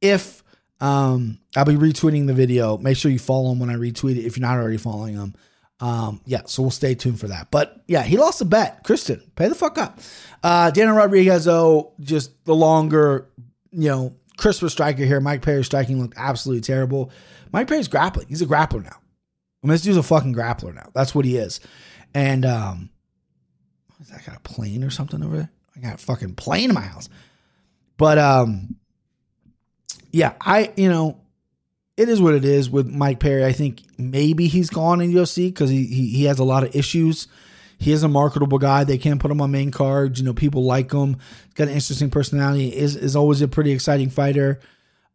If 0.00 0.44
um, 0.80 1.38
I'll 1.56 1.64
be 1.64 1.76
retweeting 1.76 2.26
the 2.26 2.34
video. 2.34 2.76
Make 2.76 2.96
sure 2.96 3.10
you 3.10 3.18
follow 3.18 3.52
him 3.52 3.58
when 3.58 3.70
I 3.70 3.74
retweet 3.74 4.16
it 4.16 4.26
if 4.26 4.36
you're 4.36 4.46
not 4.46 4.58
already 4.58 4.76
following 4.76 5.14
him. 5.14 5.34
Um, 5.80 6.20
yeah, 6.24 6.42
so 6.46 6.62
we'll 6.62 6.70
stay 6.70 6.94
tuned 6.94 7.20
for 7.20 7.28
that. 7.28 7.50
But 7.50 7.82
yeah, 7.86 8.02
he 8.02 8.16
lost 8.16 8.40
a 8.40 8.44
bet. 8.44 8.84
Kristen, 8.84 9.22
pay 9.34 9.48
the 9.48 9.54
fuck 9.54 9.78
up. 9.78 10.00
Uh, 10.42 10.70
Daniel 10.70 10.96
Rodriguez, 10.96 11.46
though, 11.46 11.94
just 12.00 12.44
the 12.44 12.54
longer, 12.54 13.30
you 13.70 13.88
know, 13.88 14.14
crisper 14.36 14.68
striker 14.68 15.04
here. 15.04 15.20
Mike 15.20 15.42
Perry's 15.42 15.66
striking 15.66 16.00
looked 16.00 16.18
absolutely 16.18 16.60
terrible. 16.60 17.10
Mike 17.52 17.68
Perry's 17.68 17.88
grappling. 17.88 18.28
He's 18.28 18.42
a 18.42 18.46
grappler 18.46 18.82
now. 18.82 18.96
I 19.62 19.66
mean, 19.66 19.72
this 19.72 19.82
dude's 19.82 19.96
a 19.96 20.02
fucking 20.02 20.34
grappler 20.34 20.74
now. 20.74 20.90
That's 20.94 21.14
what 21.14 21.24
he 21.24 21.36
is. 21.36 21.60
And 22.14 22.44
um, 22.44 22.90
is 24.00 24.08
that 24.08 24.24
got 24.24 24.36
a 24.36 24.40
plane 24.40 24.84
or 24.84 24.90
something 24.90 25.22
over 25.22 25.36
there? 25.36 25.50
I 25.76 25.80
got 25.80 25.94
a 25.94 25.98
fucking 25.98 26.36
plane 26.36 26.70
in 26.70 26.74
my 26.74 26.82
house. 26.82 27.08
But 27.96 28.18
um, 28.18 28.76
yeah, 30.10 30.34
I 30.40 30.72
you 30.76 30.88
know, 30.88 31.20
it 31.96 32.08
is 32.08 32.20
what 32.20 32.34
it 32.34 32.44
is 32.44 32.70
with 32.70 32.86
Mike 32.88 33.20
Perry. 33.20 33.44
I 33.44 33.52
think 33.52 33.82
maybe 33.98 34.46
he's 34.46 34.70
gone 34.70 35.00
in 35.00 35.12
UFC 35.12 35.48
because 35.48 35.70
he, 35.70 35.86
he 35.86 36.08
he 36.08 36.24
has 36.24 36.38
a 36.38 36.44
lot 36.44 36.64
of 36.64 36.74
issues. 36.74 37.28
He 37.78 37.92
is 37.92 38.02
a 38.02 38.08
marketable 38.08 38.58
guy. 38.58 38.84
They 38.84 38.98
can't 38.98 39.20
put 39.20 39.30
him 39.30 39.40
on 39.40 39.50
main 39.50 39.70
cards. 39.70 40.18
You 40.20 40.24
know, 40.24 40.34
people 40.34 40.64
like 40.64 40.92
him. 40.92 41.18
He's 41.46 41.54
got 41.54 41.64
an 41.64 41.74
interesting 41.74 42.10
personality. 42.10 42.74
Is 42.74 42.96
is 42.96 43.16
always 43.16 43.42
a 43.42 43.48
pretty 43.48 43.72
exciting 43.72 44.10
fighter. 44.10 44.60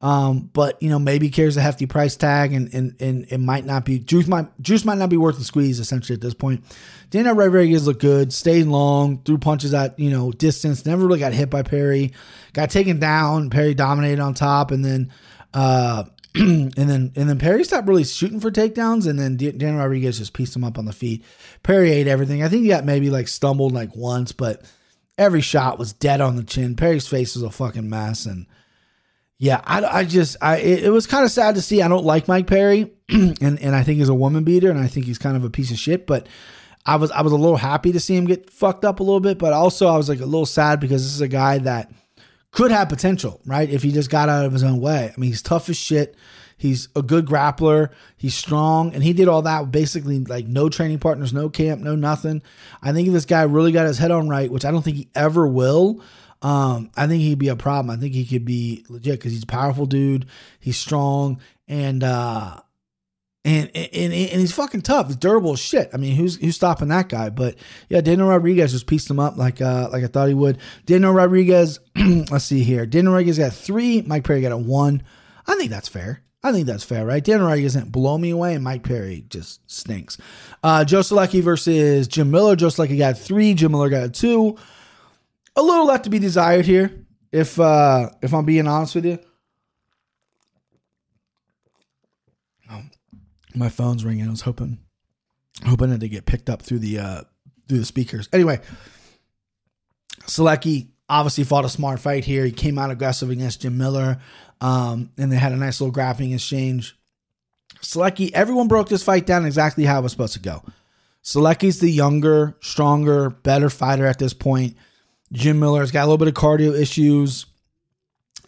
Um, 0.01 0.49
but 0.53 0.81
you 0.81 0.89
know, 0.89 0.97
maybe 0.97 1.29
carries 1.29 1.57
a 1.57 1.61
hefty 1.61 1.85
price 1.85 2.15
tag 2.15 2.53
and 2.53 2.73
and 2.73 2.95
and 3.01 3.25
it 3.29 3.39
might 3.39 3.65
not 3.65 3.83
be 3.83 3.99
juice 3.99 4.27
might 4.27 4.47
juice 4.61 4.85
might 4.85 4.97
not 4.97 5.09
be 5.09 5.17
worth 5.17 5.37
the 5.37 5.43
squeeze 5.43 5.79
essentially 5.79 6.13
at 6.13 6.21
this 6.21 6.33
point. 6.33 6.63
Daniel 7.09 7.35
Rodriguez 7.35 7.85
looked 7.85 8.01
good, 8.01 8.31
stayed 8.31 8.67
long, 8.67 9.21
threw 9.23 9.37
punches 9.37 9.73
at, 9.73 9.99
you 9.99 10.09
know, 10.09 10.31
distance, 10.31 10.85
never 10.85 11.05
really 11.05 11.19
got 11.19 11.33
hit 11.33 11.49
by 11.49 11.63
Perry, 11.63 12.13
got 12.53 12.69
taken 12.69 12.99
down, 12.99 13.49
Perry 13.49 13.73
dominated 13.73 14.21
on 14.21 14.33
top, 14.33 14.71
and 14.71 14.85
then 14.85 15.11
uh 15.53 16.05
and 16.35 16.71
then 16.73 17.11
and 17.15 17.29
then 17.29 17.39
Perry 17.39 17.65
stopped 17.65 17.87
really 17.87 18.05
shooting 18.05 18.39
for 18.39 18.51
takedowns, 18.51 19.05
and 19.05 19.19
then 19.19 19.35
Daniel 19.35 19.79
Rodriguez 19.79 20.19
just 20.19 20.33
pieced 20.33 20.55
him 20.55 20.63
up 20.63 20.77
on 20.77 20.85
the 20.85 20.93
feet. 20.93 21.25
Perry 21.63 21.91
ate 21.91 22.07
everything. 22.07 22.41
I 22.41 22.47
think 22.47 22.61
he 22.61 22.69
got 22.69 22.85
maybe 22.85 23.09
like 23.09 23.27
stumbled 23.27 23.73
like 23.73 23.95
once, 23.95 24.31
but 24.31 24.61
every 25.17 25.41
shot 25.41 25.77
was 25.77 25.91
dead 25.91 26.21
on 26.21 26.37
the 26.37 26.43
chin. 26.43 26.75
Perry's 26.75 27.07
face 27.07 27.35
was 27.35 27.43
a 27.43 27.49
fucking 27.49 27.89
mess, 27.89 28.25
and 28.25 28.45
yeah, 29.39 29.61
I, 29.63 29.83
I 29.85 30.03
just 30.03 30.35
I 30.41 30.57
it, 30.57 30.83
it 30.83 30.89
was 30.89 31.07
kind 31.07 31.23
of 31.23 31.31
sad 31.31 31.55
to 31.55 31.61
see. 31.61 31.81
I 31.81 31.87
don't 31.87 32.03
like 32.03 32.27
Mike 32.27 32.45
Perry, 32.45 32.91
and 33.09 33.41
and 33.41 33.73
I 33.73 33.83
think 33.83 33.99
he's 33.99 34.09
a 34.09 34.13
woman 34.13 34.43
beater, 34.43 34.69
and 34.69 34.77
I 34.77 34.87
think 34.87 35.05
he's 35.05 35.17
kind 35.17 35.37
of 35.37 35.45
a 35.45 35.49
piece 35.49 35.71
of 35.71 35.77
shit. 35.77 36.05
But 36.05 36.27
I 36.85 36.97
was 36.97 37.09
I 37.11 37.21
was 37.21 37.31
a 37.31 37.37
little 37.37 37.57
happy 37.57 37.93
to 37.93 38.01
see 38.01 38.17
him 38.17 38.25
get 38.25 38.49
fucked 38.49 38.83
up 38.83 38.99
a 38.99 39.03
little 39.03 39.21
bit, 39.21 39.37
but 39.37 39.53
also 39.53 39.87
I 39.87 39.95
was 39.95 40.09
like 40.09 40.19
a 40.19 40.25
little 40.25 40.45
sad 40.45 40.81
because 40.81 41.03
this 41.03 41.13
is 41.13 41.21
a 41.21 41.27
guy 41.29 41.57
that 41.59 41.89
could 42.51 42.71
have 42.71 42.89
potential, 42.89 43.39
right? 43.45 43.69
If 43.69 43.81
he 43.81 43.93
just 43.93 44.09
got 44.09 44.27
out 44.27 44.45
of 44.45 44.51
his 44.51 44.63
own 44.63 44.81
way. 44.81 45.13
I 45.15 45.19
mean, 45.19 45.29
he's 45.29 45.41
tough 45.41 45.69
as 45.69 45.77
shit. 45.77 46.15
He's 46.57 46.89
a 46.93 47.01
good 47.01 47.25
grappler. 47.25 47.91
He's 48.17 48.35
strong, 48.35 48.93
and 48.93 49.01
he 49.01 49.13
did 49.13 49.29
all 49.29 49.43
that 49.43 49.71
basically 49.71 50.19
like 50.19 50.47
no 50.47 50.67
training 50.67 50.99
partners, 50.99 51.31
no 51.31 51.47
camp, 51.47 51.79
no 51.79 51.95
nothing. 51.95 52.41
I 52.81 52.91
think 52.91 53.07
this 53.09 53.25
guy 53.25 53.43
really 53.43 53.71
got 53.71 53.87
his 53.87 53.99
head 53.99 54.11
on 54.11 54.27
right, 54.27 54.51
which 54.51 54.65
I 54.65 54.71
don't 54.71 54.81
think 54.81 54.97
he 54.97 55.09
ever 55.15 55.47
will. 55.47 56.01
Um, 56.41 56.91
I 56.95 57.07
think 57.07 57.21
he'd 57.21 57.39
be 57.39 57.49
a 57.49 57.55
problem. 57.55 57.95
I 57.95 57.99
think 57.99 58.13
he 58.13 58.25
could 58.25 58.45
be 58.45 58.85
legit 58.89 59.19
because 59.19 59.33
he's 59.33 59.43
a 59.43 59.47
powerful 59.47 59.85
dude. 59.85 60.25
He's 60.59 60.77
strong 60.77 61.41
and 61.67 62.03
uh 62.03 62.57
and, 63.45 63.71
and 63.73 64.13
and 64.13 64.13
he's 64.13 64.51
fucking 64.51 64.81
tough. 64.81 65.07
He's 65.07 65.15
durable 65.15 65.53
as 65.53 65.59
shit. 65.59 65.89
I 65.93 65.97
mean, 65.97 66.15
who's 66.15 66.35
who's 66.35 66.55
stopping 66.55 66.89
that 66.89 67.09
guy? 67.09 67.29
But 67.29 67.55
yeah, 67.87 68.01
Daniel 68.01 68.27
Rodriguez 68.27 68.71
just 68.73 68.87
pieced 68.87 69.09
him 69.09 69.19
up 69.19 69.37
like 69.37 69.61
uh 69.61 69.89
like 69.91 70.03
I 70.03 70.07
thought 70.07 70.27
he 70.27 70.33
would. 70.33 70.59
Daniel 70.85 71.13
Rodriguez, 71.13 71.79
let's 71.95 72.45
see 72.45 72.63
here. 72.63 72.85
Daniel 72.85 73.13
Rodriguez 73.13 73.37
got 73.37 73.53
three. 73.53 74.01
Mike 74.01 74.23
Perry 74.23 74.41
got 74.41 74.51
a 74.51 74.57
one. 74.57 75.03
I 75.47 75.55
think 75.55 75.71
that's 75.71 75.87
fair. 75.87 76.23
I 76.43 76.51
think 76.53 76.67
that's 76.67 76.85
fair, 76.85 77.05
right? 77.05 77.23
Daniel 77.23 77.47
Rodriguez 77.47 77.73
didn't 77.73 77.91
blow 77.91 78.17
me 78.17 78.29
away, 78.29 78.55
and 78.55 78.63
Mike 78.63 78.83
Perry 78.83 79.25
just 79.29 79.59
stinks. 79.69 80.17
Uh, 80.63 80.85
Joe 80.85 81.01
Solecki 81.01 81.41
versus 81.41 82.07
Jim 82.07 82.31
Miller. 82.31 82.55
Joe 82.55 82.67
Solecki 82.67 82.97
got 82.97 83.17
three. 83.17 83.53
Jim 83.53 83.71
Miller 83.71 83.89
got 83.89 84.13
two 84.13 84.57
a 85.59 85.61
little 85.61 85.85
left 85.85 86.05
to 86.05 86.09
be 86.09 86.19
desired 86.19 86.65
here. 86.65 87.05
If 87.31 87.59
uh 87.59 88.09
if 88.21 88.33
I'm 88.33 88.45
being 88.45 88.67
honest 88.67 88.95
with 88.95 89.05
you. 89.05 89.19
Oh, 92.71 92.81
my 93.55 93.69
phone's 93.69 94.03
ringing. 94.03 94.27
I 94.27 94.31
was 94.31 94.41
hoping 94.41 94.79
hoping 95.65 95.91
it 95.91 95.99
to 95.99 96.09
get 96.09 96.25
picked 96.25 96.49
up 96.49 96.61
through 96.61 96.79
the 96.79 96.99
uh 96.99 97.21
through 97.67 97.79
the 97.79 97.85
speakers. 97.85 98.29
Anyway, 98.33 98.59
Solecki 100.21 100.87
obviously 101.07 101.43
fought 101.43 101.65
a 101.65 101.69
smart 101.69 101.99
fight 101.99 102.25
here. 102.25 102.45
He 102.45 102.51
came 102.51 102.77
out 102.77 102.91
aggressive 102.91 103.29
against 103.29 103.61
Jim 103.61 103.77
Miller. 103.77 104.19
Um, 104.61 105.11
and 105.17 105.31
they 105.31 105.37
had 105.37 105.53
a 105.53 105.57
nice 105.57 105.79
little 105.79 105.93
grappling 105.93 106.33
exchange. 106.33 106.97
Solecki, 107.81 108.31
everyone 108.33 108.67
broke 108.67 108.89
this 108.89 109.03
fight 109.03 109.25
down 109.25 109.45
exactly 109.45 109.85
how 109.85 109.99
it 109.99 110.03
was 110.03 110.11
supposed 110.11 110.33
to 110.33 110.39
go. 110.39 110.63
Solecki's 111.23 111.79
the 111.79 111.89
younger, 111.89 112.57
stronger, 112.61 113.29
better 113.29 113.69
fighter 113.69 114.05
at 114.05 114.19
this 114.19 114.33
point. 114.33 114.75
Jim 115.31 115.59
Miller's 115.59 115.91
got 115.91 116.01
a 116.01 116.07
little 116.07 116.17
bit 116.17 116.27
of 116.27 116.33
cardio 116.33 116.79
issues. 116.79 117.45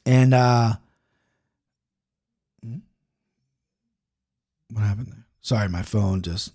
And 0.05 0.33
uh 0.33 0.73
hmm? 2.63 2.77
what 4.71 4.81
happened 4.81 5.07
there? 5.11 5.25
Sorry, 5.41 5.69
my 5.69 5.83
phone 5.83 6.21
just 6.21 6.53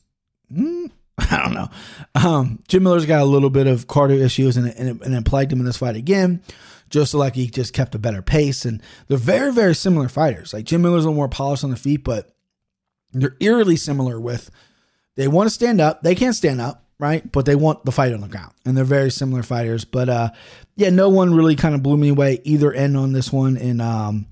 hmm? 0.53 0.87
I 1.19 1.43
don't 1.43 1.55
know. 1.55 1.69
Um, 2.15 2.63
Jim 2.69 2.83
Miller's 2.83 3.07
got 3.07 3.23
a 3.23 3.25
little 3.25 3.51
bit 3.51 3.67
of 3.67 3.87
cardio 3.87 4.23
issues 4.23 4.57
and 4.57 4.67
and, 4.67 4.89
it, 4.89 5.07
and 5.07 5.15
it 5.15 5.25
plagued 5.25 5.53
him 5.53 5.61
in 5.61 5.67
this 5.67 5.79
fight 5.79 5.97
again. 5.97 6.43
Joe 6.89 7.03
Solecki 7.03 7.51
just 7.51 7.73
kept 7.73 7.95
a 7.97 7.99
better 7.99 8.23
pace, 8.23 8.65
and 8.65 8.81
they're 9.09 9.19
very, 9.19 9.53
very 9.53 9.75
similar 9.75 10.09
fighters. 10.09 10.53
Like 10.53 10.67
Jim 10.67 10.83
Miller's 10.83 11.05
a 11.05 11.09
little 11.09 11.17
more 11.17 11.29
polished 11.29 11.65
on 11.65 11.71
the 11.71 11.77
feet, 11.77 12.05
but 12.05 12.37
they're 13.13 13.37
eerily 13.41 13.77
similar 13.77 14.21
with 14.21 14.51
they 15.17 15.29
want 15.29 15.47
to 15.49 15.55
stand 15.55 15.81
up, 15.81 16.03
they 16.03 16.15
can't 16.15 16.37
stand 16.37 16.61
up, 16.61 16.86
right? 16.99 17.31
But 17.31 17.47
they 17.47 17.57
want 17.57 17.85
the 17.85 17.93
fight 17.93 18.13
on 18.13 18.21
the 18.21 18.29
ground, 18.29 18.53
and 18.65 18.77
they're 18.77 18.85
very 18.85 19.11
similar 19.11 19.43
fighters. 19.43 19.85
But 19.85 20.09
uh, 20.09 20.31
yeah, 20.77 20.91
no 20.91 21.09
one 21.09 21.35
really 21.35 21.57
kind 21.57 21.75
of 21.75 21.83
blew 21.83 21.97
me 21.97 22.09
away 22.09 22.41
either 22.45 22.73
end 22.73 22.97
on 22.97 23.13
this 23.13 23.33
one. 23.33 23.57
And 23.57 23.83
um, 23.83 24.27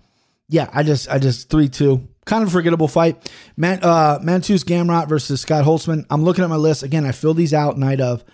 yeah, 0.49 0.69
I 0.73 0.83
just 0.83 1.09
I 1.09 1.19
just 1.19 1.51
three 1.51 1.69
two, 1.69 2.09
kind 2.25 2.45
of 2.45 2.53
forgettable 2.53 2.89
fight. 2.89 3.31
Man, 3.57 3.81
uh, 3.83 4.19
Mateusz 4.21 4.65
Gamrot 4.65 5.09
versus 5.09 5.41
Scott 5.41 5.65
Holtzman. 5.65 6.07
I'm 6.11 6.25
looking 6.25 6.45
at 6.45 6.51
my 6.51 6.57
list 6.57 6.83
again. 6.83 7.05
I 7.07 7.13
filled 7.13 7.37
these 7.37 7.55
out 7.55 7.79
night 7.79 8.01
of. 8.01 8.25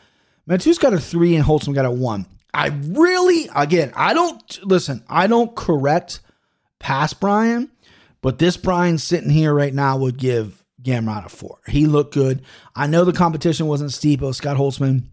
Mateusz 0.49 0.81
got 0.81 0.95
a 0.95 1.01
three 1.01 1.37
and 1.37 1.45
Holtzman 1.45 1.75
got 1.75 1.85
a 1.85 1.91
one. 1.91 2.27
I 2.53 2.69
really, 2.69 3.49
again, 3.55 3.93
I 3.95 4.15
don't 4.15 4.65
listen. 4.65 5.05
I 5.09 5.29
don't 5.29 5.55
correct 5.55 6.21
past 6.81 7.21
Brian, 7.21 7.71
but 8.21 8.41
this 8.41 8.57
Brian 8.57 8.99
sitting 8.99 9.31
here 9.31 9.55
right 9.55 9.73
now 9.73 9.99
would 9.99 10.17
give 10.17 10.60
Gamrot 10.83 11.27
a 11.27 11.29
four. 11.29 11.59
He 11.67 11.87
looked 11.87 12.15
good. 12.15 12.43
I 12.75 12.87
know 12.87 13.05
the 13.05 13.13
competition 13.13 13.67
wasn't 13.67 13.93
steep. 13.93 14.23
It 14.23 14.27
was 14.27 14.37
Scott 14.37 14.57
Holtzman, 14.57 15.09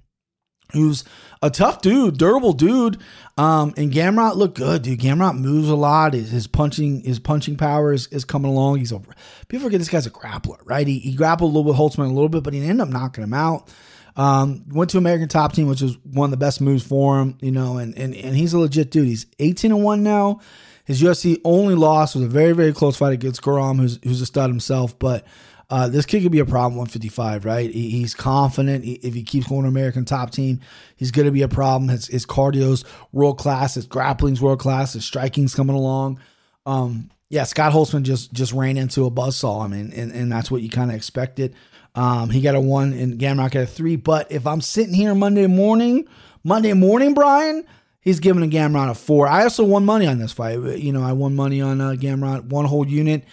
who's 0.71 1.03
a 1.41 1.49
tough 1.49 1.81
dude, 1.81 2.17
durable 2.17 2.53
dude. 2.53 2.97
Um, 3.37 3.73
and 3.77 3.91
Gamrot 3.91 4.35
looked 4.35 4.57
good, 4.57 4.81
dude. 4.81 4.99
Gamrot 4.99 5.37
moves 5.37 5.69
a 5.69 5.75
lot. 5.75 6.13
His, 6.13 6.31
his 6.31 6.47
punching, 6.47 7.03
his 7.03 7.19
punching 7.19 7.57
power 7.57 7.93
is, 7.93 8.07
is 8.07 8.25
coming 8.25 8.51
along. 8.51 8.79
He's 8.79 8.91
a 8.91 9.01
people 9.47 9.65
forget 9.65 9.79
this 9.79 9.89
guy's 9.89 10.07
a 10.07 10.11
grappler, 10.11 10.59
right? 10.65 10.87
He, 10.87 10.99
he 10.99 11.13
grappled 11.13 11.53
a 11.53 11.57
little 11.57 11.71
with 11.71 11.77
Holtzman 11.77 12.09
a 12.09 12.13
little 12.13 12.29
bit, 12.29 12.43
but 12.43 12.53
he 12.53 12.61
ended 12.61 12.81
up 12.81 12.89
knocking 12.89 13.23
him 13.23 13.33
out. 13.33 13.69
Um, 14.15 14.65
went 14.69 14.89
to 14.91 14.97
American 14.97 15.27
Top 15.27 15.53
Team, 15.53 15.67
which 15.67 15.81
was 15.81 15.95
one 16.03 16.27
of 16.27 16.31
the 16.31 16.37
best 16.37 16.59
moves 16.59 16.83
for 16.83 17.19
him, 17.21 17.37
you 17.39 17.51
know, 17.51 17.77
and 17.77 17.95
and, 17.95 18.15
and 18.15 18.35
he's 18.35 18.53
a 18.53 18.59
legit 18.59 18.89
dude. 18.89 19.05
He's 19.05 19.27
18 19.37 19.71
and 19.71 19.83
1 19.83 20.01
now. 20.01 20.39
His 20.85 21.03
UFC 21.03 21.39
only 21.43 21.75
loss 21.75 22.15
was 22.15 22.23
a 22.23 22.27
very, 22.27 22.53
very 22.53 22.73
close 22.73 22.95
fight 22.95 23.13
against 23.13 23.43
Guram, 23.43 23.77
who's 23.77 23.99
who's 24.03 24.21
a 24.21 24.25
stud 24.25 24.49
himself, 24.49 24.97
but 24.97 25.25
uh, 25.69 25.87
this 25.89 26.05
kid 26.05 26.23
could 26.23 26.31
be 26.31 26.39
a 26.39 26.45
problem 26.45 26.77
155, 26.77 27.43
right? 27.43 27.69
He, 27.69 27.89
he's 27.89 28.13
confident. 28.13 28.85
He, 28.85 28.93
if 28.93 29.13
he 29.13 29.23
keeps 29.23 29.47
going 29.47 29.63
to 29.63 29.67
American 29.67 30.05
top 30.05 30.31
team, 30.31 30.61
he's 30.95 31.11
going 31.11 31.25
to 31.25 31.31
be 31.31 31.41
a 31.41 31.49
problem. 31.49 31.89
His, 31.89 32.07
his 32.07 32.25
cardio's 32.25 32.85
world 33.11 33.37
class. 33.37 33.75
His 33.75 33.85
grappling's 33.85 34.41
world 34.41 34.59
class. 34.59 34.93
His 34.93 35.03
striking's 35.03 35.53
coming 35.53 35.75
along. 35.75 36.19
Um, 36.65 37.09
yeah, 37.29 37.43
Scott 37.43 37.73
Holtzman 37.73 38.03
just 38.03 38.31
just 38.31 38.53
ran 38.53 38.77
into 38.77 39.05
a 39.05 39.11
buzzsaw. 39.11 39.65
I 39.65 39.67
mean, 39.67 39.91
and, 39.93 40.13
and 40.13 40.31
that's 40.31 40.49
what 40.49 40.61
you 40.61 40.69
kind 40.69 40.89
of 40.89 40.95
expected. 40.95 41.53
Um, 41.95 42.29
he 42.29 42.41
got 42.41 42.55
a 42.55 42.61
one 42.61 42.93
and 42.93 43.19
Gamrot 43.19 43.51
got 43.51 43.63
a 43.63 43.65
three. 43.65 43.97
But 43.97 44.31
if 44.31 44.47
I'm 44.47 44.61
sitting 44.61 44.93
here 44.93 45.13
Monday 45.13 45.47
morning, 45.47 46.07
Monday 46.43 46.73
morning, 46.73 47.13
Brian, 47.13 47.65
he's 47.99 48.21
giving 48.21 48.43
a 48.43 48.47
Gamrot 48.47 48.91
a 48.91 48.93
four. 48.93 49.27
I 49.27 49.43
also 49.43 49.65
won 49.65 49.83
money 49.83 50.07
on 50.07 50.19
this 50.19 50.31
fight. 50.31 50.59
You 50.77 50.93
know, 50.93 51.03
I 51.03 51.11
won 51.11 51.35
money 51.35 51.59
on 51.59 51.81
uh, 51.81 51.95
one 51.95 52.65
whole 52.65 52.87
unit. 52.87 53.25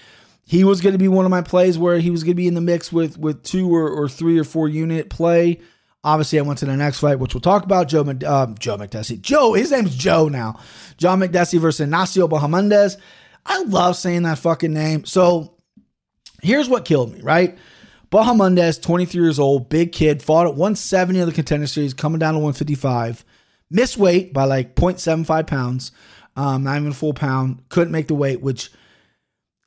He 0.46 0.64
was 0.64 0.80
going 0.80 0.92
to 0.92 0.98
be 0.98 1.08
one 1.08 1.24
of 1.24 1.30
my 1.30 1.42
plays 1.42 1.78
where 1.78 1.98
he 1.98 2.10
was 2.10 2.22
going 2.22 2.32
to 2.32 2.36
be 2.36 2.46
in 2.46 2.54
the 2.54 2.60
mix 2.60 2.92
with 2.92 3.18
with 3.18 3.42
two 3.42 3.74
or, 3.74 3.88
or 3.88 4.08
three 4.08 4.38
or 4.38 4.44
four 4.44 4.68
unit 4.68 5.08
play. 5.10 5.60
Obviously, 6.02 6.38
I 6.38 6.42
went 6.42 6.58
to 6.58 6.66
the 6.66 6.76
next 6.76 7.00
fight, 7.00 7.18
which 7.18 7.32
we'll 7.32 7.40
talk 7.40 7.64
about. 7.64 7.88
Joe 7.88 8.02
uh, 8.02 8.46
Joe 8.58 8.76
Makdessi. 8.76 9.20
Joe, 9.20 9.54
his 9.54 9.70
name's 9.70 9.96
Joe 9.96 10.28
now. 10.28 10.60
John 10.98 11.20
Makdessi 11.20 11.58
versus 11.58 11.80
Ignacio 11.80 12.28
Bahamondes. 12.28 12.98
I 13.46 13.62
love 13.64 13.96
saying 13.96 14.22
that 14.24 14.38
fucking 14.38 14.72
name. 14.72 15.06
So 15.06 15.54
here's 16.42 16.68
what 16.68 16.84
killed 16.84 17.12
me, 17.12 17.22
right? 17.22 17.56
Bahamondes, 18.10 18.80
23 18.80 19.20
years 19.20 19.38
old, 19.38 19.68
big 19.68 19.92
kid, 19.92 20.22
fought 20.22 20.46
at 20.46 20.54
170 20.54 21.20
of 21.20 21.26
the 21.26 21.32
contender 21.32 21.66
series, 21.66 21.94
coming 21.94 22.18
down 22.18 22.34
to 22.34 22.38
155. 22.38 23.24
Missed 23.70 23.96
weight 23.96 24.32
by 24.32 24.44
like 24.44 24.76
0.75 24.76 25.46
pounds, 25.46 25.90
um, 26.36 26.62
not 26.64 26.76
even 26.76 26.90
a 26.90 26.94
full 26.94 27.14
pound. 27.14 27.62
Couldn't 27.70 27.92
make 27.92 28.08
the 28.08 28.14
weight, 28.14 28.40
which 28.40 28.70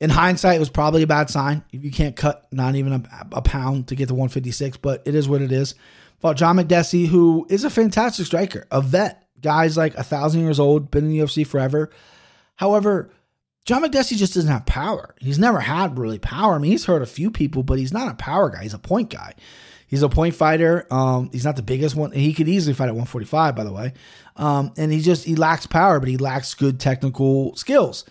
in 0.00 0.10
hindsight 0.10 0.56
it 0.56 0.60
was 0.60 0.70
probably 0.70 1.02
a 1.02 1.08
bad 1.08 1.30
sign. 1.30 1.64
If 1.72 1.84
you 1.84 1.90
can't 1.90 2.16
cut 2.16 2.46
not 2.52 2.74
even 2.76 2.92
a, 2.92 3.26
a 3.32 3.42
pound 3.42 3.88
to 3.88 3.94
get 3.94 4.08
to 4.08 4.14
156, 4.14 4.76
but 4.78 5.02
it 5.06 5.14
is 5.14 5.28
what 5.28 5.42
it 5.42 5.52
is. 5.52 5.74
Fought 6.20 6.36
John 6.36 6.56
Makdessi, 6.56 7.06
who 7.06 7.46
is 7.48 7.64
a 7.64 7.70
fantastic 7.70 8.26
striker, 8.26 8.66
a 8.70 8.80
vet. 8.80 9.24
Guy's 9.40 9.76
like 9.76 9.94
a 9.94 10.02
thousand 10.02 10.40
years 10.40 10.58
old, 10.58 10.90
been 10.90 11.04
in 11.04 11.10
the 11.12 11.20
UFC 11.20 11.46
forever. 11.46 11.90
However, 12.56 13.10
John 13.64 13.84
Makdessi 13.84 14.16
just 14.16 14.34
doesn't 14.34 14.50
have 14.50 14.66
power. 14.66 15.14
He's 15.20 15.38
never 15.38 15.60
had 15.60 15.98
really 15.98 16.18
power. 16.18 16.54
I 16.54 16.58
mean, 16.58 16.72
he's 16.72 16.86
hurt 16.86 17.02
a 17.02 17.06
few 17.06 17.30
people, 17.30 17.62
but 17.62 17.78
he's 17.78 17.92
not 17.92 18.10
a 18.10 18.14
power 18.14 18.50
guy. 18.50 18.62
He's 18.62 18.74
a 18.74 18.78
point 18.78 19.10
guy. 19.10 19.34
He's 19.86 20.02
a 20.02 20.08
point 20.08 20.34
fighter. 20.34 20.86
Um, 20.90 21.30
he's 21.32 21.44
not 21.44 21.56
the 21.56 21.62
biggest 21.62 21.94
one. 21.94 22.12
He 22.12 22.34
could 22.34 22.48
easily 22.48 22.74
fight 22.74 22.88
at 22.88 22.94
145, 22.94 23.54
by 23.54 23.64
the 23.64 23.72
way. 23.72 23.94
Um, 24.36 24.72
and 24.76 24.92
he 24.92 25.00
just 25.00 25.24
he 25.24 25.36
lacks 25.36 25.66
power, 25.66 26.00
but 26.00 26.08
he 26.08 26.16
lacks 26.16 26.54
good 26.54 26.80
technical 26.80 27.54
skills. 27.56 28.04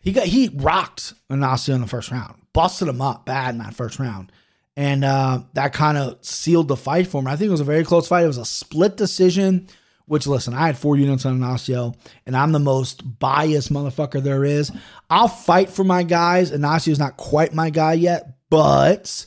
He 0.00 0.12
got 0.12 0.26
he 0.26 0.48
rocked 0.54 1.12
Ignacio 1.28 1.74
in 1.74 1.80
the 1.82 1.86
first 1.86 2.10
round, 2.10 2.40
busted 2.52 2.88
him 2.88 3.00
up 3.00 3.26
bad 3.26 3.54
in 3.54 3.58
that 3.58 3.74
first 3.74 3.98
round, 3.98 4.32
and 4.76 5.04
uh, 5.04 5.42
that 5.52 5.72
kind 5.72 5.98
of 5.98 6.24
sealed 6.24 6.68
the 6.68 6.76
fight 6.76 7.06
for 7.06 7.20
him. 7.20 7.26
I 7.26 7.36
think 7.36 7.48
it 7.48 7.52
was 7.52 7.60
a 7.60 7.64
very 7.64 7.84
close 7.84 8.08
fight. 8.08 8.24
It 8.24 8.28
was 8.28 8.38
a 8.38 8.44
split 8.44 8.96
decision. 8.96 9.68
Which 10.06 10.26
listen, 10.26 10.54
I 10.54 10.66
had 10.66 10.76
four 10.76 10.96
units 10.96 11.24
on 11.24 11.34
Ignacio, 11.34 11.94
and 12.26 12.36
I'm 12.36 12.50
the 12.50 12.58
most 12.58 13.20
biased 13.20 13.72
motherfucker 13.72 14.20
there 14.20 14.44
is. 14.44 14.72
I'll 15.08 15.28
fight 15.28 15.70
for 15.70 15.84
my 15.84 16.02
guys. 16.02 16.50
Ignacio's 16.50 16.98
not 16.98 17.16
quite 17.16 17.54
my 17.54 17.70
guy 17.70 17.92
yet, 17.92 18.38
but 18.48 19.26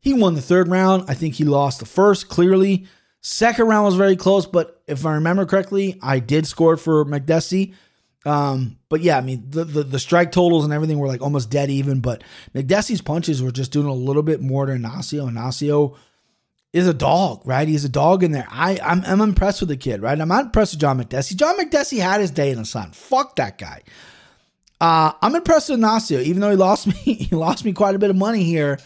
he 0.00 0.12
won 0.14 0.34
the 0.34 0.42
third 0.42 0.66
round. 0.66 1.04
I 1.06 1.14
think 1.14 1.34
he 1.34 1.44
lost 1.44 1.78
the 1.78 1.86
first 1.86 2.28
clearly. 2.28 2.88
Second 3.20 3.68
round 3.68 3.84
was 3.84 3.94
very 3.94 4.16
close, 4.16 4.44
but 4.44 4.82
if 4.88 5.06
I 5.06 5.14
remember 5.14 5.46
correctly, 5.46 5.98
I 6.02 6.18
did 6.18 6.48
score 6.48 6.76
for 6.76 7.04
Makdessi. 7.04 7.74
Um, 8.28 8.78
but 8.90 9.00
yeah, 9.00 9.16
I 9.16 9.22
mean 9.22 9.44
the, 9.48 9.64
the, 9.64 9.82
the 9.82 9.98
strike 9.98 10.32
totals 10.32 10.64
and 10.64 10.72
everything 10.72 10.98
were 10.98 11.06
like 11.06 11.22
almost 11.22 11.50
dead 11.50 11.70
even. 11.70 12.00
But 12.00 12.22
Makdessi's 12.54 13.00
punches 13.00 13.42
were 13.42 13.50
just 13.50 13.72
doing 13.72 13.86
a 13.86 13.94
little 13.94 14.22
bit 14.22 14.40
more 14.42 14.66
to 14.66 14.72
Ignacio. 14.72 15.28
Ignacio 15.28 15.96
is 16.72 16.86
a 16.86 16.94
dog, 16.94 17.42
right? 17.46 17.66
He's 17.66 17.84
a 17.84 17.88
dog 17.88 18.22
in 18.22 18.32
there. 18.32 18.46
I, 18.50 18.78
I'm, 18.84 19.02
I'm 19.06 19.20
impressed 19.22 19.60
with 19.60 19.70
the 19.70 19.76
kid, 19.76 20.02
right? 20.02 20.20
I'm 20.20 20.28
not 20.28 20.46
impressed 20.46 20.74
with 20.74 20.80
John 20.80 21.00
Makdessi. 21.00 21.36
John 21.36 21.58
Makdessi 21.58 21.98
had 21.98 22.20
his 22.20 22.30
day 22.30 22.50
in 22.50 22.58
the 22.58 22.66
sun. 22.66 22.92
Fuck 22.92 23.36
that 23.36 23.56
guy. 23.56 23.82
Uh, 24.80 25.12
I'm 25.22 25.34
impressed 25.34 25.70
with 25.70 25.78
Ignacio, 25.78 26.20
even 26.20 26.40
though 26.40 26.50
he 26.50 26.56
lost 26.56 26.86
me. 27.06 27.14
He 27.14 27.34
lost 27.34 27.64
me 27.64 27.72
quite 27.72 27.94
a 27.94 27.98
bit 27.98 28.10
of 28.10 28.16
money 28.16 28.44
here. 28.44 28.78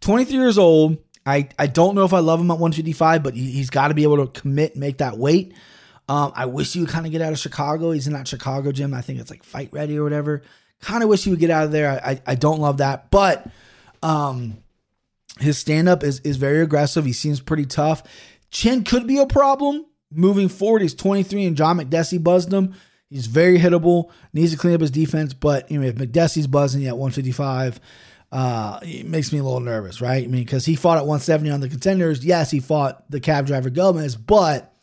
23 0.00 0.34
years 0.36 0.58
old. 0.58 0.98
I, 1.26 1.50
I 1.58 1.66
don't 1.66 1.94
know 1.94 2.04
if 2.04 2.14
I 2.14 2.20
love 2.20 2.40
him 2.40 2.50
at 2.50 2.58
155, 2.58 3.22
but 3.22 3.34
he, 3.34 3.58
has 3.58 3.68
got 3.68 3.88
to 3.88 3.94
be 3.94 4.04
able 4.04 4.26
to 4.26 4.40
commit, 4.40 4.76
make 4.76 4.98
that 4.98 5.18
weight. 5.18 5.52
Um, 6.08 6.32
I 6.34 6.46
wish 6.46 6.72
he 6.72 6.80
would 6.80 6.88
kind 6.88 7.04
of 7.04 7.12
get 7.12 7.20
out 7.20 7.32
of 7.32 7.38
Chicago. 7.38 7.90
He's 7.90 8.06
in 8.06 8.14
that 8.14 8.26
Chicago 8.26 8.72
gym. 8.72 8.94
I 8.94 9.02
think 9.02 9.20
it's 9.20 9.30
like 9.30 9.44
Fight 9.44 9.68
Ready 9.72 9.98
or 9.98 10.04
whatever. 10.04 10.42
Kind 10.80 11.02
of 11.02 11.08
wish 11.08 11.24
he 11.24 11.30
would 11.30 11.40
get 11.40 11.50
out 11.50 11.64
of 11.64 11.72
there. 11.72 11.90
I, 11.90 12.10
I, 12.10 12.20
I 12.28 12.34
don't 12.34 12.60
love 12.60 12.78
that, 12.78 13.10
but 13.10 13.46
um, 14.02 14.58
his 15.38 15.58
stand 15.58 15.88
up 15.88 16.02
is, 16.02 16.20
is 16.20 16.36
very 16.36 16.60
aggressive. 16.60 17.04
He 17.04 17.12
seems 17.12 17.40
pretty 17.40 17.66
tough. 17.66 18.02
Chin 18.50 18.84
could 18.84 19.06
be 19.06 19.18
a 19.18 19.26
problem 19.26 19.84
moving 20.10 20.48
forward. 20.48 20.82
He's 20.82 20.94
23 20.94 21.46
and 21.46 21.56
John 21.56 21.78
Makdessi 21.78 22.22
buzzed 22.22 22.52
him. 22.52 22.74
He's 23.10 23.26
very 23.26 23.58
hittable. 23.58 24.10
Needs 24.32 24.52
to 24.52 24.58
clean 24.58 24.74
up 24.74 24.80
his 24.80 24.90
defense, 24.90 25.32
but 25.34 25.70
you 25.70 25.80
know 25.80 25.86
if 25.86 25.94
Makdessi's 25.96 26.46
buzzing 26.46 26.86
at 26.86 26.96
155, 26.96 27.80
uh, 28.30 28.80
it 28.82 29.06
makes 29.06 29.32
me 29.32 29.38
a 29.38 29.42
little 29.42 29.60
nervous, 29.60 30.00
right? 30.00 30.24
I 30.24 30.26
mean, 30.26 30.44
because 30.44 30.66
he 30.66 30.76
fought 30.76 30.98
at 30.98 31.06
170 31.06 31.50
on 31.50 31.60
the 31.60 31.68
contenders. 31.68 32.24
Yes, 32.24 32.50
he 32.50 32.60
fought 32.60 33.10
the 33.10 33.20
cab 33.20 33.46
driver 33.46 33.70
Gomez, 33.70 34.14
but 34.16 34.74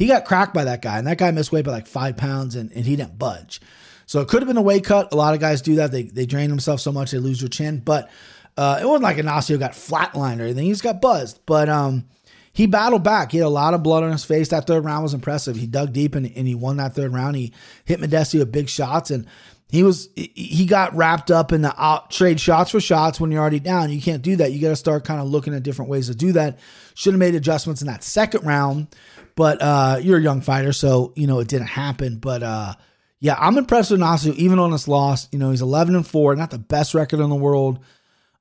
he 0.00 0.06
got 0.06 0.24
cracked 0.24 0.54
by 0.54 0.64
that 0.64 0.80
guy, 0.80 0.96
and 0.96 1.06
that 1.06 1.18
guy 1.18 1.30
missed 1.30 1.52
weight 1.52 1.66
by 1.66 1.72
like 1.72 1.86
five 1.86 2.16
pounds, 2.16 2.56
and, 2.56 2.72
and 2.72 2.86
he 2.86 2.96
didn't 2.96 3.18
budge. 3.18 3.60
So 4.06 4.22
it 4.22 4.28
could 4.28 4.40
have 4.40 4.48
been 4.48 4.56
a 4.56 4.62
weight 4.62 4.82
cut. 4.82 5.12
A 5.12 5.16
lot 5.16 5.34
of 5.34 5.40
guys 5.40 5.60
do 5.60 5.74
that. 5.74 5.92
They 5.92 6.04
they 6.04 6.24
drain 6.24 6.48
themselves 6.48 6.82
so 6.82 6.90
much 6.90 7.10
they 7.10 7.18
lose 7.18 7.40
their 7.40 7.50
chin, 7.50 7.80
but 7.80 8.10
uh, 8.56 8.78
it 8.80 8.86
wasn't 8.86 9.02
like 9.02 9.18
Ignacio 9.18 9.58
got 9.58 9.72
flatlined 9.72 10.40
or 10.40 10.44
anything. 10.44 10.64
He 10.64 10.70
just 10.70 10.82
got 10.82 11.02
buzzed. 11.02 11.40
But 11.44 11.68
um, 11.68 12.06
he 12.50 12.64
battled 12.64 13.04
back. 13.04 13.30
He 13.30 13.38
had 13.38 13.46
a 13.46 13.50
lot 13.50 13.74
of 13.74 13.82
blood 13.82 14.02
on 14.02 14.10
his 14.10 14.24
face. 14.24 14.48
That 14.48 14.66
third 14.66 14.86
round 14.86 15.02
was 15.02 15.12
impressive. 15.12 15.56
He 15.56 15.66
dug 15.66 15.92
deep 15.92 16.14
and, 16.14 16.32
and 16.34 16.48
he 16.48 16.54
won 16.54 16.78
that 16.78 16.94
third 16.94 17.12
round. 17.12 17.36
He 17.36 17.52
hit 17.84 18.00
Makdessi 18.00 18.38
with 18.38 18.50
big 18.50 18.70
shots 18.70 19.10
and 19.10 19.26
he 19.70 19.84
was 19.84 20.08
he 20.14 20.66
got 20.66 20.94
wrapped 20.96 21.30
up 21.30 21.52
in 21.52 21.62
the 21.62 21.72
out, 21.80 22.10
trade 22.10 22.40
shots 22.40 22.72
for 22.72 22.80
shots 22.80 23.20
when 23.20 23.30
you're 23.30 23.40
already 23.40 23.60
down. 23.60 23.90
You 23.90 24.02
can't 24.02 24.22
do 24.22 24.34
that. 24.36 24.52
You 24.52 24.60
got 24.60 24.70
to 24.70 24.76
start 24.76 25.04
kind 25.04 25.20
of 25.20 25.28
looking 25.28 25.54
at 25.54 25.62
different 25.62 25.90
ways 25.90 26.08
to 26.08 26.14
do 26.14 26.32
that. 26.32 26.58
Should 26.94 27.12
have 27.12 27.20
made 27.20 27.36
adjustments 27.36 27.80
in 27.80 27.86
that 27.86 28.02
second 28.02 28.44
round, 28.44 28.88
but 29.36 29.60
uh, 29.60 29.98
you're 30.00 30.18
a 30.18 30.22
young 30.22 30.40
fighter, 30.40 30.72
so 30.72 31.12
you 31.16 31.26
know 31.26 31.40
it 31.40 31.48
didn't 31.48 31.68
happen. 31.68 32.18
But 32.18 32.42
uh, 32.42 32.74
yeah, 33.20 33.36
I'm 33.38 33.58
impressed 33.58 33.90
with 33.90 34.00
Nasu 34.00 34.34
even 34.34 34.58
on 34.58 34.70
this 34.70 34.88
loss. 34.88 35.28
You 35.32 35.38
know 35.38 35.50
he's 35.50 35.62
11 35.62 35.94
and 35.94 36.06
four, 36.06 36.34
not 36.36 36.50
the 36.50 36.58
best 36.58 36.94
record 36.94 37.20
in 37.20 37.30
the 37.30 37.36
world. 37.36 37.80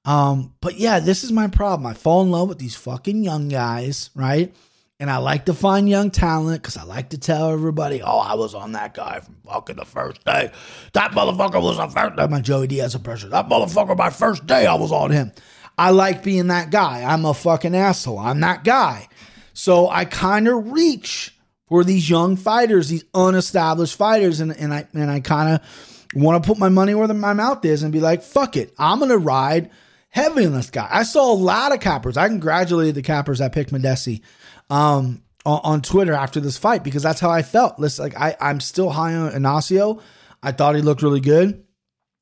Um, 0.05 0.53
but 0.61 0.77
yeah, 0.77 0.99
this 0.99 1.23
is 1.23 1.31
my 1.31 1.47
problem. 1.47 1.85
I 1.85 1.93
fall 1.93 2.21
in 2.21 2.31
love 2.31 2.49
with 2.49 2.59
these 2.59 2.75
fucking 2.75 3.23
young 3.23 3.49
guys, 3.49 4.09
right? 4.15 4.53
And 5.01 5.09
I 5.09 5.17
like 5.17 5.45
to 5.45 5.53
find 5.53 5.87
young 5.87 6.11
talent 6.11 6.61
because 6.61 6.75
I 6.75 6.83
like 6.83 7.11
to 7.11 7.17
tell 7.17 7.51
everybody, 7.51 8.01
oh, 8.01 8.19
I 8.19 8.33
was 8.35 8.53
on 8.53 8.73
that 8.73 8.93
guy 8.93 9.21
from 9.21 9.37
fucking 9.45 9.77
the 9.77 9.85
first 9.85 10.25
day. 10.25 10.51
That 10.91 11.11
motherfucker 11.11 11.61
was 11.61 11.77
the 11.77 11.87
first. 11.87 12.29
My 12.29 12.41
Joey 12.41 12.67
Diaz 12.67 12.95
impression. 12.95 13.29
That 13.29 13.47
motherfucker, 13.47 13.97
my 13.97 14.09
first 14.09 14.45
day, 14.45 14.65
I 14.65 14.73
was 14.73 14.91
on 14.91 15.11
him. 15.11 15.31
I 15.77 15.91
like 15.91 16.21
being 16.21 16.47
that 16.47 16.69
guy. 16.69 17.03
I'm 17.03 17.23
a 17.23 17.33
fucking 17.33 17.75
asshole. 17.75 18.19
I'm 18.19 18.41
that 18.41 18.65
guy. 18.65 19.07
So 19.59 19.89
I 19.89 20.05
kind 20.05 20.47
of 20.47 20.71
reach 20.71 21.35
for 21.67 21.83
these 21.83 22.09
young 22.09 22.37
fighters, 22.37 22.87
these 22.87 23.03
unestablished 23.13 23.97
fighters, 23.97 24.39
and, 24.39 24.55
and 24.55 24.73
I 24.73 24.87
and 24.93 25.11
I 25.11 25.19
kind 25.19 25.53
of 25.55 26.09
want 26.15 26.41
to 26.41 26.47
put 26.47 26.57
my 26.57 26.69
money 26.69 26.95
where 26.95 27.09
my 27.09 27.33
mouth 27.33 27.65
is 27.65 27.83
and 27.83 27.91
be 27.91 27.99
like, 27.99 28.23
fuck 28.23 28.55
it. 28.55 28.73
I'm 28.79 28.99
gonna 28.99 29.17
ride 29.17 29.69
heavy 30.07 30.45
on 30.45 30.53
this 30.53 30.69
guy. 30.69 30.87
I 30.89 31.03
saw 31.03 31.33
a 31.33 31.35
lot 31.35 31.73
of 31.73 31.81
cappers. 31.81 32.15
I 32.15 32.29
congratulated 32.29 32.95
the 32.95 33.01
cappers 33.01 33.39
that 33.39 33.51
picked 33.51 33.73
Makdessi 33.73 34.21
um, 34.69 35.23
on, 35.45 35.59
on, 35.65 35.81
Twitter 35.81 36.13
after 36.13 36.39
this 36.39 36.57
fight 36.57 36.85
because 36.85 37.03
that's 37.03 37.19
how 37.19 37.29
I 37.29 37.41
felt. 37.41 37.79
Listen, 37.79 38.05
like 38.05 38.17
I, 38.17 38.37
I'm 38.39 38.61
still 38.61 38.89
high 38.89 39.13
on 39.13 39.33
Ignacio. 39.33 39.99
I 40.41 40.53
thought 40.53 40.75
he 40.75 40.81
looked 40.81 41.01
really 41.01 41.19
good. 41.19 41.65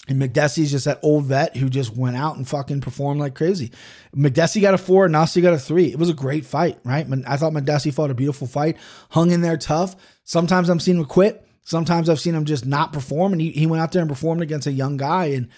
And 0.08 0.22
Makdessi's 0.22 0.72
just 0.72 0.86
that 0.86 1.00
old 1.04 1.26
vet 1.26 1.58
who 1.58 1.70
just 1.70 1.96
went 1.96 2.16
out 2.16 2.38
and 2.38 2.48
fucking 2.48 2.82
performed 2.82 3.20
like 3.20 3.36
crazy. 3.36 3.72
Makdessi 4.16 4.62
got 4.62 4.74
a 4.74 4.78
four, 4.78 5.10
Nasi 5.10 5.42
got 5.42 5.54
a 5.54 5.60
three. 5.60 5.88
It 5.88 6.00
was 6.00 6.10
a 6.10 6.14
great 6.14 6.46
fight, 6.46 6.80
right? 6.86 7.06
I 7.28 7.38
thought 7.38 7.54
Makdessi 7.54 7.94
fought 7.94 8.12
a 8.12 8.16
beautiful 8.16 8.48
fight, 8.48 8.78
hung 9.10 9.32
in 9.32 9.42
there 9.42 9.58
tough. 9.58 9.96
Sometimes 10.24 10.70
I'm 10.70 10.80
seeing 10.80 10.98
him 10.98 11.06
quit. 11.06 11.46
Sometimes 11.64 12.08
I've 12.10 12.22
seen 12.22 12.36
him 12.36 12.46
just 12.46 12.66
not 12.66 12.94
perform. 12.94 13.34
And 13.34 13.42
he, 13.42 13.52
he 13.52 13.68
went 13.68 13.82
out 13.82 13.92
there 13.92 14.02
and 14.02 14.10
performed 14.10 14.42
against 14.42 14.68
a 14.68 14.72
young 14.72 14.96
guy 14.96 15.26
and 15.26 15.50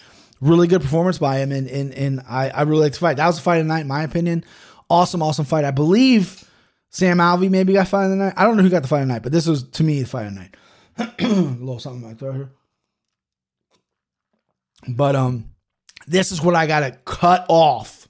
really 0.41 0.68
good 0.68 0.82
performance 0.82 1.20
by 1.20 1.38
him. 1.38 1.52
And 1.52 1.68
and, 1.68 1.93
and 1.93 2.22
I, 2.28 2.50
I 2.50 2.62
really 2.64 2.82
like 2.82 2.93
the 2.93 3.00
fight. 3.00 3.18
That 3.18 3.28
was 3.28 3.38
a 3.38 3.41
fight 3.41 3.58
of 3.58 3.66
the 3.66 3.74
night, 3.74 3.82
in 3.82 3.88
my 3.88 4.02
opinion. 4.02 4.43
Awesome, 4.89 5.22
awesome 5.22 5.45
fight. 5.45 5.66
I 5.66 5.72
believe 5.72 6.50
Sam 6.89 7.20
Alvey 7.20 7.52
maybe 7.52 7.74
got 7.74 7.88
fight 7.88 8.06
of 8.06 8.10
the 8.10 8.16
night. 8.16 8.34
I 8.36 8.45
don't 8.45 8.58
know 8.58 8.64
who 8.64 8.70
got 8.70 8.82
the 8.82 8.88
fight 8.88 9.02
of 9.02 9.08
the 9.08 9.14
night, 9.14 9.22
but 9.22 9.32
this 9.32 9.45
was 9.45 9.64
to 9.64 9.84
me 9.84 10.02
the 10.02 10.08
fight 10.08 10.26
of 10.26 10.34
the 10.34 10.39
night. 10.39 10.56
a 11.20 11.26
little 11.28 11.80
something 11.80 12.08
like 12.08 12.18
that 12.18 12.34
here. 12.34 12.50
But 14.88 15.15
um, 15.15 15.51
this 16.07 16.32
is 16.32 16.41
what 16.41 16.55
I 16.55 16.67
gotta 16.67 16.91
cut 17.05 17.45
off, 17.49 18.07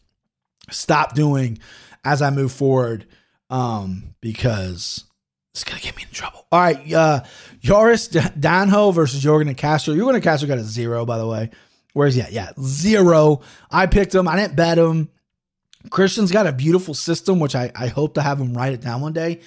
stop 0.69 1.15
doing 1.15 1.59
as 2.03 2.21
I 2.21 2.29
move 2.29 2.51
forward, 2.51 3.07
um, 3.49 4.15
because 4.21 5.03
it's 5.53 5.63
gonna 5.63 5.81
get 5.81 5.95
me 5.97 6.03
in 6.03 6.09
trouble. 6.09 6.45
All 6.51 6.59
right, 6.59 6.93
uh, 6.93 7.23
Joris 7.59 8.07
Danho 8.09 8.93
versus 8.93 9.23
Jorgen 9.23 9.55
Castro. 9.57 9.93
Jorgen 9.93 10.23
Castro 10.23 10.47
got 10.47 10.57
a 10.57 10.63
zero, 10.63 11.05
by 11.05 11.17
the 11.17 11.27
way. 11.27 11.49
Where's 11.93 12.15
he 12.15 12.21
at? 12.21 12.31
Yeah, 12.31 12.51
zero. 12.61 13.41
I 13.71 13.87
picked 13.87 14.13
him. 14.13 14.27
I 14.27 14.35
didn't 14.35 14.55
bet 14.55 14.77
him. 14.77 15.09
Christian's 15.89 16.31
got 16.31 16.45
a 16.45 16.51
beautiful 16.51 16.93
system, 16.93 17.39
which 17.39 17.55
I, 17.55 17.71
I 17.73 17.87
hope 17.87 18.15
to 18.15 18.21
have 18.21 18.39
him 18.39 18.53
write 18.53 18.73
it 18.73 18.81
down 18.81 19.01
one 19.01 19.13
day. 19.13 19.39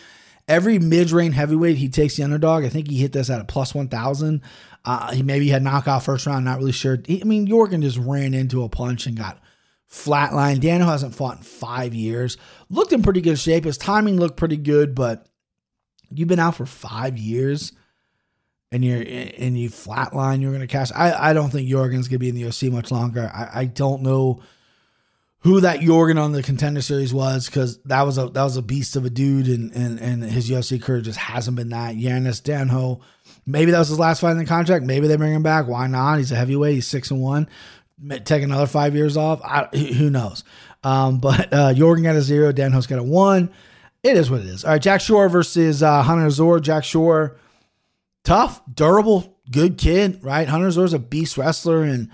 Every 0.49 0.79
mid-range 0.79 1.35
heavyweight, 1.35 1.77
he 1.77 1.89
takes 1.89 2.17
the 2.17 2.25
underdog. 2.25 2.65
I 2.65 2.69
think 2.69 2.89
he 2.89 2.99
hit 2.99 3.13
this 3.13 3.31
at 3.31 3.41
a 3.41 3.45
plus 3.45 3.75
1,000. 3.75 4.43
Uh, 4.85 5.13
he 5.13 5.23
maybe 5.23 5.49
had 5.49 5.63
knockout 5.63 6.03
first 6.03 6.27
round, 6.27 6.45
not 6.45 6.59
really 6.59 6.73
sure. 6.73 6.99
He, 7.07 7.21
I 7.21 7.25
mean, 7.25 7.47
Jorgen 7.47 7.83
just 7.83 7.99
ran 7.99 8.35
into 8.35 8.65
a 8.65 8.69
punch 8.69 9.07
and 9.07 9.17
got 9.17 9.39
flatlined. 9.89 10.61
Daniel 10.61 10.89
hasn't 10.89 11.15
fought 11.15 11.39
in 11.39 11.43
five 11.43 11.95
years. 11.95 12.37
Looked 12.69 12.93
in 12.93 13.03
pretty 13.03 13.21
good 13.21 13.39
shape. 13.39 13.65
His 13.65 13.79
timing 13.79 14.19
looked 14.19 14.37
pretty 14.37 14.57
good, 14.57 14.95
but 14.95 15.29
you've 16.11 16.29
been 16.29 16.39
out 16.39 16.57
for 16.57 16.67
five 16.67 17.19
years 17.19 17.73
and 18.73 18.83
you're 18.85 19.03
and 19.03 19.57
you 19.59 19.69
flatline, 19.69 20.41
you're 20.41 20.51
going 20.51 20.63
to 20.63 20.67
cash. 20.67 20.91
I, 20.97 21.31
I 21.31 21.33
don't 21.35 21.51
think 21.51 21.69
Jorgen's 21.69 22.09
going 22.09 22.17
to 22.17 22.19
be 22.19 22.31
in 22.31 22.35
the 22.35 22.47
OC 22.47 22.73
much 22.73 22.91
longer. 22.91 23.31
I, 23.33 23.61
I 23.61 23.65
don't 23.67 24.03
know 24.03 24.43
who 25.43 25.61
that 25.61 25.81
Jorgen 25.81 26.23
on 26.23 26.33
the 26.33 26.43
contender 26.43 26.83
series 26.83 27.13
was 27.13 27.47
because 27.47 27.79
that 27.85 28.03
was 28.03 28.17
a 28.17 28.27
that 28.29 28.43
was 28.45 28.57
a 28.57 28.63
beast 28.63 28.97
of 28.97 29.05
a 29.05 29.11
dude 29.11 29.49
and 29.49 29.73
and 29.73 29.99
and 29.99 30.23
his 30.23 30.49
UFC 30.49 30.81
career 30.81 31.01
just 31.01 31.19
hasn't 31.19 31.57
been 31.57 31.71
that. 31.71 31.97
Yanis 31.97 32.41
Danho, 32.41 33.01
maybe 33.45 33.73
that 33.73 33.79
was 33.79 33.89
his 33.89 33.99
last 33.99 34.21
fight 34.21 34.33
in 34.33 34.39
the 34.39 34.45
contract. 34.45 34.85
Maybe 34.85 35.09
they 35.09 35.17
bring 35.17 35.35
him 35.35 35.43
back. 35.43 35.67
Why 35.67 35.87
not? 35.89 36.19
He's 36.19 36.33
a 36.33 36.37
heavyweight. 36.37 36.75
He's 36.75 36.87
six 36.87 37.11
and 37.11 37.21
one. 37.21 37.49
Take 38.25 38.43
another 38.43 38.67
five 38.67 38.95
years 38.95 39.17
off. 39.17 39.41
I, 39.45 39.65
who 39.77 40.11
knows? 40.11 40.45
Um, 40.83 41.19
but 41.19 41.53
uh, 41.53 41.73
Jorgen 41.75 42.03
got 42.03 42.17
a 42.17 42.23
zero. 42.23 42.53
Danho's 42.53 42.87
got 42.87 42.99
a 42.99 43.05
one. 43.05 43.53
It 44.03 44.17
is 44.17 44.31
what 44.31 44.41
it 44.41 44.47
is. 44.47 44.65
All 44.65 44.73
right, 44.73 44.83
Jack 44.83 45.01
Shore 45.01 45.29
versus 45.29 45.83
uh, 45.83 46.03
Hunter 46.03 46.29
Zor. 46.31 46.59
Jack 46.59 46.83
Shore, 46.83 47.37
tough, 48.25 48.61
durable, 48.73 49.39
good 49.51 49.79
kid, 49.79 50.19
right? 50.23 50.49
Hunter 50.49 50.71
Zor's 50.73 50.93
a 50.93 50.99
beast 50.99 51.37
wrestler 51.37 51.83
and 51.83 52.11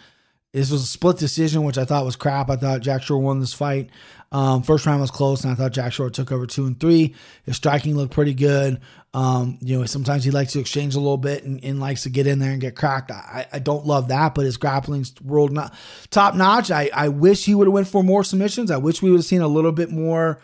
this 0.52 0.70
was 0.70 0.82
a 0.82 0.86
split 0.86 1.18
decision, 1.18 1.64
which 1.64 1.78
I 1.78 1.84
thought 1.84 2.04
was 2.04 2.16
crap. 2.16 2.48
I 2.48 2.56
thought 2.56 2.80
Jack 2.80 3.02
Shore 3.02 3.18
won 3.18 3.40
this 3.40 3.52
fight. 3.52 3.90
Um, 4.32 4.62
first 4.62 4.86
round 4.86 5.00
was 5.00 5.10
close, 5.10 5.44
and 5.44 5.52
I 5.52 5.56
thought 5.56 5.72
Jack 5.72 5.92
Shore 5.92 6.10
took 6.10 6.32
over 6.32 6.46
two 6.46 6.66
and 6.66 6.78
three. 6.78 7.14
His 7.44 7.56
striking 7.56 7.96
looked 7.96 8.12
pretty 8.12 8.34
good. 8.34 8.80
Um, 9.14 9.58
you 9.60 9.78
know, 9.78 9.84
sometimes 9.86 10.24
he 10.24 10.30
likes 10.30 10.52
to 10.52 10.60
exchange 10.60 10.94
a 10.94 11.00
little 11.00 11.16
bit 11.16 11.44
and, 11.44 11.62
and 11.64 11.80
likes 11.80 12.02
to 12.02 12.10
get 12.10 12.26
in 12.26 12.38
there 12.38 12.52
and 12.52 12.60
get 12.60 12.76
cracked. 12.76 13.10
I, 13.10 13.46
I 13.52 13.58
don't 13.58 13.86
love 13.86 14.08
that, 14.08 14.34
but 14.34 14.44
his 14.44 14.58
grappling's 14.58 15.14
world 15.22 15.52
not, 15.52 15.74
top 16.10 16.34
notch. 16.34 16.70
I, 16.70 16.90
I 16.92 17.08
wish 17.08 17.44
he 17.44 17.54
would 17.54 17.66
have 17.66 17.74
went 17.74 17.88
for 17.88 18.02
more 18.02 18.22
submissions. 18.24 18.70
I 18.70 18.76
wish 18.76 19.00
we 19.00 19.10
would 19.10 19.18
have 19.18 19.24
seen 19.24 19.40
a 19.40 19.48
little 19.48 19.72
bit 19.72 19.90
more 19.90 20.40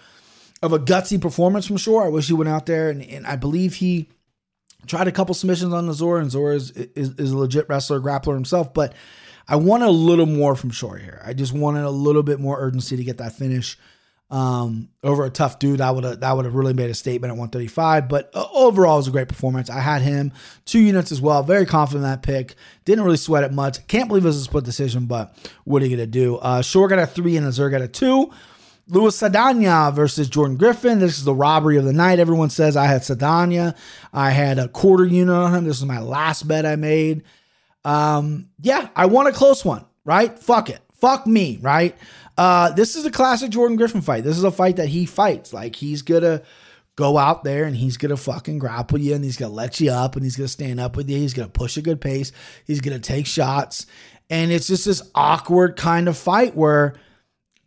of 0.63 0.73
a 0.73 0.79
gutsy 0.79 1.21
performance 1.21 1.67
from 1.67 1.77
Shore. 1.77 2.05
I 2.05 2.09
wish 2.09 2.27
he 2.27 2.33
went 2.33 2.49
out 2.49 2.65
there 2.65 2.89
and, 2.89 3.03
and 3.03 3.27
I 3.27 3.37
believe 3.37 3.75
he 3.75 4.09
tried 4.87 5.09
a 5.09 5.13
couple 5.13 5.35
submissions 5.35 5.73
on 5.73 5.87
the 5.87 5.95
Zor, 5.95 6.19
and 6.19 6.31
Zor 6.31 6.53
is, 6.53 6.71
is, 6.71 7.11
is 7.19 7.33
a 7.33 7.39
legit 7.39 7.69
wrestler, 7.69 8.01
grappler 8.01 8.35
himself, 8.35 8.73
but 8.75 8.95
I 9.47 9.57
wanted 9.57 9.89
a 9.89 9.91
little 9.91 10.27
more 10.27 10.57
from 10.57 10.71
Shore 10.71 10.97
here. 10.97 11.23
I 11.25 11.33
just 11.35 11.53
wanted 11.53 11.85
a 11.85 11.91
little 11.91 12.23
bit 12.23 12.41
more 12.41 12.59
urgency 12.59 12.97
to 12.97 13.05
get 13.05 13.19
that 13.19 13.35
finish 13.35 13.79
um, 14.31 14.89
over 15.03 15.25
a 15.25 15.31
tough 15.31 15.59
dude. 15.59 15.81
That 15.81 15.95
would 15.95 16.05
have 16.05 16.21
that 16.21 16.33
would 16.33 16.45
have 16.45 16.55
really 16.55 16.73
made 16.73 16.91
a 16.91 16.95
statement 16.95 17.31
at 17.31 17.37
135. 17.37 18.09
But 18.09 18.31
uh, 18.35 18.47
overall, 18.53 18.95
it 18.95 18.99
was 18.99 19.09
a 19.09 19.13
great 19.13 19.29
performance. 19.29 19.71
I 19.71 19.81
had 19.81 20.03
him 20.03 20.33
two 20.65 20.81
units 20.81 21.13
as 21.13 21.21
well. 21.21 21.43
Very 21.43 21.67
confident 21.67 22.05
in 22.05 22.11
that 22.11 22.23
pick. 22.23 22.55
Didn't 22.85 23.05
really 23.05 23.17
sweat 23.17 23.45
it 23.45 23.53
much. 23.53 23.87
Can't 23.87 24.09
believe 24.09 24.25
it 24.25 24.29
was 24.29 24.41
a 24.41 24.45
split 24.45 24.65
decision, 24.65 25.07
but 25.07 25.37
what 25.65 25.83
are 25.83 25.87
you 25.87 25.97
gonna 25.97 26.07
do? 26.07 26.37
Uh, 26.37 26.63
Shore 26.63 26.89
got 26.89 26.99
a 26.99 27.07
three 27.07 27.37
and 27.37 27.47
Azure 27.47 27.71
got 27.71 27.83
a 27.83 27.89
two. 27.89 28.33
Luis 28.87 29.17
Saldana 29.17 29.91
versus 29.95 30.29
Jordan 30.29 30.57
Griffin. 30.59 30.99
This 30.99 31.17
is 31.17 31.25
the 31.25 31.35
robbery 31.35 31.79
of 31.79 31.85
the 31.85 31.93
night. 31.93 32.19
Everyone 32.19 32.51
says 32.51 32.77
I 32.77 32.87
had 32.87 33.03
Saldana. 33.03 33.75
I 34.13 34.31
had 34.31 34.59
a 34.59 34.69
quarter 34.69 35.07
unit 35.07 35.35
on 35.35 35.55
him. 35.55 35.65
This 35.65 35.79
is 35.79 35.87
my 35.87 36.01
last 36.01 36.47
bet 36.47 36.67
I 36.67 36.77
made. 36.77 37.23
Um, 37.85 38.49
yeah, 38.61 38.89
I 38.97 39.07
want 39.07 39.29
a 39.29 39.33
close 39.33 39.65
one, 39.65 39.85
right? 40.05 40.39
Fuck 40.39 40.71
it. 40.71 40.81
Fuck 40.95 41.27
me, 41.27 41.59
right? 41.61 41.97
Uh, 42.37 42.71
this 42.73 42.97
is 42.97 43.05
a 43.05 43.11
classic 43.11 43.51
Jordan 43.51 43.77
Griffin 43.77 44.01
fight. 44.01 44.25
This 44.25 44.37
is 44.37 44.45
a 44.45 44.51
fight 44.51 44.77
that 44.77 44.89
he 44.89 45.07
fights. 45.07 45.53
Like 45.53 45.77
he's 45.77 46.03
gonna 46.03 46.43
go 46.97 47.19
out 47.19 47.45
there 47.45 47.65
and 47.65 47.77
he's 47.77 47.97
gonna 47.97 48.17
fucking 48.17 48.59
grapple 48.59 48.99
you 48.99 49.15
and 49.15 49.25
he's 49.25 49.37
gonna 49.37 49.53
let 49.53 49.81
you 49.81 49.91
up 49.91 50.17
and 50.17 50.25
he's 50.25 50.37
gonna 50.37 50.49
stand 50.49 50.81
up 50.81 50.97
with 50.97 51.09
you. 51.09 51.19
He's 51.19 51.35
gonna 51.35 51.49
push 51.49 51.77
a 51.77 51.83
good 51.83 52.01
pace. 52.01 52.33
He's 52.67 52.81
gonna 52.81 52.99
take 52.99 53.27
shots. 53.27 53.87
And 54.31 54.51
it's 54.51 54.67
just 54.67 54.87
this 54.87 55.03
awkward 55.15 55.77
kind 55.77 56.09
of 56.09 56.17
fight 56.17 56.57
where 56.57 56.95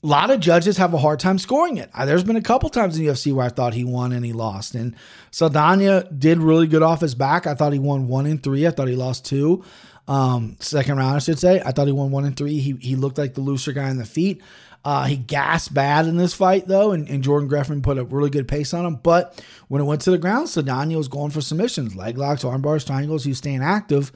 a 0.03 0.07
lot 0.07 0.32
of 0.32 0.39
judges 0.39 0.78
have 0.78 0.93
a 0.93 0.97
hard 0.97 1.20
time 1.20 1.38
scoring 1.38 1.78
it. 1.78 1.89
There's 2.05 2.24
been 2.24 2.36
a 2.36 2.41
couple 2.41 2.70
times 2.70 2.97
in 2.97 3.05
UFC 3.05 3.34
where 3.34 3.45
I 3.45 3.49
thought 3.49 3.74
he 3.74 3.84
won 3.84 4.11
and 4.11 4.26
he 4.26 4.34
lost. 4.34 4.76
And 4.76 4.95
Saldana 5.32 6.09
did 6.11 6.39
really 6.39 6.68
good 6.68 6.84
off 6.84 7.01
his 7.01 7.15
back. 7.15 7.47
I 7.47 7.55
thought 7.55 7.74
he 7.74 7.80
won 7.80 8.07
one 8.07 8.26
in 8.26 8.38
three. 8.38 8.65
I 8.68 8.72
thought 8.72 8.88
he 8.88 8.95
lost 8.95 9.26
two. 9.26 9.63
Um, 10.08 10.55
second 10.60 10.97
round, 10.97 11.16
I 11.16 11.20
should 11.20 11.39
say. 11.39 11.62
I 11.64 11.72
thought 11.72 11.88
he 11.88 11.93
won 11.93 12.12
one 12.12 12.26
and 12.26 12.36
three. 12.36 12.60
He 12.60 12.78
he 12.80 12.95
looked 12.95 13.18
like 13.18 13.34
the 13.34 13.41
looser 13.41 13.74
guy 13.74 13.89
in 13.89 13.97
the 13.97 14.05
feet. 14.05 14.41
Uh, 14.86 15.03
he 15.05 15.18
gassed 15.18 15.74
bad 15.74 16.08
in 16.08 16.16
this 16.16 16.34
fight 16.34 16.66
though, 16.66 16.93
and, 16.93 17.10
and, 17.10 17.22
Jordan 17.22 17.49
Griffin 17.49 17.82
put 17.82 17.97
a 17.97 18.05
really 18.05 18.30
good 18.30 18.47
pace 18.47 18.74
on 18.74 18.86
him. 18.86 18.95
But 18.95 19.43
when 19.68 19.82
it 19.82 19.86
went 19.86 20.01
to 20.03 20.12
the 20.12 20.18
ground, 20.18 20.47
Saldana 20.47 20.95
was 20.95 21.10
going 21.10 21.32
for 21.32 21.41
submissions, 21.41 21.95
leg 21.95 22.18
locks, 22.18 22.45
arm 22.45 22.62
bars, 22.62 22.86
triangles. 22.86 23.26
He's 23.26 23.39
staying 23.39 23.64
active. 23.64 24.14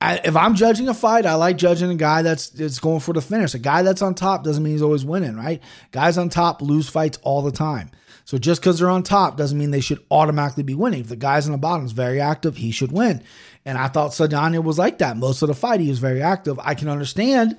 I, 0.00 0.20
if 0.24 0.36
I'm 0.36 0.54
judging 0.54 0.88
a 0.88 0.94
fight, 0.94 1.26
I 1.26 1.34
like 1.34 1.58
judging 1.58 1.90
a 1.90 1.96
guy 1.96 2.22
that's 2.22 2.50
that's 2.50 2.78
going 2.78 3.00
for 3.00 3.12
the 3.12 3.20
finish. 3.20 3.54
A 3.54 3.58
guy 3.58 3.82
that's 3.82 4.00
on 4.00 4.14
top 4.14 4.44
doesn't 4.44 4.62
mean 4.62 4.72
he's 4.72 4.82
always 4.82 5.04
winning, 5.04 5.36
right? 5.36 5.62
Guys 5.90 6.16
on 6.16 6.30
top 6.30 6.62
lose 6.62 6.88
fights 6.88 7.18
all 7.22 7.42
the 7.42 7.52
time. 7.52 7.90
So 8.24 8.38
just 8.38 8.62
because 8.62 8.78
they're 8.78 8.88
on 8.88 9.02
top 9.02 9.36
doesn't 9.36 9.58
mean 9.58 9.70
they 9.70 9.80
should 9.80 10.02
automatically 10.10 10.62
be 10.62 10.74
winning. 10.74 11.00
If 11.00 11.08
the 11.08 11.16
guy's 11.16 11.46
on 11.46 11.52
the 11.52 11.58
bottom 11.58 11.84
is 11.84 11.92
very 11.92 12.20
active, 12.20 12.56
he 12.56 12.70
should 12.70 12.90
win. 12.90 13.22
And 13.64 13.78
I 13.78 13.88
thought 13.88 14.12
Saldana 14.12 14.60
was 14.60 14.78
like 14.78 14.98
that. 14.98 15.16
Most 15.16 15.42
of 15.42 15.48
the 15.48 15.54
fight, 15.54 15.80
he 15.80 15.88
was 15.88 15.98
very 15.98 16.22
active. 16.22 16.58
I 16.62 16.74
can 16.74 16.88
understand 16.88 17.58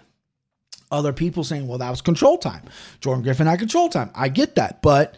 other 0.91 1.13
people 1.13 1.43
saying, 1.43 1.67
well, 1.67 1.79
that 1.79 1.89
was 1.89 2.01
control 2.01 2.37
time. 2.37 2.63
Jordan 3.01 3.23
Griffin 3.23 3.47
had 3.47 3.59
control 3.59 3.89
time. 3.89 4.11
I 4.13 4.29
get 4.29 4.55
that. 4.55 4.81
But, 4.83 5.17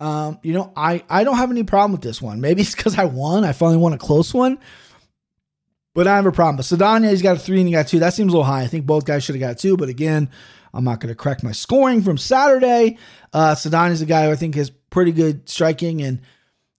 um, 0.00 0.40
you 0.42 0.52
know, 0.52 0.72
I, 0.76 1.04
I 1.08 1.22
don't 1.22 1.36
have 1.36 1.52
any 1.52 1.62
problem 1.62 1.92
with 1.92 2.02
this 2.02 2.20
one. 2.20 2.40
Maybe 2.40 2.62
it's 2.62 2.74
because 2.74 2.98
I 2.98 3.04
won. 3.04 3.44
I 3.44 3.52
finally 3.52 3.78
won 3.78 3.92
a 3.92 3.98
close 3.98 4.34
one. 4.34 4.58
But 5.94 6.08
I 6.08 6.16
have 6.16 6.26
a 6.26 6.32
problem. 6.32 6.56
But 6.56 6.64
Saldana, 6.64 7.08
he's 7.08 7.22
got 7.22 7.36
a 7.36 7.38
three 7.38 7.60
and 7.60 7.68
he 7.68 7.72
got 7.72 7.86
two. 7.86 8.00
That 8.00 8.14
seems 8.14 8.32
a 8.32 8.36
little 8.36 8.44
high. 8.44 8.62
I 8.62 8.66
think 8.66 8.84
both 8.84 9.04
guys 9.04 9.22
should 9.22 9.36
have 9.36 9.40
got 9.40 9.58
two. 9.58 9.76
But 9.76 9.88
again, 9.88 10.28
I'm 10.72 10.82
not 10.82 10.98
going 10.98 11.14
to 11.14 11.14
correct 11.14 11.44
my 11.44 11.52
scoring 11.52 12.02
from 12.02 12.18
Saturday. 12.18 12.98
Uh, 13.32 13.54
is 13.56 14.02
a 14.02 14.06
guy 14.06 14.24
who 14.24 14.32
I 14.32 14.36
think 14.36 14.56
has 14.56 14.70
pretty 14.90 15.12
good 15.12 15.48
striking 15.48 16.02
and– 16.02 16.20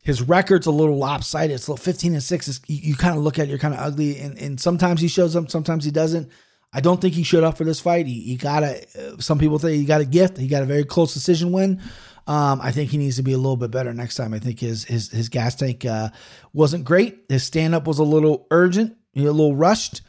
his 0.05 0.21
record's 0.21 0.67
a 0.67 0.71
little 0.71 0.97
lopsided. 0.97 1.55
It's 1.55 1.67
a 1.67 1.71
little 1.71 1.83
15 1.83 2.13
and 2.13 2.23
6. 2.23 2.47
Is, 2.47 2.61
you, 2.67 2.91
you 2.91 2.95
kind 2.95 3.17
of 3.17 3.23
look 3.23 3.39
at 3.39 3.47
it, 3.47 3.49
you're 3.49 3.57
kind 3.57 3.73
of 3.73 3.79
ugly. 3.79 4.19
And, 4.19 4.37
and 4.37 4.59
sometimes 4.59 5.01
he 5.01 5.07
shows 5.07 5.35
up, 5.35 5.49
sometimes 5.49 5.83
he 5.83 5.91
doesn't. 5.91 6.29
I 6.71 6.79
don't 6.79 7.01
think 7.01 7.15
he 7.15 7.23
showed 7.23 7.43
up 7.43 7.57
for 7.57 7.63
this 7.63 7.79
fight. 7.79 8.05
He, 8.05 8.21
he 8.21 8.35
got 8.35 8.61
a, 8.61 8.85
uh, 8.97 9.17
some 9.17 9.39
people 9.39 9.57
think 9.57 9.77
he 9.77 9.85
got 9.85 10.01
a 10.01 10.05
gift. 10.05 10.37
He 10.37 10.47
got 10.47 10.61
a 10.61 10.67
very 10.67 10.83
close 10.83 11.13
decision 11.13 11.51
win. 11.51 11.81
Um, 12.27 12.59
I 12.61 12.71
think 12.71 12.91
he 12.91 12.97
needs 12.97 13.15
to 13.15 13.23
be 13.23 13.33
a 13.33 13.37
little 13.37 13.57
bit 13.57 13.71
better 13.71 13.93
next 13.93 14.15
time. 14.15 14.33
I 14.33 14.39
think 14.39 14.59
his 14.59 14.83
his 14.83 15.09
his 15.09 15.29
gas 15.29 15.55
tank 15.55 15.85
uh, 15.85 16.09
wasn't 16.53 16.83
great. 16.83 17.23
His 17.29 17.43
stand 17.43 17.75
up 17.75 17.87
was 17.87 17.99
a 17.99 18.03
little 18.03 18.47
urgent, 18.49 18.97
a 19.15 19.21
little 19.21 19.55
rushed, 19.55 20.01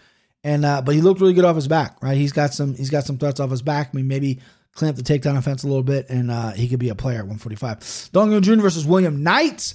and 0.42 0.64
uh, 0.64 0.80
but 0.80 0.94
he 0.94 1.02
looked 1.02 1.20
really 1.20 1.34
good 1.34 1.44
off 1.44 1.56
his 1.56 1.68
back. 1.68 2.02
Right, 2.02 2.16
he's 2.16 2.32
got 2.32 2.54
some 2.54 2.74
he's 2.74 2.90
got 2.90 3.04
some 3.04 3.18
threats 3.18 3.38
off 3.38 3.50
his 3.50 3.62
back. 3.62 3.90
I 3.92 3.96
mean, 3.96 4.08
maybe 4.08 4.40
clamp 4.72 4.96
the 4.96 5.02
takedown 5.02 5.36
offense 5.36 5.62
a 5.62 5.68
little 5.68 5.82
bit, 5.82 6.08
and 6.08 6.30
uh, 6.30 6.52
he 6.52 6.68
could 6.68 6.78
be 6.78 6.88
a 6.88 6.94
player 6.94 7.18
at 7.18 7.26
145. 7.26 8.10
Dong 8.12 8.40
Jun 8.42 8.60
versus 8.60 8.86
William 8.86 9.22
Knight. 9.22 9.74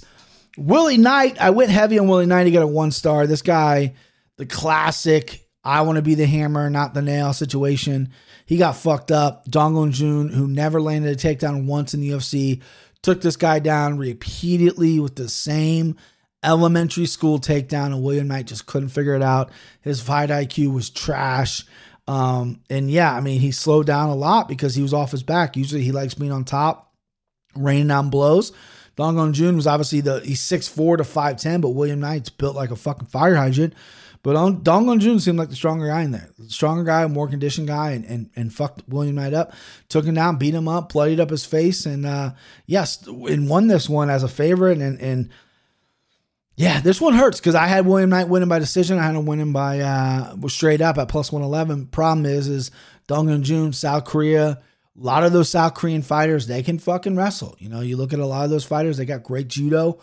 Willie 0.56 0.98
Knight, 0.98 1.40
I 1.40 1.50
went 1.50 1.70
heavy 1.70 1.98
on 1.98 2.08
Willie 2.08 2.26
Knight. 2.26 2.46
He 2.46 2.52
got 2.52 2.62
a 2.62 2.66
one 2.66 2.90
star. 2.90 3.26
This 3.26 3.42
guy, 3.42 3.94
the 4.36 4.46
classic, 4.46 5.48
I 5.64 5.82
want 5.82 5.96
to 5.96 6.02
be 6.02 6.14
the 6.14 6.26
hammer, 6.26 6.68
not 6.68 6.94
the 6.94 7.02
nail 7.02 7.32
situation. 7.32 8.12
He 8.46 8.56
got 8.56 8.76
fucked 8.76 9.10
up. 9.10 9.44
Dong 9.46 9.74
Hyun 9.74 9.92
Jun, 9.92 10.28
who 10.28 10.46
never 10.46 10.80
landed 10.80 11.12
a 11.12 11.16
takedown 11.16 11.66
once 11.66 11.94
in 11.94 12.00
the 12.00 12.10
UFC, 12.10 12.62
took 13.02 13.20
this 13.20 13.36
guy 13.36 13.60
down 13.60 13.98
repeatedly 13.98 15.00
with 15.00 15.16
the 15.16 15.28
same 15.28 15.96
elementary 16.42 17.06
school 17.06 17.38
takedown, 17.38 17.86
and 17.86 18.02
William 18.02 18.28
Knight 18.28 18.46
just 18.46 18.66
couldn't 18.66 18.88
figure 18.88 19.14
it 19.14 19.22
out. 19.22 19.50
His 19.80 20.00
fight 20.00 20.30
IQ 20.30 20.74
was 20.74 20.90
trash. 20.90 21.64
Um, 22.08 22.60
and 22.68 22.90
yeah, 22.90 23.14
I 23.14 23.20
mean, 23.20 23.40
he 23.40 23.52
slowed 23.52 23.86
down 23.86 24.08
a 24.08 24.14
lot 24.14 24.48
because 24.48 24.74
he 24.74 24.82
was 24.82 24.92
off 24.92 25.12
his 25.12 25.22
back. 25.22 25.56
Usually 25.56 25.82
he 25.82 25.92
likes 25.92 26.14
being 26.14 26.32
on 26.32 26.44
top, 26.44 26.92
raining 27.54 27.88
down 27.88 28.10
blows. 28.10 28.52
Dong 28.96 29.16
Gun 29.16 29.32
Jun 29.32 29.56
was 29.56 29.66
obviously 29.66 30.00
the 30.00 30.20
he's 30.20 30.40
6'4 30.40 30.98
to 30.98 31.02
5'10, 31.02 31.60
but 31.60 31.70
William 31.70 32.00
Knight's 32.00 32.28
built 32.28 32.54
like 32.54 32.70
a 32.70 32.76
fucking 32.76 33.08
fire 33.08 33.36
hydrant. 33.36 33.74
But 34.22 34.36
on, 34.36 34.62
Dong 34.62 34.86
Gun 34.86 35.00
Jun 35.00 35.18
seemed 35.18 35.38
like 35.38 35.48
the 35.48 35.56
stronger 35.56 35.88
guy 35.88 36.02
in 36.02 36.12
there. 36.12 36.30
Stronger 36.46 36.84
guy, 36.84 37.04
more 37.08 37.26
conditioned 37.26 37.66
guy, 37.66 37.90
and, 37.92 38.04
and 38.04 38.30
and 38.36 38.54
fucked 38.54 38.88
William 38.88 39.16
Knight 39.16 39.34
up. 39.34 39.52
Took 39.88 40.04
him 40.04 40.14
down, 40.14 40.36
beat 40.36 40.54
him 40.54 40.68
up, 40.68 40.92
bloodied 40.92 41.18
up 41.18 41.30
his 41.30 41.44
face, 41.44 41.86
and 41.86 42.06
uh 42.06 42.32
yes, 42.66 43.04
and 43.06 43.48
won 43.48 43.66
this 43.66 43.88
one 43.88 44.10
as 44.10 44.22
a 44.22 44.28
favorite. 44.28 44.78
And 44.78 45.00
and 45.00 45.30
yeah, 46.54 46.80
this 46.80 47.00
one 47.00 47.14
hurts 47.14 47.40
because 47.40 47.56
I 47.56 47.66
had 47.66 47.86
William 47.86 48.10
Knight 48.10 48.28
winning 48.28 48.48
by 48.48 48.60
decision. 48.60 48.98
I 48.98 49.06
had 49.06 49.16
him 49.16 49.26
winning 49.26 49.52
by 49.52 49.80
uh 49.80 50.36
straight 50.46 50.80
up 50.80 50.98
at 50.98 51.08
plus 51.08 51.32
one 51.32 51.42
eleven. 51.42 51.86
Problem 51.86 52.24
is, 52.24 52.46
is 52.46 52.70
Dong 53.08 53.26
Gun 53.26 53.42
Jun, 53.42 53.72
South 53.72 54.04
Korea. 54.04 54.62
A 54.98 55.02
lot 55.02 55.24
of 55.24 55.32
those 55.32 55.48
South 55.48 55.74
Korean 55.74 56.02
fighters, 56.02 56.46
they 56.46 56.62
can 56.62 56.78
fucking 56.78 57.16
wrestle. 57.16 57.56
You 57.58 57.68
know, 57.68 57.80
you 57.80 57.96
look 57.96 58.12
at 58.12 58.18
a 58.18 58.26
lot 58.26 58.44
of 58.44 58.50
those 58.50 58.64
fighters, 58.64 58.96
they 58.96 59.06
got 59.06 59.22
great 59.22 59.48
judo. 59.48 59.98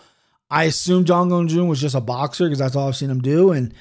I 0.49 0.63
assume 0.63 1.03
Dong 1.03 1.29
Gun 1.29 1.47
Jun 1.47 1.67
was 1.67 1.79
just 1.79 1.93
a 1.95 2.01
boxer 2.01 2.45
because 2.45 2.59
that's 2.59 2.75
all 2.75 2.87
I've 2.87 2.95
seen 2.95 3.11
him 3.11 3.21
do. 3.21 3.51
And 3.51 3.73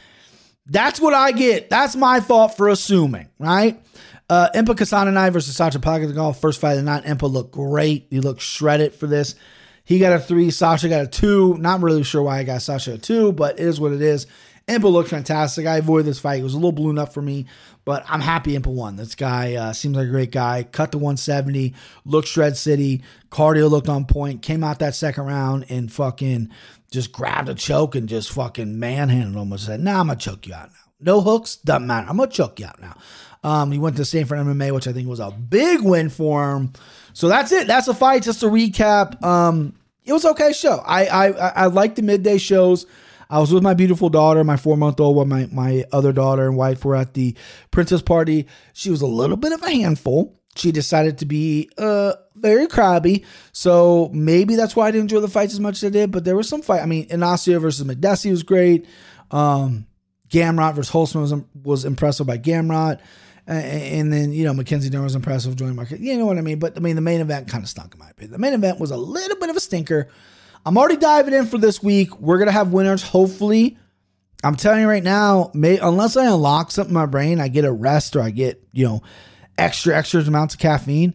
that's 0.67 1.01
what 1.01 1.15
I 1.15 1.33
get. 1.33 1.71
That's 1.71 1.97
my 1.97 2.21
thought 2.21 2.57
for 2.57 2.69
assuming, 2.69 3.29
right? 3.39 3.83
Uh, 4.29 4.51
Impa 4.55 4.77
Kasanganay 4.77 5.33
versus 5.33 5.57
Sasha 5.57 5.79
Palatnikov, 5.79 6.37
first 6.37 6.61
fight 6.61 6.73
of 6.73 6.79
the 6.79 6.83
night. 6.83 7.05
Impa 7.05 7.31
looked 7.31 7.53
great. 7.53 8.07
He 8.11 8.21
looked 8.21 8.43
shredded 8.43 8.95
for 8.95 9.07
this. 9.07 9.35
He 9.85 9.99
got 9.99 10.13
a 10.13 10.21
three. 10.21 10.51
Sasha 10.51 10.91
got 10.91 11.05
a 11.05 11.07
two. 11.07 11.57
Not 11.57 11.81
really 11.81 12.03
sure 12.05 12.23
why 12.23 12.39
I 12.39 12.45
got 12.45 12.61
Sasha 12.61 12.95
a 12.95 12.99
two, 12.99 13.33
but 13.33 13.59
it 13.59 13.67
is 13.67 13.81
what 13.81 13.93
it 13.93 14.03
is. 14.03 14.27
Impa 14.69 14.93
looked 14.93 15.09
fantastic. 15.09 15.67
I 15.67 15.79
avoided 15.79 16.07
this 16.07 16.19
fight. 16.19 16.41
It 16.41 16.45
was 16.45 16.53
a 16.53 16.59
little 16.59 16.73
balloon 16.73 16.99
up 16.99 17.15
for 17.15 17.23
me, 17.23 17.47
but 17.87 18.05
I'm 18.07 18.21
happy 18.21 18.57
Impa 18.57 18.67
won. 18.67 18.97
This 18.97 19.15
guy 19.15 19.55
uh, 19.55 19.73
seems 19.73 19.97
like 19.97 20.09
a 20.09 20.11
great 20.11 20.31
guy. 20.31 20.63
Cut 20.63 20.93
to 20.93 20.99
170, 20.99 21.75
looked 22.05 22.29
shred 22.29 22.57
city. 22.57 23.03
Cardio 23.31 23.71
looked 23.71 23.89
on 23.89 24.05
point. 24.05 24.43
Came 24.43 24.63
out 24.63 24.79
that 24.81 24.95
second 24.95 25.25
round 25.25 25.67
and 25.71 25.91
fucking 25.91 26.51
just 26.91 27.13
grabbed 27.13 27.49
a 27.49 27.55
choke 27.55 27.95
and 27.95 28.09
just 28.09 28.31
fucking 28.33 28.79
manhandled 28.79 29.47
him 29.47 29.53
and 29.53 29.61
said, 29.61 29.81
nah, 29.81 30.01
I'm 30.01 30.07
going 30.07 30.19
to 30.19 30.25
choke 30.25 30.47
you 30.47 30.55
out 30.55 30.69
now. 30.69 30.91
No 31.01 31.21
hooks, 31.21 31.57
doesn't 31.57 31.87
matter. 31.87 32.07
I'm 32.09 32.17
going 32.17 32.29
to 32.29 32.37
choke 32.37 32.61
you 32.61 32.67
out 32.67 32.81
now. 32.81 32.97
Um, 33.45 33.73
he 33.73 33.79
went 33.79 33.97
to 33.97 34.05
Sanford 34.05 34.39
MMA, 34.39 34.75
which 34.75 34.87
I 34.89 34.93
think 34.93 35.09
was 35.09 35.21
a 35.21 35.31
big 35.31 35.81
win 35.81 36.11
for 36.11 36.57
him. 36.57 36.73
So 37.13 37.29
that's 37.29 37.53
it. 37.53 37.67
That's 37.67 37.89
a 37.89 37.95
fight. 37.95 38.23
Just 38.23 38.41
to 38.41 38.47
recap, 38.47 39.23
um, 39.23 39.75
it 40.05 40.13
was 40.13 40.25
okay 40.25 40.53
show. 40.53 40.83
I 40.85 41.07
I 41.07 41.27
I 41.29 41.67
like 41.67 41.95
the 41.95 42.03
midday 42.03 42.39
shows. 42.39 42.87
I 43.31 43.41
was 43.41 43.53
with 43.53 43.63
my 43.63 43.75
beautiful 43.75 44.09
daughter, 44.09 44.43
my 44.43 44.57
four 44.57 44.77
month 44.77 45.01
old, 45.01 45.17
while 45.17 45.27
my 45.27 45.49
my 45.53 45.85
other 45.93 46.13
daughter 46.13 46.47
and 46.47 46.57
wife 46.57 46.85
were 46.85 46.97
at 46.97 47.15
the 47.15 47.37
princess 47.71 48.03
party. 48.03 48.47
She 48.73 48.91
was 48.91 49.03
a 49.03 49.07
little 49.07 49.37
bit 49.37 49.53
of 49.53 49.63
a 49.63 49.71
handful. 49.71 50.41
She 50.57 50.73
decided 50.73 51.19
to 51.19 51.27
be 51.27 51.71
uh 51.79 52.15
very 52.35 52.67
crabby, 52.67 53.25
so 53.53 54.11
maybe 54.13 54.57
that's 54.57 54.75
why 54.75 54.89
I 54.89 54.91
didn't 54.91 55.11
enjoy 55.11 55.21
the 55.21 55.29
fights 55.29 55.53
as 55.53 55.61
much 55.61 55.77
as 55.77 55.85
I 55.85 55.91
did. 55.91 56.11
But 56.11 56.25
there 56.25 56.37
was 56.37 56.49
some 56.49 56.63
fight. 56.63 56.83
I 56.83 56.87
mean, 56.87 57.07
Ignacio 57.11 57.59
versus 57.59 57.87
Makdessi 57.87 58.31
was 58.31 58.43
great. 58.43 58.87
Um, 59.31 59.87
Gamrot 60.31 60.75
versus 60.75 60.93
Holtzman 60.93 61.21
was 61.21 61.35
was 61.63 61.85
impressive 61.85 62.27
by 62.27 62.39
Gamrot. 62.39 63.01
And 63.47 64.13
then, 64.13 64.31
you 64.33 64.45
know, 64.45 64.53
Mackenzie 64.53 64.91
Dern 64.91 65.05
was 65.05 65.15
impressive 65.15 65.57
joining 65.57 65.75
market. 65.75 66.01
You 66.01 66.19
know 66.19 66.27
what 66.27 66.37
I 66.37 66.43
mean? 66.43 66.59
But 66.59 66.77
I 66.77 66.81
mean, 66.81 66.97
the 66.97 67.03
main 67.03 67.23
event 67.23 67.49
kind 67.49 67.65
of 67.65 67.71
stunk 67.71 67.95
in 67.95 67.99
my 67.99 68.11
opinion. 68.11 68.33
The 68.33 68.39
main 68.39 68.53
event 68.53 68.79
was 68.79 68.91
a 68.91 68.97
little 68.99 69.39
bit 69.39 69.49
of 69.49 69.57
a 69.57 69.61
stinker. 69.61 70.09
I'm 70.65 70.77
already 70.77 70.97
diving 70.97 71.35
in 71.35 71.47
for 71.47 71.59
this 71.59 71.83
week. 71.83 72.19
We're 72.21 72.45
to 72.45 72.53
have 72.53 72.73
winners, 72.73 73.03
hopefully. 73.03 73.79
I'm 74.45 74.57
telling 74.57 74.83
you 74.83 74.89
right 74.89 75.03
now, 75.03 75.51
may, 75.55 75.79
unless 75.79 76.17
I 76.17 76.27
unlock 76.27 76.71
something 76.71 76.91
in 76.91 76.95
my 76.95 77.07
brain, 77.07 77.41
I 77.41 77.49
get 77.49 77.65
a 77.65 77.73
rest 77.73 78.15
or 78.15 78.21
I 78.21 78.31
get, 78.31 78.63
you 78.73 78.87
know, 78.87 79.03
extra, 79.57 79.97
extra 79.97 80.21
amounts 80.21 80.55
of 80.55 80.61
caffeine. 80.61 81.15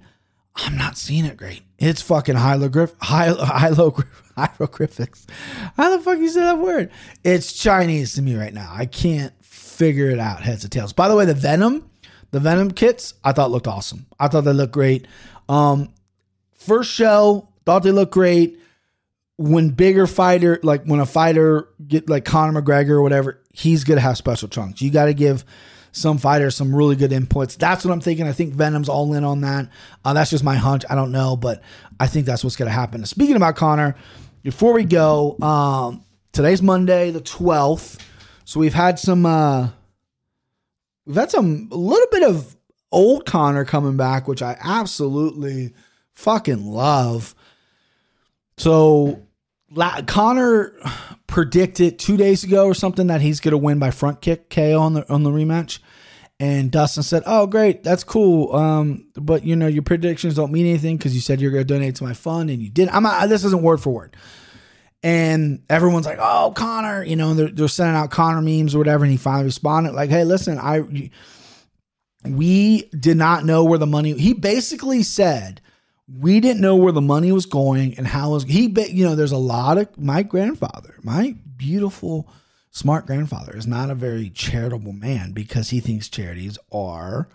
I'm 0.55 0.77
not 0.77 0.97
seeing 0.97 1.25
it 1.25 1.37
great. 1.37 1.63
It's 1.77 2.01
fucking 2.01 2.35
hieroglyph, 2.35 2.93
hieroglyphics. 3.01 5.27
How 5.77 5.95
the 5.95 6.03
fuck 6.03 6.19
you 6.19 6.29
say 6.29 6.41
that 6.41 6.59
word? 6.59 6.91
It's 7.23 7.53
Chinese 7.53 8.15
to 8.15 8.21
me 8.21 8.35
right 8.35 8.53
now. 8.53 8.69
I 8.73 8.85
can't 8.85 9.33
figure 9.43 10.09
it 10.09 10.19
out, 10.19 10.41
heads 10.41 10.65
or 10.65 10.67
tails. 10.67 10.93
By 10.93 11.07
the 11.07 11.15
way, 11.15 11.25
the 11.25 11.33
Venum, 11.33 11.83
the 12.31 12.39
Venum 12.39 12.75
kits, 12.75 13.13
I 13.23 13.31
thought 13.31 13.51
looked 13.51 13.67
awesome. 13.67 14.05
I 14.19 14.27
thought 14.27 14.41
they 14.41 14.53
looked 14.53 14.73
great. 14.73 15.07
Um, 15.49 15.93
first 16.53 16.91
show, 16.91 17.49
thought 17.65 17.83
they 17.83 17.91
looked 17.91 18.13
great. 18.13 18.59
When 19.37 19.69
bigger 19.69 20.05
fighter, 20.05 20.59
like 20.63 20.85
when 20.85 20.99
a 20.99 21.05
fighter 21.05 21.67
get 21.87 22.07
like 22.09 22.25
Conor 22.25 22.61
McGregor 22.61 22.91
or 22.91 23.01
whatever, 23.01 23.41
he's 23.51 23.83
gonna 23.83 24.01
have 24.01 24.17
special 24.17 24.47
chunks. 24.47 24.81
You 24.81 24.91
got 24.91 25.05
to 25.05 25.13
give 25.13 25.43
some 25.91 26.17
fighters 26.17 26.55
some 26.55 26.75
really 26.75 26.95
good 26.95 27.11
inputs. 27.11 27.57
That's 27.57 27.85
what 27.85 27.91
I'm 27.91 28.01
thinking. 28.01 28.27
I 28.27 28.31
think 28.31 28.53
Venum's 28.53 28.89
all 28.89 29.13
in 29.13 29.23
on 29.23 29.41
that. 29.41 29.69
Uh, 30.03 30.13
that's 30.13 30.31
just 30.31 30.43
my 30.43 30.55
hunch. 30.55 30.83
I 30.89 30.95
don't 30.95 31.11
know, 31.11 31.35
but 31.35 31.61
I 31.99 32.07
think 32.07 32.25
that's 32.25 32.43
what's 32.43 32.55
gonna 32.55 32.71
happen. 32.71 33.05
Speaking 33.05 33.35
about 33.35 33.55
Conor, 33.55 33.95
before 34.43 34.73
we 34.73 34.83
go, 34.83 35.37
um, 35.41 36.03
today's 36.31 36.61
Monday, 36.61 37.11
the 37.11 37.21
12th. 37.21 37.99
So 38.45 38.59
we've 38.59 38.73
had 38.73 38.99
some. 38.99 39.25
Uh, 39.25 39.69
we've 41.05 41.15
had 41.15 41.31
some 41.31 41.69
a 41.71 41.75
little 41.75 42.07
bit 42.11 42.23
of 42.23 42.55
old 42.91 43.25
Conor 43.25 43.65
coming 43.65 43.97
back, 43.97 44.27
which 44.27 44.41
I 44.41 44.57
absolutely 44.61 45.73
fucking 46.13 46.65
love. 46.65 47.35
So 48.57 49.22
La- 49.75 50.01
Conor 50.01 50.73
predicted 51.27 51.97
two 51.97 52.17
days 52.17 52.43
ago 52.43 52.65
or 52.65 52.73
something 52.73 53.07
that 53.07 53.21
he's 53.21 53.39
going 53.39 53.51
to 53.53 53.57
win 53.57 53.79
by 53.79 53.91
front 53.91 54.21
kick 54.21 54.49
KO 54.49 54.79
on 54.79 54.93
the 54.93 55.11
on 55.11 55.23
the 55.23 55.31
rematch, 55.31 55.79
and 56.39 56.71
Dustin 56.71 57.03
said, 57.03 57.23
"Oh, 57.25 57.47
great, 57.47 57.83
that's 57.83 58.03
cool. 58.03 58.55
Um, 58.55 59.07
but 59.15 59.43
you 59.43 59.55
know 59.55 59.67
your 59.67 59.83
predictions 59.83 60.35
don't 60.35 60.51
mean 60.51 60.65
anything 60.65 60.97
because 60.97 61.15
you 61.15 61.21
said 61.21 61.41
you're 61.41 61.51
going 61.51 61.65
to 61.65 61.73
donate 61.73 61.95
to 61.95 62.03
my 62.03 62.13
fund 62.13 62.49
and 62.49 62.61
you 62.61 62.69
did. 62.69 62.89
I'm 62.89 63.03
not, 63.03 63.29
this 63.29 63.43
isn't 63.43 63.61
word 63.61 63.81
for 63.81 63.93
word." 63.93 64.15
And 65.01 65.63
everyone's 65.69 66.05
like, 66.05 66.19
"Oh, 66.21 66.53
Conor," 66.55 67.03
you 67.03 67.15
know, 67.15 67.33
they're, 67.33 67.49
they're 67.49 67.67
sending 67.67 67.95
out 67.95 68.11
Conor 68.11 68.41
memes 68.41 68.75
or 68.75 68.77
whatever, 68.77 69.03
and 69.03 69.11
he 69.11 69.17
finally 69.17 69.45
responded 69.45 69.93
like, 69.93 70.09
"Hey, 70.09 70.23
listen, 70.23 70.57
I." 70.59 71.09
We 72.25 72.83
did 72.97 73.17
not 73.17 73.43
know 73.43 73.65
where 73.65 73.77
the 73.77 73.85
money. 73.85 74.13
He 74.13 74.31
basically 74.31 75.03
said, 75.03 75.59
we 76.07 76.39
didn't 76.39 76.61
know 76.61 76.75
where 76.75 76.91
the 76.91 77.01
money 77.01 77.31
was 77.31 77.45
going 77.45 77.97
and 77.97 78.07
how 78.07 78.31
was 78.31 78.43
he 78.43 78.67
you 78.89 79.05
know 79.05 79.15
there's 79.15 79.31
a 79.31 79.37
lot 79.37 79.77
of 79.77 79.97
my 79.97 80.21
grandfather 80.21 80.95
my 81.01 81.35
beautiful 81.55 82.29
smart 82.71 83.05
grandfather 83.05 83.55
is 83.55 83.67
not 83.67 83.89
a 83.89 83.95
very 83.95 84.29
charitable 84.29 84.93
man 84.93 85.31
because 85.31 85.69
he 85.69 85.79
thinks 85.79 86.09
charities 86.09 86.57
are 86.71 87.29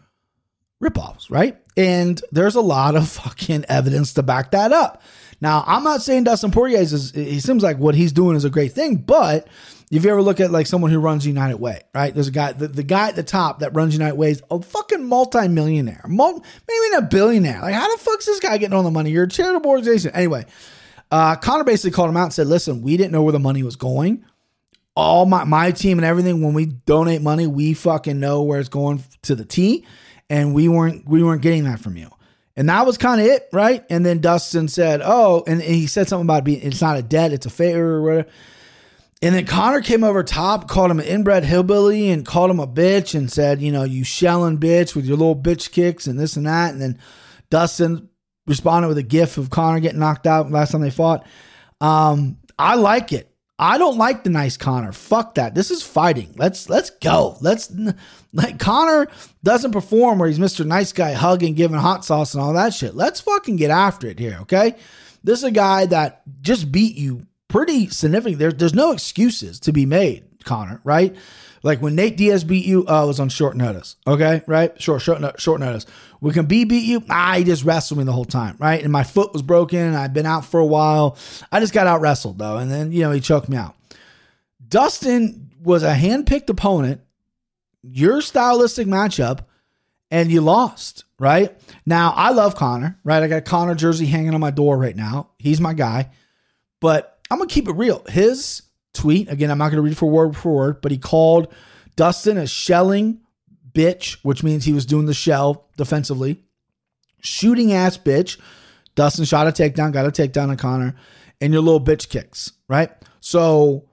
ripoffs 0.83 1.31
right 1.31 1.59
and 1.76 2.22
there's 2.33 2.55
a 2.55 2.61
lot 2.61 2.95
of 2.95 3.09
fucking 3.09 3.64
evidence 3.68 4.14
to 4.14 4.22
back 4.22 4.53
that 4.53 4.72
up 4.72 5.03
now 5.41 5.64
i'm 5.66 5.85
not 5.85 6.03
saying 6.03 6.24
dustin 6.24 6.51
poirier 6.51 6.79
is 6.79 7.12
he 7.12 7.41
seems 7.41 7.62
like 7.62 7.79
what 7.79 7.95
he's 7.95 8.12
doing 8.12 8.37
is 8.37 8.45
a 8.45 8.51
great 8.51 8.72
thing 8.72 8.97
but 8.97 9.49
if 9.91 10.05
you 10.05 10.11
ever 10.11 10.22
look 10.22 10.41
at 10.41 10.51
like 10.51 10.66
someone 10.66 10.91
who 10.91 10.99
runs 10.99 11.26
United 11.26 11.57
Way, 11.57 11.81
right? 11.95 12.12
There's 12.12 12.29
a 12.29 12.33
guy, 12.33 12.53
the, 12.53 12.68
the 12.68 12.83
guy 12.83 13.09
at 13.09 13.16
the 13.16 13.22
top 13.22 13.61
that 13.61 13.74
runs 13.74 13.95
United 13.95 14.16
Way 14.16 14.33
is 14.33 14.43
a 14.51 14.61
fucking 14.61 15.05
multimillionaire, 15.05 16.05
mul- 16.07 16.45
maybe 16.68 16.97
a 16.97 17.03
billionaire. 17.03 17.61
Like, 17.62 17.74
how 17.74 17.91
the 17.91 18.03
fuck's 18.03 18.26
this 18.26 18.41
guy 18.41 18.59
getting 18.59 18.74
all 18.74 18.83
the 18.83 18.91
money? 18.91 19.11
You're 19.11 19.24
a 19.24 19.29
charitable 19.29 19.70
organization. 19.70 20.11
Anyway, 20.14 20.45
uh, 21.11 21.37
Conor 21.37 21.64
basically 21.64 21.93
called 21.93 22.11
him 22.11 22.16
out 22.16 22.24
and 22.24 22.33
said, 22.33 22.47
listen, 22.47 22.83
we 22.83 22.97
didn't 22.97 23.12
know 23.12 23.22
where 23.22 23.33
the 23.33 23.39
money 23.39 23.62
was 23.62 23.76
going. 23.76 24.24
All 24.95 25.24
my, 25.26 25.45
my 25.45 25.70
team 25.70 25.99
and 25.99 26.05
everything, 26.05 26.43
when 26.43 26.55
we 26.55 26.66
donate 26.66 27.22
money, 27.22 27.47
we 27.47 27.72
fucking 27.72 28.18
know 28.18 28.43
where 28.43 28.61
it's 28.61 28.68
going 28.68 29.03
to 29.22 29.35
the 29.35 29.45
T. 29.45 29.87
And 30.31 30.55
we 30.55 30.68
weren't, 30.68 31.09
we 31.09 31.22
weren't 31.22 31.43
getting 31.43 31.64
that 31.64 31.81
from 31.81 31.97
you. 31.97 32.11
And 32.57 32.68
that 32.68 32.87
was 32.87 32.99
kind 32.99 33.20
of 33.20 33.26
it, 33.26 33.49
right? 33.53 33.85
And 33.89 34.05
then 34.05 34.20
Dustin 34.20 34.68
said, 34.68 35.01
oh, 35.05 35.45
and, 35.47 35.62
and 35.62 35.74
he 35.74 35.87
said 35.87 36.09
something 36.09 36.26
about 36.26 36.45
being, 36.45 36.61
it's 36.61 36.83
not 36.83 36.99
a 36.99 37.03
debt, 37.03 37.33
it's 37.33 37.47
a 37.47 37.51
favor 37.51 37.97
or 37.97 38.03
whatever. 38.03 38.29
And 39.20 39.35
then 39.35 39.47
Conor 39.47 39.81
came 39.81 40.05
over 40.05 40.22
top, 40.22 40.68
called 40.68 40.91
him 40.91 41.01
an 41.01 41.07
inbred 41.07 41.45
hillbilly, 41.45 42.11
and 42.11 42.24
called 42.24 42.51
him 42.51 42.61
a 42.61 42.68
bitch, 42.68 43.16
and 43.16 43.31
said, 43.31 43.61
"You 43.61 43.72
know, 43.72 43.83
you 43.83 44.05
shelling 44.05 44.59
bitch 44.59 44.95
with 44.95 45.07
your 45.07 45.16
little 45.16 45.35
bitch 45.35 45.72
kicks 45.72 46.07
and 46.07 46.18
this 46.18 46.37
and 46.37 46.47
that." 46.47 46.72
And 46.72 46.81
then 46.81 46.99
Dustin 47.51 48.09
responded 48.47 48.89
with 48.89 48.99
a 48.99 49.03
gif 49.03 49.37
of 49.37 49.51
Conor 49.51 49.81
getting 49.81 49.99
knocked 49.99 50.26
out 50.29 50.51
last 50.53 50.70
time 50.70 50.83
they 50.83 50.91
fought. 50.91 51.26
Um, 51.81 52.39
I 52.59 52.76
like 52.76 53.12
it. 53.12 53.28
I 53.59 53.76
don't 53.76 53.98
like 53.98 54.22
the 54.22 54.30
nice 54.30 54.56
Conor. 54.56 54.92
Fuck 54.92 55.34
that. 55.34 55.54
This 55.54 55.70
is 55.70 55.82
fighting. 55.82 56.32
Let's 56.36 56.68
let's 56.68 56.90
go. 56.90 57.36
Let's 57.40 57.72
like 58.32 58.59
Conor 58.59 59.09
doesn't 59.42 59.72
perform 59.72 60.18
where 60.18 60.28
he's 60.28 60.38
Mr. 60.38 60.64
Nice 60.64 60.92
Guy 60.92 61.12
hugging, 61.12 61.54
giving 61.54 61.78
hot 61.78 62.04
sauce 62.04 62.34
and 62.34 62.42
all 62.42 62.52
that 62.52 62.72
shit. 62.72 62.94
Let's 62.94 63.20
fucking 63.20 63.56
get 63.56 63.70
after 63.70 64.06
it 64.06 64.18
here, 64.18 64.38
okay? 64.42 64.76
This 65.24 65.40
is 65.40 65.44
a 65.44 65.50
guy 65.50 65.86
that 65.86 66.22
just 66.40 66.70
beat 66.70 66.96
you 66.96 67.26
pretty 67.48 67.88
significant. 67.88 68.38
There, 68.38 68.52
there's 68.52 68.74
no 68.74 68.92
excuses 68.92 69.59
to 69.61 69.72
be 69.72 69.86
made, 69.86 70.24
Conor, 70.44 70.80
right? 70.84 71.16
Like 71.68 71.82
when 71.82 71.96
Nate 71.96 72.16
Diaz 72.16 72.44
beat 72.44 72.64
you, 72.64 72.86
uh, 72.88 73.04
it 73.04 73.06
was 73.06 73.20
on 73.20 73.28
short 73.28 73.54
notice. 73.54 73.96
Okay, 74.06 74.40
right? 74.46 74.80
Short, 74.80 75.02
short, 75.02 75.38
short 75.38 75.60
notice. 75.60 75.84
Khabib 76.22 76.66
beat 76.66 76.84
you. 76.84 77.04
Ah, 77.10 77.38
just 77.44 77.62
wrestled 77.62 77.98
me 77.98 78.04
the 78.04 78.12
whole 78.12 78.24
time, 78.24 78.56
right? 78.58 78.82
And 78.82 78.90
my 78.90 79.04
foot 79.04 79.34
was 79.34 79.42
broken. 79.42 79.94
I've 79.94 80.14
been 80.14 80.24
out 80.24 80.46
for 80.46 80.60
a 80.60 80.64
while. 80.64 81.18
I 81.52 81.60
just 81.60 81.74
got 81.74 81.86
out 81.86 82.00
wrestled 82.00 82.38
though, 82.38 82.56
and 82.56 82.70
then 82.70 82.90
you 82.90 83.02
know 83.02 83.10
he 83.10 83.20
choked 83.20 83.50
me 83.50 83.58
out. 83.58 83.76
Dustin 84.66 85.50
was 85.62 85.82
a 85.82 85.94
handpicked 85.94 86.48
opponent, 86.48 87.02
your 87.82 88.22
stylistic 88.22 88.86
matchup, 88.86 89.40
and 90.10 90.30
you 90.30 90.40
lost, 90.40 91.04
right? 91.18 91.54
Now, 91.84 92.14
I 92.16 92.30
love 92.30 92.54
Conor, 92.54 92.98
right? 93.04 93.22
I 93.22 93.28
got 93.28 93.36
a 93.36 93.42
Conor 93.42 93.74
jersey 93.74 94.06
hanging 94.06 94.32
on 94.32 94.40
my 94.40 94.52
door 94.52 94.78
right 94.78 94.96
now. 94.96 95.32
He's 95.38 95.60
my 95.60 95.74
guy. 95.74 96.12
But 96.80 97.18
I'm 97.30 97.38
to 97.40 97.46
keep 97.46 97.68
it 97.68 97.72
real. 97.72 98.02
His 98.08 98.62
tweet, 98.99 99.30
again, 99.30 99.51
I'm 99.51 99.59
not 99.59 99.70
going 99.70 99.76
to 99.76 99.82
read 99.82 99.92
it 99.92 99.99
for 99.99 100.11
word 100.11 100.36
for 100.36 100.55
word, 100.55 100.80
but 100.80 100.90
he 100.90 100.99
called 100.99 101.53
Dustin 101.96 102.36
a 102.36 102.46
shelling 102.46 103.20
bitch, 103.72 104.18
which 104.22 104.42
means 104.42 104.64
he 104.64 104.72
was 104.72 104.86
doing 104.86 105.07
the 105.07 105.14
shell 105.14 105.68
defensively. 105.76 106.42
Shooting 107.20 107.72
ass 107.72 107.96
bitch. 107.96 108.38
Dustin 108.94 109.24
shot 109.24 109.46
a 109.46 109.53
takedown, 109.53 109.92
got 109.92 110.07
a 110.07 110.11
takedown 110.11 110.49
on 110.49 110.57
Conor, 110.57 110.94
and 111.40 111.53
your 111.53 111.62
little 111.62 111.80
bitch 111.80 112.09
kicks, 112.09 112.53
right? 112.68 112.90
So 113.20 113.88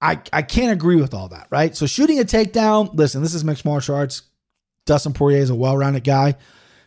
I 0.00 0.20
I 0.32 0.42
can't 0.42 0.72
agree 0.72 0.96
with 0.96 1.12
all 1.12 1.28
that, 1.28 1.48
right? 1.50 1.76
So 1.76 1.86
shooting 1.86 2.18
a 2.18 2.24
takedown, 2.24 2.94
listen, 2.94 3.22
this 3.22 3.34
is 3.34 3.44
mixed 3.44 3.64
martial 3.64 3.94
arts. 3.94 4.22
Dustin 4.86 5.12
Poirier 5.12 5.38
is 5.42 5.50
a 5.50 5.54
well-rounded 5.54 6.04
guy. 6.04 6.36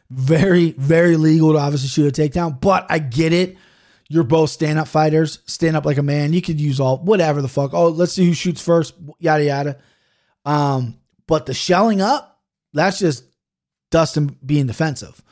Very, 0.10 0.72
very 0.72 1.16
legal 1.16 1.53
to 1.53 1.60
obviously 1.60 1.89
shoot 1.89 2.18
a 2.18 2.22
takedown, 2.22 2.60
but 2.60 2.86
I 2.89 2.99
get 2.99 3.34
it. 3.34 3.58
You're 4.08 4.24
both 4.24 4.51
stand-up 4.51 4.88
fighters. 4.88 5.39
Stand 5.45 5.76
up 5.76 5.86
like 5.86 5.97
a 5.97 6.03
man. 6.03 6.34
You 6.34 6.41
could 6.41 6.62
use 6.62 6.80
all 6.80 6.97
whatever 6.97 7.41
the 7.41 7.47
fuck. 7.47 7.74
Oh, 7.74 7.89
let's 7.89 8.14
see 8.14 8.26
who 8.26 8.34
shoots 8.34 8.62
first. 8.62 8.93
Yada 9.20 9.43
yada. 9.43 9.78
Um, 10.45 10.99
but 11.28 11.47
the 11.47 11.53
shelling 11.53 12.01
up, 12.01 12.39
that's 12.74 12.99
just 12.99 13.24
Dustin 13.89 14.38
being 14.45 14.68
defensive. 14.68 15.24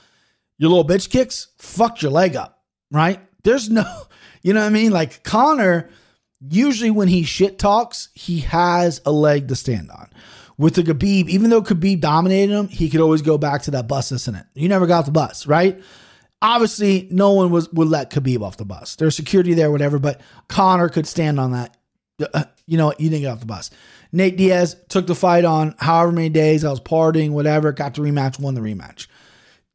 Your 0.57 0.69
little 0.69 0.87
bitch 0.87 1.09
kicks, 1.09 1.49
fucked 1.57 2.01
your 2.01 2.11
leg 2.11 2.35
up, 2.35 2.63
right? 2.91 3.19
There's 3.43 3.69
no, 3.69 3.85
you 4.41 4.53
know 4.53 4.61
what 4.61 4.67
I 4.67 4.71
mean? 4.71 4.91
Like 4.91 5.23
Conor, 5.23 5.89
usually 6.39 6.91
when 6.91 7.07
he 7.07 7.23
shit 7.23 7.59
talks, 7.59 8.09
he 8.13 8.39
has 8.39 9.01
a 9.05 9.11
leg 9.11 9.49
to 9.49 9.55
stand 9.55 9.91
on. 9.91 10.09
With 10.57 10.75
the 10.75 10.83
Khabib, 10.83 11.29
even 11.29 11.49
though 11.49 11.61
Khabib 11.61 11.99
dominated 11.99 12.53
him, 12.53 12.67
he 12.67 12.89
could 12.89 13.01
always 13.01 13.21
go 13.21 13.37
back 13.37 13.63
to 13.63 13.71
that 13.71 13.87
bus 13.87 14.11
incident. 14.11 14.45
You 14.53 14.69
never 14.69 14.85
got 14.85 15.05
the 15.05 15.11
bus, 15.11 15.47
right? 15.47 15.81
Obviously, 16.43 17.07
no 17.09 17.31
one 17.31 17.49
was 17.51 17.71
would 17.71 17.87
let 17.87 18.11
Khabib 18.11 18.41
off 18.41 18.57
the 18.57 18.65
bus. 18.65 18.95
There's 18.97 19.15
security 19.15 19.53
there, 19.53 19.71
whatever, 19.71 19.97
but 19.97 20.21
Conor 20.49 20.89
could 20.89 21.07
stand 21.07 21.39
on 21.39 21.53
that. 21.53 21.75
Uh, 22.33 22.43
You 22.67 22.77
know? 22.77 22.93
You 22.99 23.09
didn't 23.09 23.21
get 23.21 23.31
off 23.31 23.39
the 23.39 23.45
bus. 23.45 23.71
Nate 24.11 24.37
Diaz 24.37 24.75
took 24.89 25.07
the 25.07 25.15
fight 25.15 25.45
on 25.45 25.73
however 25.79 26.11
many 26.11 26.29
days. 26.29 26.63
I 26.63 26.69
was 26.69 26.79
partying, 26.79 27.31
whatever. 27.31 27.71
Got 27.71 27.95
the 27.95 28.01
rematch, 28.01 28.39
won 28.39 28.53
the 28.53 28.61
rematch. 28.61 29.07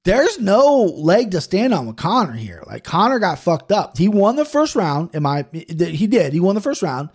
There's 0.04 0.38
no 0.38 0.84
leg 0.84 1.32
to 1.32 1.40
stand 1.40 1.74
on 1.74 1.86
with 1.86 1.96
Conor 1.96 2.32
here. 2.32 2.62
Like 2.66 2.84
Conor 2.84 3.18
got 3.18 3.38
fucked 3.40 3.72
up. 3.72 3.98
He 3.98 4.08
won 4.08 4.36
the 4.36 4.44
first 4.44 4.76
round. 4.76 5.14
In 5.14 5.26
I? 5.26 5.44
he 5.52 6.06
did. 6.06 6.32
He 6.32 6.40
won 6.40 6.54
the 6.54 6.60
first 6.60 6.82
round, 6.82 7.08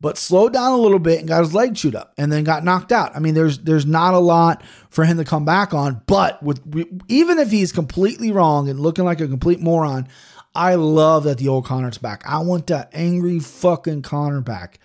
but 0.00 0.18
slowed 0.18 0.52
down 0.52 0.72
a 0.72 0.76
little 0.76 0.98
bit 0.98 1.20
and 1.20 1.28
got 1.28 1.40
his 1.40 1.54
leg 1.54 1.74
chewed 1.74 1.94
up, 1.94 2.12
and 2.18 2.30
then 2.30 2.44
got 2.44 2.64
knocked 2.64 2.92
out. 2.92 3.16
I 3.16 3.18
mean, 3.18 3.34
there's 3.34 3.58
there's 3.58 3.86
not 3.86 4.14
a 4.14 4.18
lot 4.18 4.62
for 4.90 5.04
him 5.04 5.16
to 5.16 5.24
come 5.24 5.44
back 5.44 5.72
on. 5.72 6.02
But 6.06 6.42
with 6.42 6.60
even 7.08 7.38
if 7.38 7.50
he's 7.50 7.72
completely 7.72 8.32
wrong 8.32 8.68
and 8.68 8.80
looking 8.80 9.04
like 9.04 9.20
a 9.20 9.28
complete 9.28 9.60
moron, 9.60 10.08
I 10.54 10.74
love 10.74 11.24
that 11.24 11.38
the 11.38 11.48
old 11.48 11.66
Conor's 11.66 11.98
back. 11.98 12.22
I 12.26 12.38
want 12.38 12.66
that 12.68 12.90
angry 12.92 13.38
fucking 13.38 14.02
Conor 14.02 14.40
back. 14.40 14.80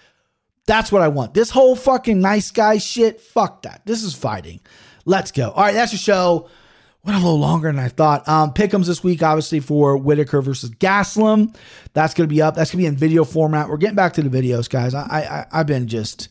That's 0.68 0.92
what 0.92 1.02
I 1.02 1.08
want. 1.08 1.34
This 1.34 1.50
whole 1.50 1.76
fucking 1.76 2.22
nice 2.22 2.52
guy 2.52 2.78
shit, 2.78 3.20
fuck 3.20 3.64
that. 3.64 3.82
This 3.86 4.04
is 4.04 4.14
fighting. 4.14 4.62
Let's 5.06 5.32
go. 5.32 5.50
All 5.52 5.64
right, 5.64 5.74
that's 5.74 5.92
your 5.92 6.00
show. 6.00 6.50
Went 7.04 7.18
a 7.18 7.22
little 7.22 7.40
longer 7.40 7.68
than 7.68 7.80
I 7.80 7.88
thought. 7.88 8.28
Um, 8.28 8.54
Pick'ems 8.54 8.86
this 8.86 9.04
week, 9.04 9.24
obviously, 9.24 9.60
for 9.60 9.98
Whittaker 9.98 10.42
versus 10.42 10.70
Gastelum. 10.70 11.56
That's 11.94 12.14
going 12.14 12.30
to 12.30 12.34
be 12.34 12.44
up. 12.44 12.56
That's 12.56 12.70
going 12.70 12.84
to 12.84 12.84
be 12.84 12.86
in 12.86 12.96
video 12.96 13.24
format. 13.24 13.70
We're 13.70 13.78
getting 13.78 13.96
back 13.96 14.14
to 14.14 14.22
the 14.22 14.30
videos, 14.30 14.70
guys. 14.70 14.94
I, 14.94 15.02
I, 15.02 15.46
I've 15.52 15.66
been 15.66 15.88
just 15.88 16.30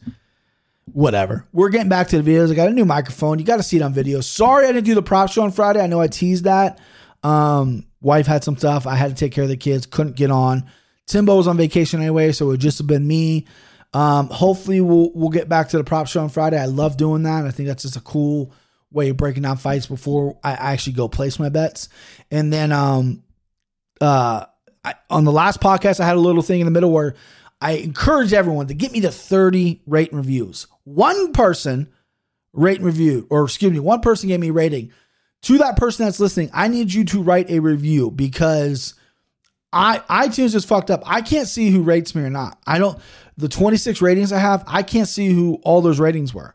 whatever. 0.93 1.45
We're 1.53 1.71
getting 1.71 1.89
back 1.89 2.09
to 2.09 2.23
the 2.23 2.31
videos. 2.31 2.53
I 2.53 2.55
got 2.55 2.69
a 2.69 2.73
new 2.73 2.85
microphone. 2.85 3.41
You 3.41 3.45
got 3.45 3.57
to 3.57 3.65
see 3.65 3.79
it 3.79 3.83
on 3.83 3.93
video. 3.93 4.21
Sorry 4.21 4.67
I 4.67 4.73
didn't 4.73 4.87
do 4.87 4.95
the 4.95 5.03
prop 5.03 5.31
show 5.31 5.43
on 5.43 5.51
Friday. 5.51 5.81
I 5.81 5.89
know 5.89 6.01
I 6.01 6.07
teased 6.07 6.45
that. 6.45 6.79
Um, 7.25 7.87
wife 8.01 8.27
had 8.27 8.45
some 8.45 8.57
stuff. 8.57 8.87
I 8.87 8.95
had 8.95 9.11
to 9.11 9.17
take 9.17 9.33
care 9.33 9.45
of 9.45 9.51
the 9.51 9.57
kids. 9.57 9.87
Couldn't 9.87 10.17
get 10.17 10.31
on. 10.31 10.71
Timbo 11.07 11.37
was 11.37 11.49
on 11.49 11.57
vacation 11.57 12.01
anyway, 12.01 12.31
so 12.31 12.47
it 12.47 12.49
would 12.51 12.61
just 12.61 12.79
have 12.79 12.87
been 12.87 13.07
me. 13.07 13.47
Um, 13.93 14.29
hopefully 14.29 14.81
we'll 14.81 15.11
we'll 15.15 15.31
get 15.31 15.49
back 15.49 15.71
to 15.71 15.79
the 15.79 15.83
prop 15.83 16.07
show 16.07 16.23
on 16.23 16.29
Friday. 16.29 16.61
I 16.61 16.67
love 16.67 16.97
doing 16.97 17.25
that. 17.25 17.45
I 17.45 17.51
think 17.51 17.67
that's 17.67 17.83
just 17.83 17.97
a 17.97 18.01
cool 18.01 18.53
way 18.93 19.11
of 19.11 19.17
breaking 19.17 19.43
down 19.43 19.57
fights 19.57 19.87
before 19.87 20.39
I 20.43 20.53
actually 20.53 20.95
go 20.95 21.09
place 21.09 21.39
my 21.39 21.49
bets. 21.49 21.89
And 22.31 22.53
then 22.53 22.73
um 22.73 23.23
uh 24.01 24.47
I, 24.85 24.95
on 25.11 25.25
the 25.25 25.33
last 25.33 25.61
podcast 25.61 26.01
I 26.01 26.07
had 26.07 26.17
a 26.17 26.21
little 26.21 26.43
thing 26.43 26.61
in 26.61 26.65
the 26.65 26.71
middle 26.71 26.91
where 26.91 27.15
I 27.61 27.73
encourage 27.73 28.33
everyone 28.33 28.69
to 28.69 28.75
get 28.75 28.93
me 28.93 29.01
to 29.03 29.11
30 29.11 29.83
rate 29.87 30.11
and 30.11 30.19
reviews. 30.19 30.67
One 30.85 31.33
person 31.33 31.93
rate 32.53 32.79
and 32.79 32.87
review, 32.87 33.27
or 33.31 33.45
excuse 33.45 33.71
me, 33.71 33.79
one 33.79 34.01
person 34.01 34.29
gave 34.29 34.41
me 34.41 34.49
a 34.49 34.53
rating. 34.53 34.93
To 35.43 35.59
that 35.59 35.77
person 35.77 36.05
that's 36.05 36.21
listening, 36.21 36.51
I 36.53 36.69
need 36.69 36.93
you 36.93 37.05
to 37.07 37.23
write 37.23 37.51
a 37.51 37.61
review 37.61 38.11
because 38.11 38.95
I 39.73 39.99
iTunes 40.11 40.55
is 40.55 40.65
fucked 40.65 40.91
up. 40.91 41.03
I 41.07 41.23
can't 41.23 41.49
see 41.49 41.71
who 41.71 41.83
rates 41.83 42.15
me 42.15 42.23
or 42.23 42.31
not. 42.31 42.59
I 42.67 42.79
don't 42.79 42.99
the 43.37 43.49
26 43.49 44.03
ratings 44.03 44.33
I 44.33 44.39
have, 44.39 44.65
I 44.67 44.83
can't 44.83 45.09
see 45.09 45.33
who 45.33 45.55
all 45.63 45.81
those 45.81 46.01
ratings 46.01 46.35
were 46.35 46.55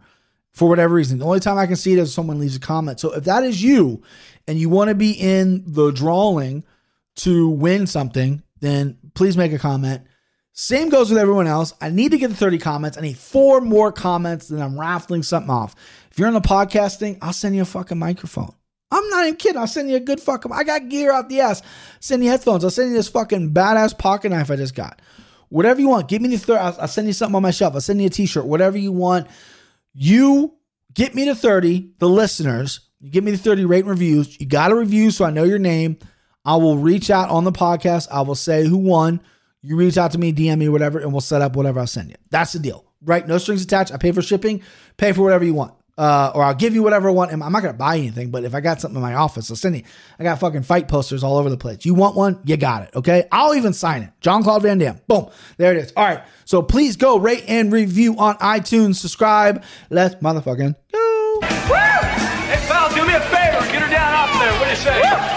for 0.56 0.70
whatever 0.70 0.96
reason. 0.96 1.20
The 1.20 1.26
only 1.26 1.42
time 1.42 1.58
I 1.58 1.68
can 1.68 1.76
see 1.76 1.94
it 1.94 2.00
is 2.00 2.14
someone 2.14 2.40
leaves 2.40 2.56
a 2.56 2.62
comment. 2.62 3.02
So 3.02 3.14
if 3.14 3.26
that 3.26 3.44
is 3.44 3.62
you 3.62 4.02
and 4.48 4.58
you 4.58 4.70
want 4.70 4.88
to 4.88 4.96
be 4.96 5.12
in 5.12 5.64
the 5.68 5.92
drawing 5.92 6.64
to 7.18 7.50
win 7.50 7.86
something, 7.86 8.42
then 8.62 8.98
please 9.14 9.36
make 9.36 9.52
a 9.52 9.60
comment. 9.60 10.04
Same 10.54 10.88
goes 10.88 11.10
with 11.10 11.20
everyone 11.20 11.48
else. 11.48 11.74
I 11.82 11.90
need 11.90 12.12
to 12.12 12.18
get 12.18 12.30
the 12.30 12.36
30 12.36 12.60
comments. 12.60 12.98
I 12.98 13.02
need 13.02 13.18
four 13.18 13.60
more 13.60 13.92
comments, 13.92 14.48
then 14.48 14.62
I'm 14.62 14.80
raffling 14.80 15.24
something 15.24 15.50
off. 15.50 15.76
If 16.10 16.18
you're 16.18 16.30
in 16.30 16.34
the 16.34 16.40
podcasting, 16.40 17.18
I'll 17.22 17.34
send 17.34 17.58
you 17.58 17.64
a 17.64 17.66
fucking 17.66 18.00
microphone. 18.00 18.56
I'm 18.90 19.10
not 19.10 19.26
even 19.26 19.36
kidding. 19.36 19.58
I'll 19.58 19.68
send 19.68 19.90
you 19.90 19.98
a 19.98 20.00
good 20.00 20.22
fucking. 20.22 20.54
I 20.54 20.64
got 20.64 20.88
gear 20.88 21.12
out 21.12 21.28
the 21.28 21.42
ass. 21.42 21.62
Send 22.00 22.24
you 22.24 22.30
headphones. 22.30 22.64
I'll 22.64 22.70
send 22.70 22.92
you 22.92 22.96
this 22.96 23.10
fucking 23.10 23.54
badass 23.54 23.98
pocket 23.98 24.30
knife 24.30 24.50
I 24.50 24.56
just 24.56 24.76
got. 24.76 25.02
Whatever 25.50 25.82
you 25.82 25.90
want. 25.90 26.08
Give 26.08 26.22
me 26.22 26.30
the 26.30 26.38
third. 26.38 26.60
I'll, 26.60 26.78
I'll 26.80 26.88
send 26.88 27.08
you 27.08 27.14
something 27.14 27.36
on 27.36 27.42
my 27.42 27.52
shelf. 27.52 27.74
I'll 27.74 27.82
send 27.82 28.00
you 28.00 28.08
a 28.08 28.10
t-shirt. 28.10 28.46
Whatever 28.46 28.78
you 28.78 28.94
want. 28.94 29.28
You 29.98 30.54
get 30.94 31.16
me 31.16 31.26
to 31.26 31.36
30. 31.36 31.94
The 32.00 32.10
listeners. 32.10 32.82
You 33.00 33.10
give 33.10 33.24
me 33.24 33.32
the 33.32 33.38
30 33.38 33.66
rate 33.66 33.80
and 33.86 33.90
reviews. 33.90 34.40
You 34.40 34.46
got 34.46 34.72
a 34.72 34.76
review 34.76 35.10
so 35.10 35.26
I 35.26 35.30
know 35.30 35.44
your 35.44 35.60
name. 35.60 35.98
I 36.44 36.58
will 36.58 36.78
reach 36.78 37.10
out 37.10 37.30
on 37.30 37.44
the 37.44 37.52
podcast. 37.52 38.08
I 38.12 38.22
will 38.22 38.36
say 38.36 38.66
who 38.66 38.78
won. 38.78 39.22
You 39.62 39.78
reach 39.78 39.98
out 39.98 40.12
to 40.12 40.18
me, 40.18 40.34
DM 40.34 40.60
me, 40.60 40.70
whatever, 40.70 41.00
and 41.00 41.12
we'll 41.12 41.22
set 41.22 41.42
up 41.42 41.56
whatever 41.56 41.80
I'll 41.80 41.88
send 41.88 42.10
you. 42.10 42.16
That's 42.30 42.54
the 42.54 42.60
deal, 42.60 42.86
right? 43.02 43.28
No 43.28 43.40
strings 43.40 43.64
attached. 43.64 43.92
I 43.92 43.98
pay 43.98 44.12
for 44.12 44.22
shipping. 44.22 44.62
Pay 44.98 45.14
for 45.14 45.24
whatever 45.24 45.44
you 45.44 45.56
want 45.56 45.74
uh, 45.98 46.32
or 46.36 46.44
I'll 46.44 46.56
give 46.56 46.74
you 46.74 46.84
whatever 46.84 47.10
I 47.10 47.12
want. 47.12 47.32
I'm 47.32 47.40
not 47.40 47.62
gonna 47.62 47.74
buy 47.74 47.98
anything, 47.98 48.32
but 48.32 48.44
if 48.44 48.54
I 48.54 48.62
got 48.62 48.82
something 48.82 48.98
in 48.98 49.02
my 49.02 49.16
office, 49.16 49.50
I'll 49.50 49.56
send 49.56 49.78
you. 49.78 49.84
I 50.20 50.24
got 50.24 50.40
fucking 50.40 50.64
fight 50.64 50.88
posters 50.88 51.24
all 51.24 51.38
over 51.38 51.50
the 51.50 51.58
place. 51.58 51.86
You 51.86 51.94
want 51.94 52.16
one? 52.16 52.40
You 52.46 52.58
got 52.58 52.84
it. 52.84 52.96
Okay, 52.96 53.28
I'll 53.32 53.56
even 53.56 53.74
sign 53.74 54.04
it. 54.04 54.10
John 54.22 54.44
Claude 54.44 54.64
Van 54.64 54.78
Damme. 54.78 55.00
Boom, 55.08 55.30
there 55.58 55.72
it 55.72 55.78
is. 55.78 55.94
All 55.96 56.06
right, 56.06 56.24
so 56.44 56.62
please 56.62 56.96
go 56.98 57.18
rate 57.18 57.46
and 57.48 57.72
review 57.72 58.18
on 58.18 58.36
iTunes. 58.38 58.96
Subscribe. 58.96 59.64
Let's 59.90 60.16
motherfucking 60.16 60.76
go. 60.92 61.40
Hey, 61.42 62.68
pal, 62.68 62.94
do 62.94 63.06
me 63.08 63.14
a 63.14 63.20
favor. 63.20 63.72
Get 63.72 63.82
her 63.82 63.90
down 63.90 64.14
off 64.14 64.40
there. 64.40 64.52
What 64.54 64.66
do 64.66 64.70
you 64.70 64.76
say? 64.76 65.02
I 65.02 65.35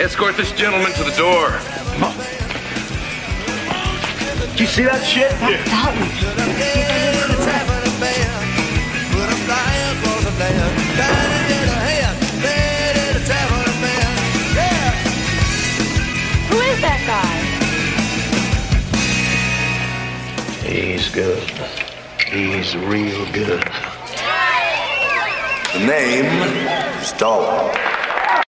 Escort 0.00 0.36
this 0.36 0.52
gentleman 0.52 0.92
to 0.92 1.02
the 1.02 1.10
door. 1.16 1.50
Do 4.56 4.62
you 4.62 4.68
see 4.68 4.84
that 4.84 5.04
shit? 5.04 5.32
Who 16.48 16.60
is 16.60 16.80
that 16.80 17.00
guy? 17.08 17.38
He's 20.68 21.08
good. 21.08 21.42
He's 22.24 22.76
real 22.76 23.26
good. 23.32 23.64
The 25.72 25.80
name 25.84 26.26
is 27.02 27.12
Dollar. 27.14 27.87